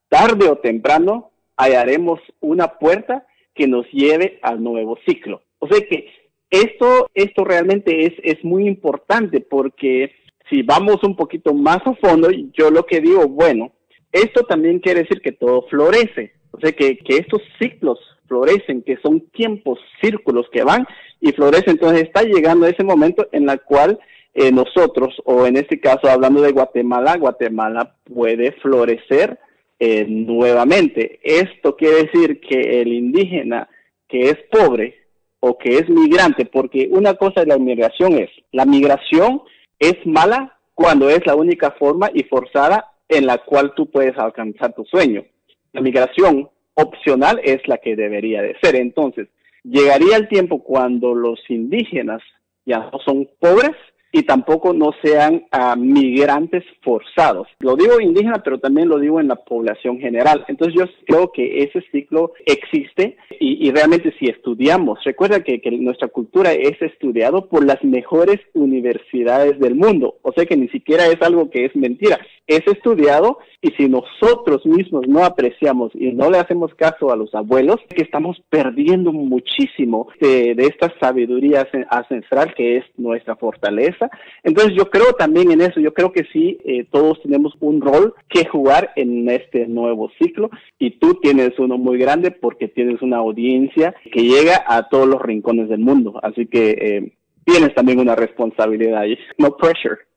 tarde 0.09 0.49
o 0.49 0.57
temprano 0.57 1.31
hallaremos 1.57 2.19
una 2.39 2.79
puerta 2.79 3.25
que 3.53 3.67
nos 3.67 3.85
lleve 3.91 4.39
al 4.41 4.63
nuevo 4.63 4.97
ciclo. 5.05 5.41
O 5.59 5.67
sea 5.67 5.79
que 5.87 6.07
esto, 6.51 7.09
esto 7.13 7.43
realmente 7.43 8.05
es, 8.05 8.13
es 8.23 8.43
muy 8.43 8.67
importante 8.67 9.39
porque 9.39 10.11
si 10.49 10.61
vamos 10.61 10.97
un 11.03 11.15
poquito 11.15 11.53
más 11.53 11.79
a 11.85 11.95
fondo, 11.95 12.29
yo 12.29 12.69
lo 12.69 12.85
que 12.85 12.99
digo, 12.99 13.27
bueno, 13.27 13.71
esto 14.11 14.43
también 14.43 14.79
quiere 14.79 15.03
decir 15.03 15.21
que 15.21 15.31
todo 15.31 15.63
florece, 15.69 16.33
o 16.51 16.59
sea, 16.59 16.73
que, 16.73 16.97
que 16.97 17.17
estos 17.17 17.41
ciclos 17.59 17.97
florecen, 18.27 18.81
que 18.83 18.97
son 19.03 19.21
tiempos, 19.31 19.79
círculos 20.01 20.47
que 20.51 20.63
van 20.63 20.85
y 21.19 21.31
florecen. 21.31 21.71
Entonces 21.71 22.03
está 22.03 22.23
llegando 22.23 22.65
ese 22.65 22.83
momento 22.83 23.27
en 23.31 23.49
el 23.49 23.61
cual 23.61 23.99
eh, 24.33 24.51
nosotros, 24.51 25.21
o 25.25 25.45
en 25.45 25.57
este 25.57 25.79
caso 25.79 26.09
hablando 26.09 26.41
de 26.41 26.53
Guatemala, 26.53 27.17
Guatemala 27.17 27.95
puede 28.05 28.53
florecer 28.53 29.37
eh, 29.79 30.05
nuevamente. 30.07 31.19
Esto 31.23 31.75
quiere 31.75 32.03
decir 32.03 32.39
que 32.39 32.81
el 32.81 32.93
indígena 32.93 33.69
que 34.07 34.29
es 34.29 34.37
pobre, 34.49 35.00
o 35.41 35.57
que 35.57 35.77
es 35.77 35.89
migrante, 35.89 36.45
porque 36.45 36.87
una 36.91 37.15
cosa 37.15 37.41
de 37.41 37.47
la 37.47 37.57
migración 37.57 38.13
es, 38.13 38.29
la 38.51 38.65
migración 38.65 39.41
es 39.77 39.95
mala 40.05 40.57
cuando 40.73 41.09
es 41.09 41.25
la 41.25 41.35
única 41.35 41.71
forma 41.71 42.09
y 42.13 42.23
forzada 42.23 42.93
en 43.09 43.25
la 43.25 43.39
cual 43.39 43.73
tú 43.75 43.89
puedes 43.91 44.17
alcanzar 44.17 44.73
tu 44.73 44.85
sueño. 44.85 45.25
La 45.73 45.81
migración 45.81 46.49
opcional 46.75 47.41
es 47.43 47.67
la 47.67 47.77
que 47.77 47.95
debería 47.95 48.41
de 48.41 48.55
ser. 48.61 48.75
Entonces, 48.75 49.27
llegaría 49.63 50.15
el 50.15 50.27
tiempo 50.27 50.63
cuando 50.63 51.13
los 51.13 51.39
indígenas 51.49 52.21
ya 52.65 52.89
no 52.91 52.99
son 53.03 53.27
pobres 53.39 53.75
y 54.11 54.23
tampoco 54.23 54.73
no 54.73 54.91
sean 55.01 55.45
uh, 55.53 55.77
migrantes 55.77 56.63
forzados. 56.81 57.47
Lo 57.59 57.75
digo 57.75 57.99
indígena, 57.99 58.41
pero 58.43 58.59
también 58.59 58.89
lo 58.89 58.99
digo 58.99 59.19
en 59.19 59.27
la 59.27 59.35
población 59.35 59.99
general. 59.99 60.43
Entonces 60.47 60.75
yo 60.77 60.85
creo 61.05 61.31
que 61.31 61.63
ese 61.63 61.81
ciclo 61.91 62.33
existe 62.45 63.17
y, 63.39 63.67
y 63.67 63.71
realmente 63.71 64.13
si 64.19 64.27
estudiamos, 64.27 65.03
recuerda 65.03 65.41
que, 65.41 65.61
que, 65.61 65.71
nuestra 65.71 66.09
cultura 66.09 66.51
es 66.51 66.79
estudiado 66.81 67.47
por 67.47 67.65
las 67.65 67.83
mejores 67.83 68.39
universidades 68.53 69.59
del 69.59 69.75
mundo, 69.75 70.17
o 70.21 70.31
sea 70.33 70.45
que 70.45 70.57
ni 70.57 70.67
siquiera 70.69 71.07
es 71.07 71.21
algo 71.21 71.49
que 71.49 71.65
es 71.65 71.75
mentira, 71.75 72.19
es 72.55 72.67
estudiado 72.67 73.39
y 73.61 73.71
si 73.71 73.87
nosotros 73.87 74.65
mismos 74.65 75.07
no 75.07 75.23
apreciamos 75.23 75.91
y 75.93 76.11
no 76.11 76.29
le 76.29 76.39
hacemos 76.39 76.73
caso 76.75 77.11
a 77.11 77.15
los 77.15 77.33
abuelos, 77.35 77.77
que 77.89 78.01
estamos 78.01 78.41
perdiendo 78.49 79.11
muchísimo 79.11 80.07
de, 80.19 80.51
esta 80.57 80.93
sabiduría 80.99 81.67
ancestral 81.89 82.53
que 82.55 82.77
es 82.77 82.85
nuestra 82.97 83.35
fortaleza. 83.35 84.09
Entonces 84.43 84.73
yo 84.75 84.89
creo 84.89 85.13
también 85.13 85.51
en 85.51 85.61
eso, 85.61 85.79
yo 85.79 85.93
creo 85.93 86.11
que 86.11 86.23
sí, 86.31 86.57
eh, 86.65 86.85
todos 86.91 87.21
tenemos 87.21 87.53
un 87.59 87.81
rol 87.81 88.13
que 88.29 88.45
jugar 88.45 88.91
en 88.95 89.29
este 89.29 89.67
nuevo 89.67 90.11
ciclo 90.19 90.49
y 90.79 90.91
tú 90.91 91.15
tienes 91.15 91.57
uno 91.59 91.77
muy 91.77 91.97
grande 91.97 92.31
porque 92.31 92.67
tienes 92.67 93.01
una 93.01 93.17
audiencia 93.17 93.93
que 94.11 94.23
llega 94.23 94.63
a 94.67 94.89
todos 94.89 95.07
los 95.07 95.21
rincones 95.21 95.69
del 95.69 95.79
mundo, 95.79 96.19
así 96.23 96.47
que 96.47 96.71
eh, 96.71 97.13
tienes 97.45 97.73
también 97.73 97.99
una 97.99 98.15
responsabilidad, 98.15 99.03
no 99.37 99.55
pressure. 99.57 100.10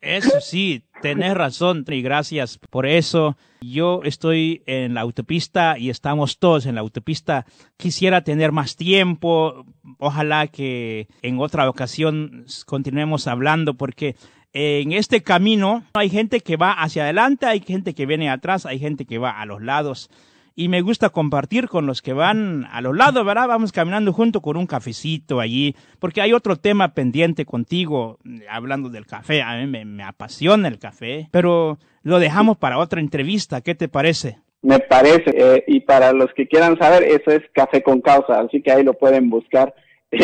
Eso 0.00 0.40
sí, 0.40 0.82
tenés 1.00 1.34
razón 1.34 1.84
y 1.88 2.02
gracias 2.02 2.58
por 2.58 2.86
eso. 2.86 3.36
Yo 3.60 4.00
estoy 4.04 4.62
en 4.66 4.94
la 4.94 5.02
autopista 5.02 5.78
y 5.78 5.90
estamos 5.90 6.38
todos 6.38 6.66
en 6.66 6.74
la 6.74 6.80
autopista. 6.80 7.46
Quisiera 7.76 8.24
tener 8.24 8.50
más 8.50 8.76
tiempo. 8.76 9.64
Ojalá 9.98 10.48
que 10.48 11.06
en 11.22 11.38
otra 11.38 11.68
ocasión 11.70 12.46
continuemos 12.66 13.26
hablando 13.26 13.74
porque 13.74 14.16
en 14.52 14.92
este 14.92 15.22
camino 15.22 15.84
hay 15.94 16.10
gente 16.10 16.40
que 16.40 16.56
va 16.56 16.72
hacia 16.72 17.04
adelante, 17.04 17.46
hay 17.46 17.60
gente 17.60 17.94
que 17.94 18.06
viene 18.06 18.28
atrás, 18.28 18.66
hay 18.66 18.78
gente 18.78 19.04
que 19.04 19.18
va 19.18 19.40
a 19.40 19.46
los 19.46 19.62
lados 19.62 20.10
y 20.54 20.68
me 20.68 20.82
gusta 20.82 21.10
compartir 21.10 21.68
con 21.68 21.86
los 21.86 22.02
que 22.02 22.12
van 22.12 22.66
a 22.70 22.80
los 22.80 22.96
lados, 22.96 23.24
¿verdad? 23.24 23.48
Vamos 23.48 23.72
caminando 23.72 24.12
junto 24.12 24.40
con 24.40 24.56
un 24.56 24.66
cafecito 24.66 25.40
allí, 25.40 25.74
porque 25.98 26.20
hay 26.20 26.32
otro 26.32 26.56
tema 26.56 26.94
pendiente 26.94 27.44
contigo, 27.44 28.18
hablando 28.48 28.90
del 28.90 29.06
café. 29.06 29.42
A 29.42 29.56
mí 29.56 29.66
me, 29.66 30.02
apasiona 30.02 30.68
el 30.68 30.78
café, 30.78 31.28
pero 31.30 31.78
lo 32.02 32.18
dejamos 32.18 32.58
para 32.58 32.78
otra 32.78 33.00
entrevista. 33.00 33.60
¿Qué 33.60 33.74
te 33.74 33.88
parece? 33.88 34.38
Me 34.62 34.78
parece, 34.78 35.30
eh, 35.34 35.64
y 35.66 35.80
para 35.80 36.12
los 36.12 36.32
que 36.34 36.46
quieran 36.46 36.78
saber, 36.78 37.02
eso 37.02 37.32
es 37.32 37.42
Café 37.52 37.82
con 37.82 38.00
Causa, 38.00 38.40
así 38.40 38.62
que 38.62 38.70
ahí 38.70 38.84
lo 38.84 38.94
pueden 38.94 39.30
buscar. 39.30 39.74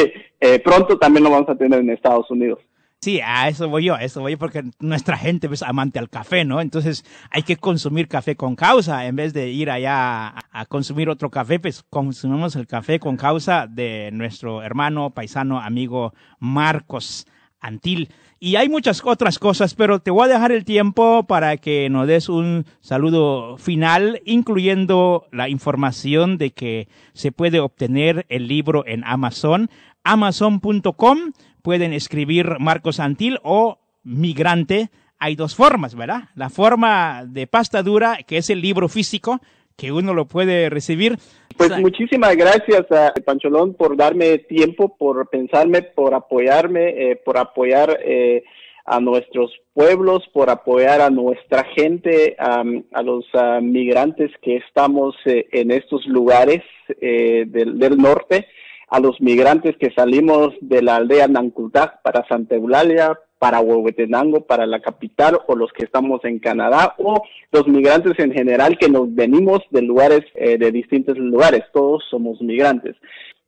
Eh, 0.41 0.61
pronto 0.61 0.97
también 0.99 1.24
lo 1.24 1.31
vamos 1.31 1.49
a 1.49 1.57
tener 1.57 1.81
en 1.81 1.91
Estados 1.91 2.31
Unidos. 2.31 2.61
Sí, 3.01 3.21
a 3.21 3.47
eso 3.47 3.69
voy 3.69 3.85
yo, 3.85 3.95
a 3.95 4.03
eso 4.03 4.21
voy 4.21 4.33
yo 4.33 4.39
porque 4.39 4.65
nuestra 4.81 5.17
gente 5.17 5.49
es 5.53 5.63
amante 5.63 6.01
al 6.01 6.11
café, 6.11 6.45
¿no? 6.45 6.61
Entonces 6.61 7.05
hay 7.31 7.45
que 7.45 7.57
consumir 7.57 8.09
café 8.09 8.35
con 8.35 8.57
causa 8.57 9.07
en 9.07 9.15
vez 9.15 9.33
de 9.33 9.51
ir 9.51 9.71
allá 9.71 10.35
a, 10.51 10.67
consumir 10.67 11.09
otro 11.09 11.31
café, 11.31 11.61
pues 11.61 11.85
consumimos 11.89 12.57
el 12.57 12.67
café 12.67 12.99
con 12.99 13.17
causa 13.17 13.69
de 13.69 14.11
nuestro 14.13 14.65
hermano, 14.65 15.11
paisano, 15.11 15.61
amigo 15.61 16.13
Marcos 16.41 17.29
Antil. 17.61 18.09
Y 18.41 18.57
hay 18.57 18.69
muchas 18.69 19.01
otras 19.05 19.39
cosas, 19.39 19.75
pero 19.75 20.01
te 20.01 20.11
voy 20.11 20.25
a 20.25 20.33
dejar 20.33 20.51
el 20.51 20.65
tiempo 20.65 21.25
para 21.25 21.57
que 21.57 21.89
nos 21.91 22.09
des 22.09 22.29
un 22.29 22.67
saludo 22.81 23.59
final, 23.59 24.21
incluyendo 24.25 25.29
la 25.31 25.49
información 25.49 26.37
de 26.37 26.51
que 26.51 26.89
se 27.13 27.31
puede 27.31 27.61
obtener 27.61 28.27
el 28.29 28.49
libro 28.49 28.85
en 28.89 29.05
Amazon, 29.05 29.71
amazon.com 30.03 31.33
pueden 31.63 31.93
escribir 31.93 32.57
Marcos 32.59 33.01
Antil 33.01 33.39
o 33.43 33.79
Migrante. 34.05 34.91
Hay 35.19 35.35
dos 35.37 35.55
formas, 35.55 35.95
¿verdad? 35.95 36.25
La 36.35 36.51
forma 36.51 37.25
de 37.27 37.47
pasta 37.47 37.83
dura, 37.83 38.19
que 38.27 38.37
es 38.37 38.51
el 38.51 38.61
libro 38.61 38.89
físico, 38.89 39.41
que 39.77 39.93
uno 39.93 40.15
lo 40.15 40.27
puede 40.27 40.71
recibir. 40.71 41.19
Pues 41.57 41.77
muchísimas 41.79 42.37
gracias 42.37 42.91
a 42.93 43.13
Pancholón 43.25 43.75
por 43.75 43.97
darme 43.97 44.39
tiempo, 44.39 44.97
por 44.97 45.29
pensarme, 45.29 45.83
por 45.83 46.15
apoyarme, 46.15 47.11
eh, 47.11 47.17
por 47.17 47.37
apoyar 47.37 47.99
eh, 48.05 48.45
a 48.89 49.01
nuestros 49.01 49.53
pueblos, 49.75 50.25
por 50.33 50.51
apoyar 50.51 51.01
a 51.01 51.11
nuestra 51.11 51.65
gente, 51.77 52.37
a 52.39 53.03
los 53.03 53.27
migrantes 53.63 54.31
que 54.43 54.57
estamos 54.57 55.15
eh, 55.27 55.47
en 55.53 55.71
estos 55.71 56.07
lugares 56.07 56.63
eh, 57.01 57.45
del, 57.47 57.99
norte, 57.99 58.49
a 58.89 59.01
los 59.01 59.20
migrantes 59.20 59.76
que 59.76 59.91
salimos 59.93 60.55
de 60.61 60.82
la 60.82 60.97
aldea 60.97 61.28
Nancultac 61.28 62.03
para 62.03 62.26
Santa 62.26 62.55
Eulalia, 62.55 63.18
para 63.39 63.61
Huehuetenango, 63.61 64.47
para 64.47 64.66
la 64.66 64.80
capital, 64.80 65.39
o 65.47 65.55
los 65.55 65.70
que 65.72 65.84
estamos 65.84 66.24
en 66.24 66.39
Canadá, 66.39 66.95
o 66.99 67.22
los 67.53 67.68
migrantes 67.68 68.18
en 68.18 68.32
general 68.32 68.78
que 68.78 68.89
nos 68.89 69.14
venimos 69.14 69.61
de 69.70 69.82
lugares, 69.82 70.24
eh, 70.34 70.59
de 70.59 70.72
distintos 70.72 71.16
lugares, 71.18 71.62
todos 71.72 72.03
somos 72.11 72.41
migrantes. 72.41 72.97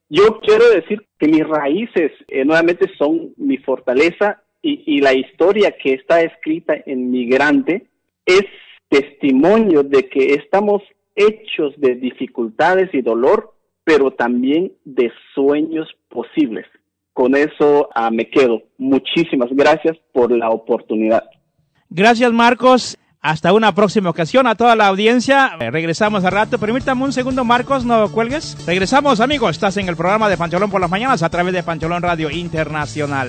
Yo 0.09 0.41
quiero 0.41 0.68
decir 0.70 1.07
que 1.18 1.28
mis 1.28 1.47
raíces 1.47 2.11
nuevamente 2.45 2.91
son 2.99 3.32
mi 3.36 3.59
fortaleza 3.59 4.43
y, 4.62 5.01
la 5.01 5.14
historia 5.14 5.76
que 5.82 5.95
está 5.95 6.20
escrita 6.20 6.74
en 6.84 7.11
Migrante 7.11 7.86
es 8.26 8.43
testimonio 8.88 9.82
de 9.82 10.09
que 10.09 10.34
estamos 10.34 10.82
hechos 11.14 11.74
de 11.78 11.95
dificultades 11.95 12.91
y 12.93 13.03
dolor, 13.03 13.55
pero 13.91 14.12
también 14.12 14.70
de 14.84 15.11
sueños 15.34 15.88
posibles. 16.09 16.64
Con 17.12 17.34
eso 17.34 17.88
ah, 17.93 18.09
me 18.12 18.30
quedo. 18.30 18.62
Muchísimas 18.78 19.49
gracias 19.51 19.97
por 20.12 20.30
la 20.30 20.49
oportunidad. 20.51 21.24
Gracias, 21.88 22.32
Marcos. 22.32 22.97
Hasta 23.20 23.53
una 23.53 23.74
próxima 23.74 24.09
ocasión 24.09 24.47
a 24.47 24.55
toda 24.55 24.76
la 24.76 24.86
audiencia. 24.86 25.57
Eh, 25.59 25.72
regresamos 25.72 26.24
a 26.24 26.30
rato. 26.30 26.57
Permítame 26.57 27.03
un 27.03 27.12
segundo, 27.12 27.45
Marcos, 27.45 27.84
no 27.84 28.12
cuelgues. 28.12 28.64
Regresamos, 28.64 29.18
amigos. 29.20 29.51
Estás 29.57 29.76
en 29.76 29.88
el 29.88 29.97
programa 29.97 30.28
de 30.28 30.36
Pancholón 30.36 30.70
por 30.70 30.80
las 30.80 30.91
mañanas 30.91 31.24
a 31.24 31.28
través 31.28 31.53
de 31.53 31.64
Pancholón 31.64 32.01
Radio 32.01 32.30
Internacional. 32.30 33.28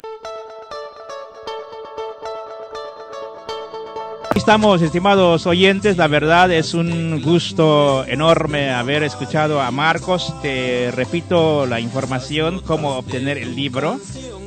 Estamos, 4.41 4.81
estimados 4.81 5.45
oyentes, 5.45 5.97
la 5.97 6.07
verdad 6.07 6.51
es 6.51 6.73
un 6.73 7.21
gusto 7.21 8.03
enorme 8.07 8.71
haber 8.71 9.03
escuchado 9.03 9.61
a 9.61 9.69
Marcos. 9.69 10.33
Te 10.41 10.89
repito 10.89 11.67
la 11.67 11.79
información, 11.79 12.59
cómo 12.65 12.97
obtener 12.97 13.37
el 13.37 13.55
libro. 13.55 13.99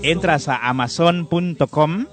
Entras 0.03 0.49
a 0.49 0.57
amazon.com. 0.68 2.07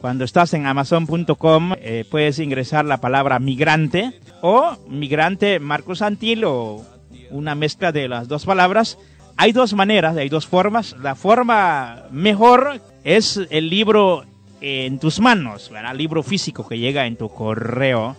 Cuando 0.00 0.24
estás 0.24 0.52
en 0.54 0.66
amazon.com 0.66 1.74
eh, 1.78 2.04
puedes 2.10 2.40
ingresar 2.40 2.86
la 2.86 3.00
palabra 3.00 3.38
migrante 3.38 4.18
o 4.40 4.76
migrante 4.88 5.60
Marcos 5.60 6.02
Antil 6.02 6.44
o 6.44 6.84
una 7.30 7.54
mezcla 7.54 7.92
de 7.92 8.08
las 8.08 8.26
dos 8.26 8.44
palabras. 8.46 8.98
Hay 9.36 9.52
dos 9.52 9.74
maneras, 9.74 10.16
hay 10.16 10.28
dos 10.28 10.48
formas. 10.48 10.96
La 11.00 11.14
forma 11.14 12.02
mejor 12.10 12.80
es 13.04 13.40
el 13.50 13.70
libro 13.70 14.24
en 14.62 15.00
tus 15.00 15.20
manos, 15.20 15.70
¿verdad? 15.70 15.94
Libro 15.94 16.22
físico 16.22 16.66
que 16.66 16.78
llega 16.78 17.06
en 17.06 17.16
tu 17.16 17.28
correo, 17.28 18.16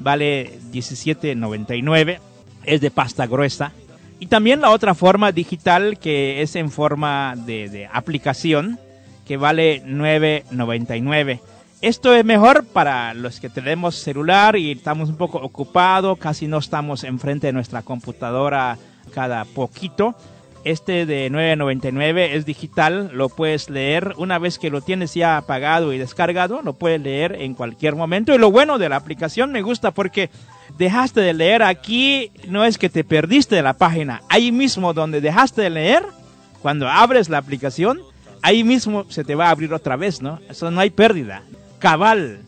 vale 0.00 0.58
17.99, 0.72 2.18
es 2.64 2.80
de 2.80 2.90
pasta 2.90 3.26
gruesa. 3.26 3.72
Y 4.18 4.26
también 4.26 4.62
la 4.62 4.70
otra 4.70 4.94
forma 4.94 5.32
digital 5.32 5.98
que 5.98 6.42
es 6.42 6.56
en 6.56 6.70
forma 6.70 7.34
de, 7.36 7.88
aplicación, 7.92 8.78
que 9.26 9.36
vale 9.36 9.84
9.99. 9.84 11.40
Esto 11.82 12.14
es 12.14 12.24
mejor 12.24 12.64
para 12.64 13.12
los 13.12 13.40
que 13.40 13.50
tenemos 13.50 13.96
celular 13.96 14.56
y 14.56 14.72
estamos 14.72 15.10
un 15.10 15.16
poco 15.16 15.38
ocupados, 15.38 16.16
casi 16.18 16.46
no 16.46 16.58
estamos 16.58 17.04
enfrente 17.04 17.48
de 17.48 17.52
nuestra 17.52 17.82
computadora 17.82 18.78
cada 19.12 19.44
poquito. 19.44 20.14
Este 20.64 21.06
de 21.06 21.28
9.99 21.28 22.34
es 22.34 22.46
digital, 22.46 23.10
lo 23.12 23.28
puedes 23.28 23.68
leer 23.68 24.14
una 24.16 24.38
vez 24.38 24.60
que 24.60 24.70
lo 24.70 24.80
tienes 24.80 25.12
ya 25.12 25.36
apagado 25.36 25.92
y 25.92 25.98
descargado, 25.98 26.62
lo 26.62 26.74
puedes 26.74 27.00
leer 27.00 27.36
en 27.40 27.54
cualquier 27.54 27.96
momento. 27.96 28.32
Y 28.32 28.38
lo 28.38 28.52
bueno 28.52 28.78
de 28.78 28.88
la 28.88 28.94
aplicación 28.94 29.50
me 29.50 29.62
gusta 29.62 29.90
porque 29.90 30.30
dejaste 30.78 31.20
de 31.20 31.34
leer 31.34 31.64
aquí, 31.64 32.30
no 32.46 32.64
es 32.64 32.78
que 32.78 32.88
te 32.88 33.02
perdiste 33.02 33.56
de 33.56 33.62
la 33.62 33.72
página, 33.72 34.22
ahí 34.28 34.52
mismo 34.52 34.94
donde 34.94 35.20
dejaste 35.20 35.62
de 35.62 35.70
leer, 35.70 36.04
cuando 36.60 36.88
abres 36.88 37.28
la 37.28 37.38
aplicación, 37.38 38.00
ahí 38.40 38.62
mismo 38.62 39.04
se 39.08 39.24
te 39.24 39.34
va 39.34 39.48
a 39.48 39.50
abrir 39.50 39.74
otra 39.74 39.96
vez, 39.96 40.22
¿no? 40.22 40.38
Eso 40.48 40.70
no 40.70 40.80
hay 40.80 40.90
pérdida. 40.90 41.42
Cabal. 41.80 42.38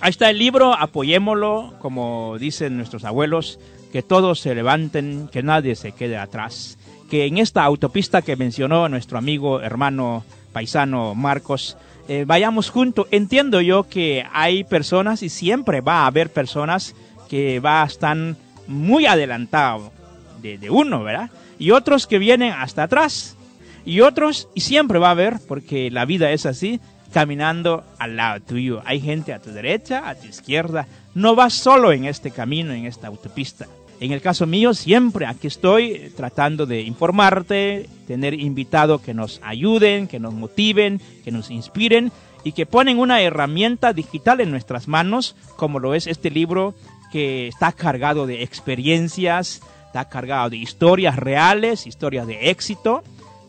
Ahí 0.00 0.10
está 0.10 0.28
el 0.28 0.38
libro, 0.38 0.74
apoyémoslo, 0.74 1.74
como 1.78 2.36
dicen 2.36 2.76
nuestros 2.76 3.04
abuelos, 3.04 3.60
que 3.92 4.02
todos 4.02 4.40
se 4.40 4.56
levanten, 4.56 5.28
que 5.28 5.44
nadie 5.44 5.76
se 5.76 5.92
quede 5.92 6.16
atrás 6.16 6.78
en 7.22 7.38
esta 7.38 7.64
autopista 7.64 8.22
que 8.22 8.36
mencionó 8.36 8.88
nuestro 8.88 9.18
amigo, 9.18 9.60
hermano, 9.60 10.24
paisano 10.52 11.14
Marcos, 11.14 11.76
eh, 12.08 12.24
vayamos 12.26 12.70
juntos. 12.70 13.06
Entiendo 13.10 13.60
yo 13.60 13.84
que 13.88 14.24
hay 14.32 14.64
personas 14.64 15.22
y 15.22 15.28
siempre 15.28 15.80
va 15.80 16.02
a 16.02 16.06
haber 16.06 16.30
personas 16.30 16.94
que 17.28 17.60
va 17.60 17.82
a 17.82 17.86
estar 17.86 18.16
muy 18.66 19.06
adelantado 19.06 19.92
de, 20.42 20.58
de 20.58 20.70
uno, 20.70 21.02
¿verdad? 21.02 21.30
Y 21.58 21.70
otros 21.70 22.06
que 22.06 22.18
vienen 22.18 22.52
hasta 22.52 22.84
atrás. 22.84 23.36
Y 23.86 24.00
otros, 24.00 24.48
y 24.54 24.62
siempre 24.62 24.98
va 24.98 25.08
a 25.08 25.12
haber, 25.12 25.38
porque 25.46 25.90
la 25.90 26.06
vida 26.06 26.30
es 26.30 26.46
así, 26.46 26.80
caminando 27.12 27.84
al 27.98 28.16
lado 28.16 28.40
tuyo. 28.40 28.82
Hay 28.84 29.00
gente 29.00 29.32
a 29.32 29.40
tu 29.40 29.50
derecha, 29.50 30.08
a 30.08 30.14
tu 30.14 30.26
izquierda. 30.26 30.86
No 31.14 31.34
vas 31.34 31.54
solo 31.54 31.92
en 31.92 32.06
este 32.06 32.30
camino, 32.30 32.72
en 32.72 32.86
esta 32.86 33.06
autopista. 33.06 33.66
En 34.00 34.12
el 34.12 34.20
caso 34.20 34.46
mío, 34.46 34.74
siempre 34.74 35.26
aquí 35.26 35.46
estoy 35.46 36.12
tratando 36.16 36.66
de 36.66 36.82
informarte, 36.82 37.88
tener 38.06 38.34
invitados 38.34 39.00
que 39.00 39.14
nos 39.14 39.40
ayuden, 39.42 40.08
que 40.08 40.18
nos 40.18 40.34
motiven, 40.34 41.00
que 41.24 41.30
nos 41.30 41.50
inspiren 41.50 42.12
y 42.42 42.52
que 42.52 42.66
ponen 42.66 42.98
una 42.98 43.22
herramienta 43.22 43.92
digital 43.92 44.40
en 44.40 44.50
nuestras 44.50 44.88
manos, 44.88 45.36
como 45.56 45.78
lo 45.78 45.94
es 45.94 46.06
este 46.06 46.30
libro 46.30 46.74
que 47.12 47.48
está 47.48 47.72
cargado 47.72 48.26
de 48.26 48.42
experiencias, 48.42 49.62
está 49.86 50.08
cargado 50.08 50.50
de 50.50 50.56
historias 50.56 51.16
reales, 51.16 51.86
historias 51.86 52.26
de 52.26 52.50
éxito, 52.50 53.04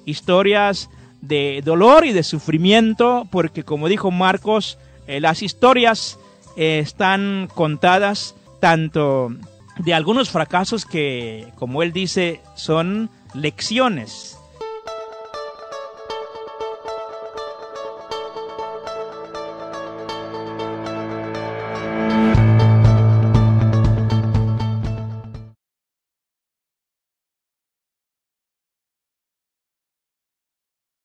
historias 0.06 0.90
de 1.22 1.62
dolor 1.66 2.06
y 2.06 2.14
de 2.14 2.24
sufrimiento, 2.24 3.28
porque 3.32 3.64
como 3.64 3.90
dijo 3.90 4.12
Marcos, 4.12 4.78
eh, 5.08 5.20
las 5.20 5.42
historias 5.42 6.20
eh, 6.56 6.80
están 6.80 7.50
contadas 7.54 8.36
tanto 8.60 9.32
de 9.78 9.94
algunos 9.94 10.30
fracasos 10.30 10.86
que, 10.86 11.52
como 11.56 11.84
él 11.84 11.92
dice, 11.92 12.42
son 12.56 13.10
lecciones 13.34 14.38